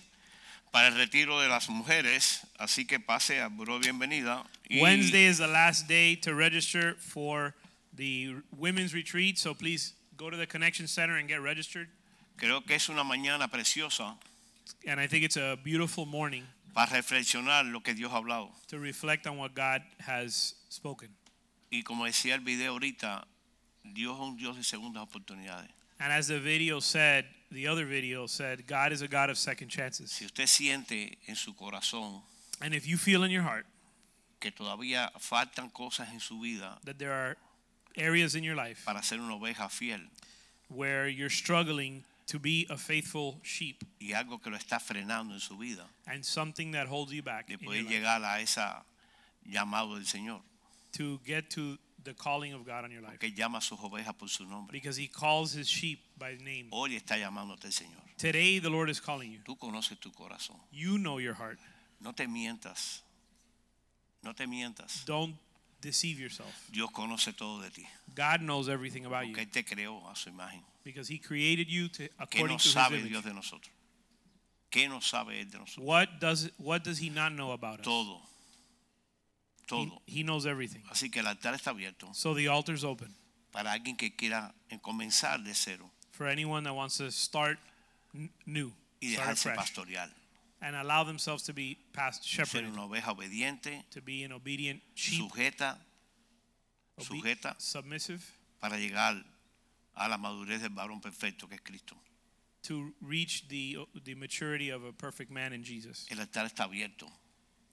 para 0.70 0.88
el 0.88 0.94
retiro 0.94 1.38
de 1.40 1.48
las 1.48 1.68
mujeres, 1.68 2.46
así 2.58 2.86
que 2.86 2.98
pase 2.98 3.40
a 3.42 3.48
Buró 3.48 3.78
Bienvenida. 3.78 4.44
Y 4.70 4.80
Wednesday 4.80 5.26
is 5.26 5.36
the 5.36 5.46
last 5.46 5.86
day 5.86 6.16
to 6.16 6.34
register 6.34 6.94
for 6.94 7.54
the 7.94 8.36
women's 8.56 8.94
retreat, 8.94 9.36
so 9.36 9.52
please 9.52 9.92
go 10.16 10.30
to 10.30 10.36
the 10.36 10.46
Connection 10.46 10.86
Center 10.86 11.16
and 11.16 11.28
get 11.28 11.42
registered. 11.42 11.88
creo 12.38 12.64
que 12.64 12.76
es 12.76 12.88
una 12.88 13.04
mañana 13.04 13.50
preciosa 13.50 14.16
And 14.86 14.98
I 14.98 15.06
think 15.06 15.24
it's 15.24 15.36
a 15.36 15.58
beautiful 15.62 16.06
morning 16.06 16.44
para 16.72 16.92
reflexionar 16.92 17.70
lo 17.70 17.80
que 17.80 17.92
Dios 17.92 18.12
ha 18.12 18.16
hablado. 18.18 18.50
to 18.68 18.78
reflect 18.78 19.26
on 19.26 19.36
what 19.36 19.54
God 19.54 19.82
has 19.98 20.54
spoken. 20.70 21.10
Y 21.70 21.82
como 21.82 22.06
decía 22.06 22.34
el 22.34 22.40
video 22.40 22.72
ahorita, 22.72 23.26
Dios 23.84 24.14
es 24.14 24.20
un 24.20 24.36
Dios 24.38 24.56
de 24.56 24.62
segundas 24.62 25.02
oportunidades. 25.02 25.79
And 26.00 26.12
as 26.12 26.28
the 26.28 26.40
video 26.40 26.80
said, 26.80 27.26
the 27.52 27.68
other 27.68 27.84
video 27.84 28.26
said, 28.26 28.66
God 28.66 28.92
is 28.92 29.02
a 29.02 29.08
God 29.08 29.28
of 29.28 29.36
second 29.36 29.68
chances. 29.68 30.10
Si 30.10 30.24
usted 30.24 30.46
siente 30.46 31.16
en 31.28 31.36
su 31.36 31.52
corazón 31.52 32.22
And 32.60 32.74
if 32.74 32.86
you 32.86 32.96
feel 32.96 33.24
in 33.24 33.30
your 33.30 33.42
heart 33.42 33.66
que 34.38 34.50
todavía 34.50 35.10
faltan 35.18 35.72
cosas 35.72 36.08
en 36.12 36.20
su 36.20 36.40
vida 36.40 36.78
that 36.84 36.98
there 36.98 37.12
are 37.12 37.36
areas 37.96 38.34
in 38.34 38.44
your 38.44 38.54
life 38.54 38.84
para 38.84 39.02
ser 39.02 39.16
una 39.16 39.34
oveja 39.34 39.70
fiel 39.70 40.00
where 40.68 41.08
you're 41.08 41.30
struggling 41.30 42.04
to 42.26 42.38
be 42.38 42.66
a 42.70 42.76
faithful 42.76 43.40
sheep 43.42 43.82
y 44.00 44.12
algo 44.14 44.40
que 44.42 44.50
lo 44.50 44.56
está 44.56 44.78
frenando 44.78 45.34
en 45.34 45.40
su 45.40 45.56
vida, 45.56 45.84
and 46.06 46.24
something 46.24 46.70
that 46.70 46.86
holds 46.86 47.12
you 47.12 47.22
back 47.22 47.48
de 47.48 47.58
poder 47.58 47.82
life, 47.82 48.04
a 48.06 48.40
ese 48.40 48.60
llamado 49.50 49.96
del 49.96 50.04
Señor, 50.04 50.40
to 50.92 51.18
get 51.26 51.50
to 51.50 51.76
the 52.04 52.14
calling 52.14 52.52
of 52.52 52.64
God 52.64 52.84
on 52.84 52.90
your 52.90 53.02
life 53.02 53.18
llama 53.34 53.58
a 53.58 53.60
sus 53.60 53.78
ovejas 53.78 54.16
por 54.18 54.28
su 54.28 54.44
nombre. 54.44 54.72
because 54.72 54.96
he 54.96 55.06
calls 55.06 55.52
his 55.52 55.68
sheep 55.68 56.00
by 56.18 56.36
name. 56.36 56.68
Hoy 56.70 56.96
está 56.96 57.16
llamándote 57.16 57.66
el 57.66 57.72
Señor. 57.72 58.00
Today 58.16 58.58
the 58.58 58.70
Lord 58.70 58.88
is 58.90 59.00
calling 59.00 59.32
you. 59.32 59.40
Tú 59.44 59.58
conoces 59.58 59.98
tu 60.00 60.10
corazón. 60.10 60.56
You 60.70 60.98
know 60.98 61.18
your 61.18 61.34
heart. 61.34 61.58
No 62.00 62.12
te 62.12 62.26
mientas. 62.26 63.00
No 64.22 64.32
te 64.32 64.46
mientas. 64.46 65.04
Don't 65.04 65.36
deceive 65.80 66.18
yourself. 66.18 66.54
Dios 66.70 66.90
conoce 66.90 67.32
todo 67.36 67.60
de 67.62 67.70
ti. 67.70 67.86
God 68.14 68.40
knows 68.40 68.68
everything 68.68 69.06
about 69.06 69.26
you 69.26 69.34
Porque 69.34 69.46
Él 69.46 69.52
te 69.52 69.62
creó 69.64 70.10
a 70.10 70.14
su 70.16 70.30
imagen. 70.30 70.62
because 70.84 71.08
he 71.08 71.18
created 71.18 71.68
you 71.68 71.88
to 71.88 72.04
¿Qué 72.04 72.10
according 72.18 72.46
no 72.48 72.58
to 72.58 72.62
his 72.64 72.72
sabe 72.72 72.98
image. 72.98 73.08
Dios 73.10 73.24
de 73.24 73.34
nosotros? 73.34 73.70
¿Qué 74.70 74.88
no 74.88 75.00
sabe 75.00 75.40
Él 75.40 75.50
de 75.50 75.58
nosotros? 75.58 75.84
What 75.86 76.20
does 76.20 76.50
what 76.58 76.82
does 76.84 76.98
he 76.98 77.10
not 77.10 77.32
know 77.32 77.52
about 77.52 77.80
us? 77.80 77.84
Todo. 77.84 78.20
He, 79.70 79.86
Todo. 79.86 80.02
he 80.06 80.22
knows 80.22 80.46
everything. 80.46 80.82
Así 80.90 81.10
que 81.10 81.20
el 81.20 81.26
altar 81.26 81.54
está 81.54 81.70
abierto 81.70 82.12
So 82.14 82.34
the 82.34 82.48
altar's 82.48 82.82
open 82.84 83.14
para 83.52 83.72
alguien 83.72 83.96
que 83.96 84.14
quiera 84.16 84.54
comenzar 84.82 85.42
de 85.44 85.54
cero 85.54 85.90
for 86.12 86.26
anyone 86.28 86.64
that 86.64 86.74
wants 86.74 86.96
to 86.98 87.10
start 87.10 87.58
n- 88.14 88.30
new, 88.46 88.72
y 89.00 89.12
start 89.12 89.28
dejarse 89.28 89.50
afresh, 89.50 89.56
pastorear. 89.74 90.10
and 90.60 90.76
allow 90.76 91.02
themselves 91.04 91.42
to 91.44 91.52
be 91.54 91.76
past 91.92 92.22
Ser 92.24 92.44
shepherded, 92.44 92.70
una 92.72 92.82
oveja 92.86 93.10
obediente, 93.12 93.84
to 93.90 94.00
be 94.02 94.22
an 94.24 94.32
obedient 94.32 94.82
sheep, 94.94 95.20
sujeta, 95.30 95.78
obe- 96.98 97.04
sujeta 97.06 97.54
submissive, 97.58 98.20
para 98.60 98.76
llegar 98.76 99.24
a 99.94 100.08
la 100.08 100.16
madurez 100.18 100.60
del 100.60 100.70
varón 100.70 101.00
perfecto 101.00 101.48
que 101.48 101.54
es 101.56 101.60
Cristo. 101.62 101.96
to 102.62 102.92
reach 103.00 103.48
the 103.48 103.76
the 104.04 104.14
maturity 104.14 104.70
of 104.70 104.84
a 104.84 104.92
perfect 104.92 105.30
man 105.30 105.52
in 105.54 105.62
Jesus. 105.64 106.06
El 106.10 106.18
altar 106.20 106.44
está 106.46 106.64
abierto. 106.64 107.10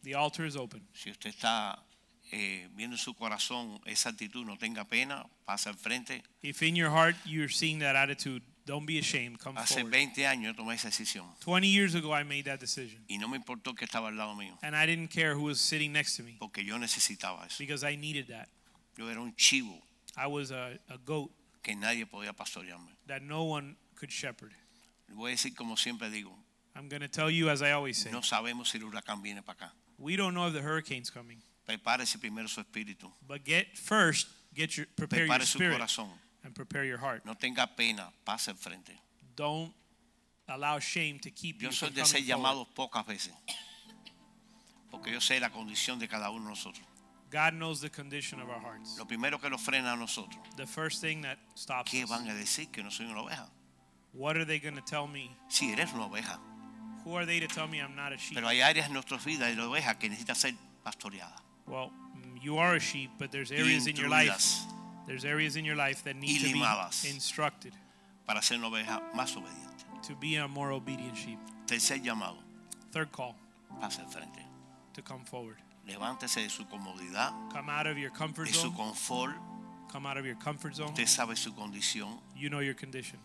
The 0.03 0.15
altar 0.15 0.45
is 0.45 0.55
open. 0.55 0.87
Si 0.93 1.09
usted 1.11 1.29
está 1.29 1.83
eh, 2.31 2.67
viendo 2.75 2.95
en 2.95 2.99
su 2.99 3.13
corazón 3.13 3.79
esa 3.85 4.09
actitud, 4.09 4.45
no 4.45 4.57
tenga 4.57 4.85
pena, 4.85 5.25
pasa 5.45 5.69
al 5.69 5.77
frente. 5.77 6.23
If 6.41 6.61
in 6.61 6.75
your 6.75 6.89
heart 6.91 7.15
you're 7.25 7.51
seeing 7.51 7.79
that 7.79 7.95
attitude, 7.95 8.41
don't 8.65 8.85
be 8.85 8.99
ashamed. 8.99 9.39
Come 9.39 9.57
Hace 9.57 9.75
forward. 9.75 9.91
20 9.91 10.25
años 10.27 10.55
tomé 10.55 10.75
esa 10.75 10.89
decisión 10.89 11.25
20 11.39 11.67
years 11.67 11.95
ago, 11.95 12.13
I 12.13 12.23
made 12.23 12.43
that 12.43 12.59
decision, 12.59 13.03
y 13.07 13.17
no 13.17 13.27
me 13.29 13.37
importó 13.37 13.75
que 13.75 13.85
estaba 13.85 14.09
al 14.09 14.15
lado 14.17 14.35
mío, 14.35 14.57
and 14.61 14.75
I 14.75 14.85
didn't 14.85 15.09
care 15.09 15.35
who 15.35 15.43
was 15.43 15.59
sitting 15.59 15.91
next 15.93 16.17
to 16.17 16.23
me 16.23 16.35
porque 16.39 16.63
yo 16.65 16.77
necesitaba 16.77 17.45
eso. 17.47 17.55
because 17.59 17.83
I 17.83 17.95
needed 17.95 18.27
that. 18.27 18.49
Yo 18.97 19.07
era 19.09 19.21
un 19.21 19.33
chivo 19.35 19.81
I 20.17 20.27
was 20.27 20.51
a, 20.51 20.77
a 20.89 20.97
goat 20.97 21.31
que 21.63 21.75
nadie 21.75 22.05
podía 22.05 22.33
pastorearme. 22.33 22.91
that 23.07 23.21
no 23.21 23.43
one 23.43 23.77
could 23.95 24.09
shepherd. 24.11 24.51
Voy 25.09 25.31
a 25.31 25.35
decir 25.35 25.55
como 25.55 25.77
siempre 25.77 26.09
digo, 26.09 26.35
I'm 26.75 26.89
going 26.89 27.01
to 27.01 27.07
tell 27.07 27.31
you, 27.31 27.49
as 27.49 27.61
I 27.61 27.71
always 27.71 27.97
say, 27.97 28.11
no 28.11 28.21
sabemos 28.21 28.67
si 28.69 28.77
el 28.79 28.83
huracán 28.83 29.21
viene 29.21 29.41
para 29.41 29.67
acá. 29.67 29.73
We 29.97 30.15
don't 30.15 30.33
know 30.33 30.47
if 30.47 30.53
the 30.53 30.61
hurricane's 30.61 31.09
coming, 31.09 31.37
Prepárese 31.67 32.19
primero 32.19 32.47
su 32.47 32.61
espíritu, 32.61 33.11
but 33.27 33.43
get 33.43 33.77
first, 33.77 34.27
get 34.53 34.77
your 34.77 34.85
prepare 34.95 35.19
your 35.25 35.27
prepare 35.27 35.45
su 35.45 35.57
spirit 35.57 35.79
corazón. 35.79 36.09
and 36.43 36.53
prepare 36.55 36.83
your 36.85 36.97
heart. 36.97 37.25
No 37.25 37.33
tenga 37.33 37.67
pena, 37.75 38.11
pase 38.25 38.49
al 38.49 38.55
frente. 38.55 38.93
Don't 39.35 39.71
allow 40.47 40.79
shame 40.79 41.19
to 41.19 41.29
keep 41.29 41.61
Yo 41.61 41.67
you 41.69 41.73
soy 41.73 41.87
from 41.87 41.95
de 41.95 42.05
ser 42.05 42.17
coming 42.19 42.31
forward. 42.31 42.43
llamado 42.43 42.67
pocas 42.75 43.05
veces, 43.05 43.33
porque 44.91 45.11
yo 45.11 45.19
sé 45.19 45.39
la 45.39 45.49
condición 45.49 45.99
de 45.99 46.07
cada 46.07 46.29
uno 46.29 46.43
de 46.45 46.49
nosotros. 46.49 46.85
God 47.29 47.53
knows 47.55 47.81
the 47.81 47.89
condition 47.89 48.39
of 48.39 48.47
our 48.49 48.59
hearts. 48.61 48.97
Lo 48.97 49.03
primero 49.05 49.37
que 49.41 49.49
nos 49.49 49.61
frena 49.61 49.91
a 49.93 49.97
nosotros, 49.97 50.37
The 50.55 50.65
first 50.65 51.01
thing 51.01 51.21
that 51.23 51.37
stops 51.55 51.91
¿qué 51.91 52.03
us, 52.03 52.09
van 52.09 52.27
a 52.29 52.33
decir 52.33 52.71
que 52.71 52.81
no 52.81 52.89
soy 52.89 53.05
una 53.07 53.21
oveja? 53.23 53.49
what 54.13 54.37
are 54.37 54.45
they 54.45 54.59
going 54.59 54.75
to 54.75 54.81
tell 54.81 55.05
me? 55.07 55.35
Si 55.49 55.71
eres 55.73 55.91
una 55.93 56.05
oveja, 56.07 56.39
Who 57.07 57.15
are 57.15 57.25
they 57.25 57.39
to 57.39 57.47
tell 57.47 57.67
me 57.67 57.79
I'm 57.79 57.95
not 57.95 58.11
a 58.11 58.17
sheep? 58.17 58.35
pero 58.35 58.47
hay 58.49 58.59
áreas 58.59 58.87
en 58.87 58.93
nuestras 58.93 59.23
vidas 59.23 59.55
de 59.55 59.61
oveja 59.61 59.97
que 59.97 60.09
necesitan 60.09 60.35
ser 60.35 60.53
pastoreadas. 60.83 61.39
Well, 61.65 61.89
you 62.41 62.57
are 62.57 62.75
a 62.75 62.79
sheep, 62.81 63.11
but 63.17 63.31
there's 63.31 63.49
areas 63.49 63.87
in 63.87 63.95
your 63.95 64.09
life. 64.09 64.43
There's 65.05 65.23
areas 65.23 65.55
in 65.55 65.63
your 65.63 65.77
life 65.77 66.03
that 66.03 66.17
need 66.17 66.41
to 66.41 66.51
be 66.51 67.09
instructed 67.09 67.73
para 68.25 68.41
ser 68.41 68.55
una 68.57 68.67
oveja 68.67 69.01
más 69.15 69.37
obediente. 69.37 69.85
to 70.05 70.15
be 70.15 70.35
a 70.35 70.47
more 70.49 70.71
obedient 70.73 71.15
sheep. 71.15 71.39
Tercer 71.65 72.03
llamado, 72.03 72.37
Third 72.91 73.11
call 73.13 73.35
pase 73.79 73.99
al 74.01 74.09
frente. 74.09 74.41
to 74.93 75.01
come 75.01 75.23
forward. 75.23 75.57
Levántese 75.87 76.41
de 76.41 76.49
su 76.49 76.65
comodidad, 76.65 77.31
Come 77.53 77.69
out 77.69 77.87
of 77.87 77.97
your 77.97 78.11
comfort 78.11 78.47
de 78.47 78.53
su 78.53 78.67
zone. 78.67 78.75
confort. 78.75 79.35
Come 79.89 80.05
out 80.05 80.17
of 80.17 80.25
your 80.25 80.35
comfort 80.35 80.75
zone. 80.75 80.89
Usted 80.89 81.07
sabe 81.07 81.37
su 81.37 81.53
condición. 81.53 82.19
You 82.35 82.49
know 82.49 82.59
your 82.59 82.75
condition. 82.75 83.19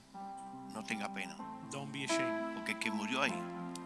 No 0.73 0.83
tenga 0.83 1.09
pena, 1.13 1.35
Don't 1.73 1.93
be 1.93 2.05
ashamed. 2.05 2.55
porque 2.55 2.75
el 2.75 2.79
que 2.79 2.93
murió 2.93 3.23
ahí 3.23 3.33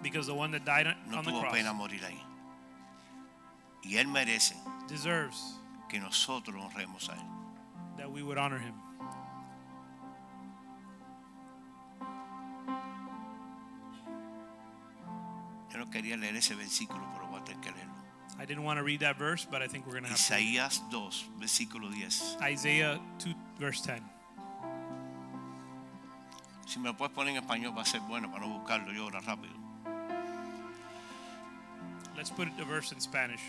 Because 0.02 0.26
the 0.26 0.34
one 0.34 0.50
that 0.52 0.64
died 0.64 0.86
on- 0.86 0.96
no 1.10 1.22
the 1.22 1.30
tuvo 1.30 1.40
cross 1.40 1.52
pena 1.52 1.72
morir 1.72 2.04
ahí. 2.04 2.20
Y 3.82 3.96
él 3.96 4.08
merece 4.08 4.54
deserves 4.88 5.58
que 5.88 5.98
nosotros 6.00 6.56
honremos 6.62 7.08
a 7.08 7.14
él. 7.14 7.22
that 7.96 8.10
we 8.10 8.22
would 8.22 8.36
honor 8.36 8.58
him. 8.58 8.74
Yo 15.72 15.78
no 15.78 15.90
quería 15.90 16.16
leer 16.16 16.36
ese 16.36 16.54
versículo, 16.54 17.04
pero 17.14 17.26
voy 17.28 17.40
a 17.40 17.44
tener 17.44 17.60
que 17.60 17.70
leerlo. 17.72 17.94
I 18.38 18.44
didn't 18.44 18.64
want 18.64 18.78
to 18.78 18.84
read 18.84 19.00
that 19.00 19.16
verse, 19.18 19.46
but 19.50 19.62
I 19.62 19.66
think 19.68 19.86
we're 19.86 19.92
going 19.92 20.04
to 20.04 20.10
have 20.10 20.18
to. 20.18 20.34
Isaías 20.34 20.82
2, 20.90 21.24
versículo 21.38 21.90
10. 21.90 22.36
Isaiah 22.42 23.00
2, 23.18 23.34
verse 23.58 23.80
10. 23.82 24.02
Si 26.66 26.78
me 26.80 26.88
lo 26.88 26.96
puedes 26.96 27.14
poner 27.14 27.34
en 27.36 27.42
español 27.42 27.76
va 27.76 27.82
a 27.82 27.86
ser 27.86 28.00
bueno 28.02 28.30
para 28.30 28.44
no 28.46 28.58
buscarlo 28.58 28.92
yo 28.92 29.04
ahora 29.04 29.20
rápido. 29.20 29.54
Let's 32.26 32.36
put 32.36 32.56
the 32.56 32.64
verse 32.64 32.90
in 32.90 33.00
Spanish. 33.00 33.40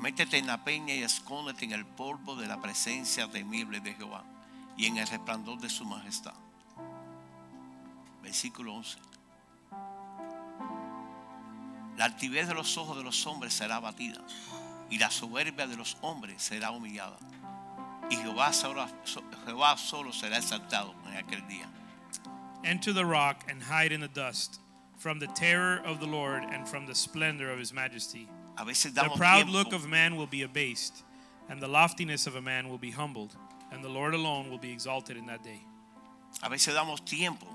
Métete 0.00 0.38
en 0.38 0.48
la 0.48 0.64
peña 0.64 0.94
y 0.94 1.04
escóndete 1.04 1.66
en 1.66 1.70
el 1.70 1.86
polvo 1.86 2.34
de 2.34 2.48
la 2.48 2.60
presencia 2.60 3.30
temible 3.30 3.78
de 3.78 3.94
Jehová 3.94 4.24
y 4.76 4.86
en 4.86 4.96
el 4.96 5.06
resplandor 5.06 5.60
de 5.60 5.70
su 5.70 5.84
majestad. 5.84 6.34
Versículo 8.20 8.74
11. 8.74 8.98
La 11.96 12.06
altivez 12.06 12.48
de 12.48 12.54
los 12.54 12.76
ojos 12.76 12.96
de 12.96 13.04
los 13.04 13.24
hombres 13.28 13.54
será 13.54 13.76
abatida 13.76 14.20
y 14.90 14.98
la 14.98 15.12
soberbia 15.12 15.68
de 15.68 15.76
los 15.76 15.96
hombres 16.00 16.42
será 16.42 16.72
humillada. 16.72 17.18
Y 18.10 18.16
Jehová 18.16 18.52
solo, 18.52 18.86
Jehová 19.46 19.76
solo 19.78 20.10
será 20.10 20.38
exaltado 20.38 20.94
en 21.06 21.16
aquel 21.16 21.46
día. 21.48 21.66
Enter 22.64 22.92
the 22.92 23.04
rock 23.04 23.44
and 23.48 23.62
hide 23.62 23.92
in 23.92 24.00
the 24.00 24.08
dust 24.08 24.60
from 24.96 25.18
the 25.18 25.28
terror 25.28 25.80
of 25.84 26.00
the 26.00 26.06
Lord 26.06 26.42
and 26.42 26.68
from 26.68 26.86
the 26.86 26.94
splendor 26.94 27.50
of 27.50 27.58
his 27.58 27.72
majesty. 27.72 28.28
The 28.56 29.10
proud 29.16 29.48
look 29.48 29.72
of 29.72 29.88
man 29.88 30.16
will 30.16 30.26
be 30.26 30.42
abased, 30.42 31.04
and 31.48 31.60
the 31.60 31.68
loftiness 31.68 32.26
of 32.26 32.34
a 32.34 32.42
man 32.42 32.68
will 32.68 32.78
be 32.78 32.90
humbled, 32.90 33.36
and 33.70 33.84
the 33.84 33.88
Lord 33.88 34.14
alone 34.14 34.50
will 34.50 34.58
be 34.58 34.72
exalted 34.72 35.16
in 35.16 35.26
that 35.26 35.44
day. 35.44 35.62
a 36.42 36.48
veces 36.48 36.74
damos 36.74 37.04
tiempo 37.04 37.46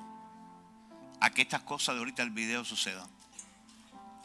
a 1.22 1.30
que 1.30 1.44
estas 1.44 1.62
cosas 1.62 1.96
de 1.96 2.02
ahorita 2.02 2.24
el 2.24 2.32
video 2.32 2.64
sucedan. 2.64 3.08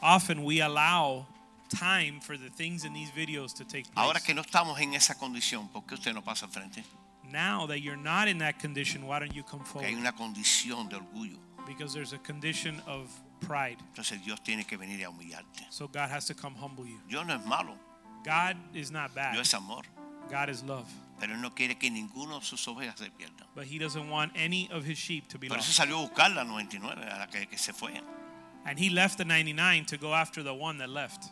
Often 0.01 0.43
we 0.43 0.61
allow 0.61 1.27
time 1.69 2.19
for 2.19 2.37
the 2.37 2.49
things 2.49 2.83
in 2.85 2.93
these 2.93 3.11
videos 3.11 3.53
to 3.55 3.63
take 3.63 3.85
place. 3.91 3.95
Ahora 3.95 4.19
que 4.19 4.33
no 4.33 4.41
estamos 4.41 4.79
en 4.79 4.93
esa 4.93 5.15
condición, 5.15 5.69
¿por 5.71 5.83
qué 5.85 5.95
usted 5.95 6.13
no 6.13 6.21
pasa 6.21 6.45
al 6.45 6.51
frente? 6.51 6.83
Now 7.31 7.67
that 7.67 7.79
you're 7.81 7.95
not 8.01 8.27
in 8.27 8.39
that 8.39 8.59
condition, 8.59 9.05
why 9.05 9.19
don't 9.19 9.33
you 9.33 9.43
come 9.43 9.61
Que 9.63 9.81
hay 9.85 9.93
forward? 9.93 9.99
una 9.99 10.11
condición 10.13 10.89
de 10.89 10.97
orgullo. 10.97 11.37
Because 11.67 11.93
there's 11.93 12.13
a 12.13 12.17
condition 12.17 12.81
of 12.87 13.11
pride. 13.41 13.77
Entonces 13.93 14.23
Dios 14.25 14.39
tiene 14.43 14.65
que 14.65 14.77
venir 14.77 15.03
a 15.05 15.09
humillarte. 15.09 15.65
So 15.69 15.87
God 15.87 16.09
has 16.09 16.25
to 16.25 16.33
come 16.33 16.55
humble 16.55 16.85
you. 16.87 16.99
Dios 17.07 17.25
no 17.27 17.35
es 17.35 17.45
malo, 17.45 17.77
God 18.25 18.57
is 18.73 18.89
not 18.91 19.13
bad. 19.13 19.33
Dios 19.33 19.47
es 19.47 19.53
amor. 19.53 19.83
God 20.31 20.49
is 20.49 20.63
love. 20.63 20.87
Pero 21.19 21.35
no 21.37 21.51
quiere 21.53 21.75
que 21.77 21.89
ninguno 21.91 22.39
de 22.39 22.45
sus 22.45 22.65
ovejas 22.67 22.97
se 22.97 23.09
pierda. 23.11 23.45
But 23.55 23.65
he 23.65 23.77
doesn't 23.77 24.09
want 24.09 24.31
any 24.35 24.69
of 24.71 24.83
his 24.85 24.97
sheep 24.97 25.27
to 25.29 25.37
be 25.37 25.47
Por 25.47 25.57
eso 25.57 25.67
lost. 25.67 25.77
salió 25.79 25.97
a 25.99 26.07
buscar 26.07 26.33
la 26.33 26.43
99, 26.43 27.03
a 27.03 27.17
la 27.19 27.27
que, 27.27 27.45
que 27.47 27.57
se 27.57 27.73
fue. 27.73 27.91
And 28.65 28.79
he 28.79 28.89
left 28.89 29.17
the 29.17 29.25
99 29.25 29.85
to 29.85 29.97
go 29.97 30.13
after 30.13 30.43
the 30.43 30.53
one 30.53 30.77
that 30.79 30.89
left. 30.89 31.25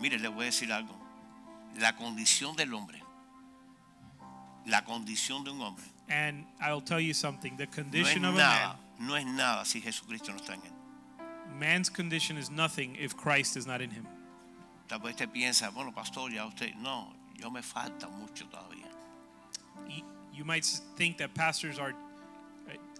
Mire, 0.00 0.18
le 0.18 0.28
voy 0.28 0.44
a 0.44 0.46
decir 0.46 0.72
algo. 0.72 0.94
La 1.78 1.94
condición 1.94 2.56
del 2.56 2.74
hombre, 2.74 3.00
la 4.66 4.82
condición 4.82 5.44
de 5.44 5.50
un 5.50 5.60
hombre, 5.60 5.84
And 6.08 6.44
I'll 6.60 6.80
tell 6.80 6.98
you 6.98 7.14
something 7.14 7.56
the 7.56 7.66
no 7.66 7.72
condition 7.72 8.24
of 8.24 8.34
a 8.34 8.38
nada, 8.38 8.76
no 8.98 9.14
es 9.14 9.24
nada 9.24 9.64
si 9.64 9.80
Jesucristo 9.80 10.32
no 10.32 10.38
está 10.38 10.54
en 10.54 10.62
él. 10.62 10.72
man, 11.50 11.58
man's 11.58 11.88
condition 11.88 12.36
is 12.36 12.50
nothing 12.50 12.96
if 12.96 13.16
Christ 13.16 13.56
is 13.56 13.66
not 13.66 13.80
in 13.80 13.90
him. 13.90 14.06
Tal 14.88 14.98
vez 14.98 15.12
usted 15.12 15.32
piensa, 15.32 15.72
bueno, 15.72 15.92
pastor, 15.92 16.30
ya 16.30 16.46
usted, 16.46 16.74
no, 16.82 17.12
yo 17.36 17.48
me 17.50 17.60
falta 17.60 18.08
mucho 18.08 18.44
todavía. 18.46 18.86
You 20.32 20.44
might 20.44 20.64
think 20.96 21.18
that 21.18 21.34
pastors 21.34 21.78
are 21.78 21.94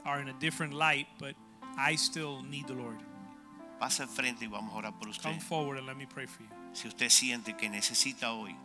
are 0.04 0.20
in 0.20 0.28
a 0.28 0.34
different 0.34 0.72
light, 0.72 1.06
but 1.18 1.34
I 1.76 1.96
still 1.96 2.42
need 2.42 2.68
the 2.68 2.74
Lord. 2.74 2.98
Pasa 3.80 4.02
al 4.02 4.08
frente 4.08 4.42
y 4.42 4.48
vamos 4.48 4.72
a 4.72 4.76
orar 4.76 4.92
por 4.98 5.08
usted. 5.08 5.22
Come 5.22 5.40
forward 5.40 5.78
and 5.78 5.86
let 5.86 5.96
me 5.96 6.06
pray 6.06 6.26
for 6.26 6.42
you. 6.42 6.59
Si 6.72 6.88
usted 6.88 7.08
siente 7.08 7.56
que 7.56 7.68
necesita 7.68 8.32
hoy 8.32 8.56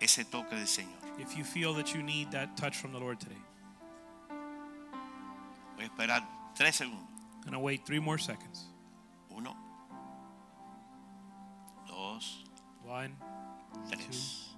ese 0.00 0.24
toque 0.24 0.56
del 0.56 0.66
Señor, 0.68 0.98
If 1.18 1.36
you 1.36 1.44
feel 1.44 1.74
that 1.74 1.94
you 1.94 2.02
need 2.02 2.30
that 2.30 2.56
touch 2.56 2.76
from 2.76 2.92
the 2.92 2.98
Lord 2.98 3.18
today, 3.20 3.36
voy 5.76 5.84
a 5.84 5.86
esperar 5.88 6.22
tres 6.54 6.76
segundos. 6.76 7.06
I'm 7.36 7.44
gonna 7.44 7.58
wait 7.60 7.84
three 7.84 8.00
more 8.00 8.18
seconds. 8.18 8.66
Uno, 9.30 9.54
dos, 11.86 12.44
One. 12.84 13.14
tres. 13.90 14.48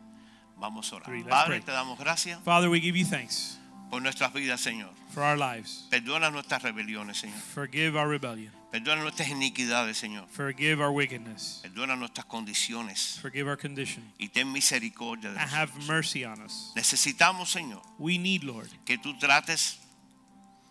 Vamos 0.56 0.92
a 0.92 0.96
orar. 0.96 1.04
three. 1.06 1.22
Let's 1.22 1.30
Padre, 1.34 1.60
pray. 1.60 1.60
te 1.66 1.72
damos 1.72 1.98
gracias 1.98 2.38
Father, 2.44 2.68
we 2.70 2.78
give 2.80 2.96
you 2.96 3.04
thanks 3.04 3.58
por 3.92 4.00
nuestras 4.00 4.32
vidas, 4.32 4.58
Señor. 4.62 4.90
for 5.12 5.22
our 5.22 5.36
lives. 5.36 5.86
Perdona 5.90 6.30
nuestras 6.30 6.62
rebeliones, 6.62 7.18
Señor. 7.18 7.38
Forgive 7.54 7.94
our 7.98 8.08
rebellion. 8.08 8.50
Perdona 8.72 9.02
nuestras 9.02 9.28
iniquidades, 9.28 9.98
Señor. 9.98 10.26
Forgive 10.30 10.80
our 10.80 10.90
wickedness. 10.90 11.60
Perdona 11.62 11.94
nuestras 11.94 12.24
condiciones 12.24 13.18
Forgive 13.20 13.46
our 13.50 13.58
condition. 13.58 14.02
y 14.18 14.28
ten 14.30 14.50
misericordia 14.50 15.30
de 15.32 15.38
And 15.38 15.50
have 15.50 15.68
nosotros. 15.74 15.88
mercy 15.88 16.24
on 16.24 16.40
us. 16.40 16.72
Necesitamos, 16.74 17.50
Señor, 17.52 17.82
We 17.98 18.16
need, 18.16 18.44
Lord, 18.44 18.70
que 18.86 18.96
tú 18.96 19.12
trates 19.18 19.76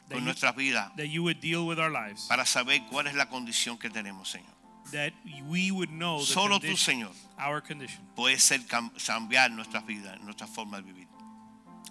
con 0.09 0.17
you, 0.21 0.25
nuestras 0.25 0.55
vidas 0.55 0.91
that 0.97 1.05
you 1.09 1.21
would 1.21 1.39
deal 1.41 1.67
with 1.67 1.77
our 1.77 1.91
lives. 1.91 2.25
para 2.27 2.43
saber 2.47 2.81
cuál 2.89 3.05
es 3.05 3.13
la 3.13 3.27
condición 3.29 3.77
que 3.77 3.91
tenemos, 3.91 4.29
Señor. 4.31 4.49
That 4.93 5.13
we 5.47 5.69
would 5.69 5.89
know 5.91 6.21
the 6.21 6.25
Solo 6.25 6.59
tú, 6.59 6.75
Señor, 6.75 7.11
our 7.37 7.61
condition. 7.61 8.01
puedes 8.15 8.41
ser 8.43 8.61
cam- 8.65 8.89
cambiar 9.05 9.51
nuestras 9.51 9.85
vidas, 9.85 10.19
nuestra 10.21 10.47
forma 10.47 10.77
de 10.81 10.91
vivir. 10.91 11.07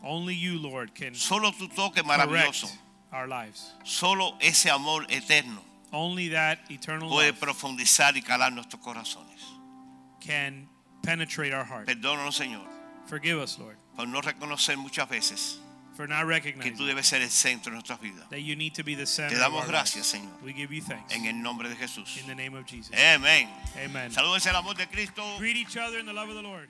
Only 0.03 0.35
you, 0.35 0.59
Lord, 0.59 0.95
can 0.95 1.15
Solo 1.15 1.53
tu 1.53 1.69
toque 1.69 2.03
maravilloso, 2.03 2.71
our 3.13 3.27
lives. 3.29 3.73
solo 3.85 4.37
ese 4.41 4.67
amor 4.71 5.05
eterno 5.11 5.61
Only 5.93 6.29
that 6.31 6.59
eternal 6.71 7.09
puede 7.11 7.33
love 7.33 7.41
profundizar 7.41 8.17
y 8.17 8.23
calar 8.23 8.53
nuestros 8.53 8.81
corazones. 8.83 9.41
can 10.21 10.69
penetrate 11.03 11.53
our 11.53 11.65
heart. 11.65 11.87
Perdónanos, 11.87 12.35
Señor, 12.37 12.67
Forgive 13.07 13.39
us, 13.41 13.59
Lord, 13.59 13.77
por 13.97 14.07
no 14.07 14.21
reconocer 14.21 14.77
muchas 14.77 15.09
veces 15.09 15.59
for 15.97 16.07
not 16.09 16.21
que 16.21 16.27
recognizing 16.27 16.77
tú 16.77 16.87
debes 16.87 17.07
ser 17.09 17.21
el 17.21 17.29
centro 17.29 17.71
de 17.73 17.77
nuestras 17.77 18.01
vidas. 18.01 18.29
that 18.31 18.41
you 18.41 18.55
need 18.57 18.73
to 18.75 18.83
be 18.85 18.95
the 18.95 19.05
center 19.07 19.31
Te 19.31 19.35
of 19.37 19.41
damos 19.43 19.63
our 19.63 19.69
gracias, 19.69 20.15
lives. 20.15 20.25
Señor, 20.31 20.43
We 20.45 20.53
give 20.55 20.73
you 20.73 20.81
thanks. 20.81 21.13
en 21.15 21.27
el 21.27 21.43
nombre 21.43 21.69
de 21.69 21.75
Jesús. 21.77 22.17
In 22.19 22.27
the 22.27 22.35
name 22.35 22.55
of 22.55 22.65
Jesus. 22.67 22.95
Amén. 22.95 23.49
Amen. 23.85 24.11
Saludos 24.13 24.47
el 24.47 24.55
amor 24.57 24.75
de 24.77 24.87
Cristo. 24.87 25.23
Greet 25.39 25.57
each 25.57 25.77
other 25.77 25.99
in 25.99 26.07
the 26.07 26.13
love 26.13 26.29
of 26.31 26.37
the 26.37 26.43
Lord. 26.43 26.69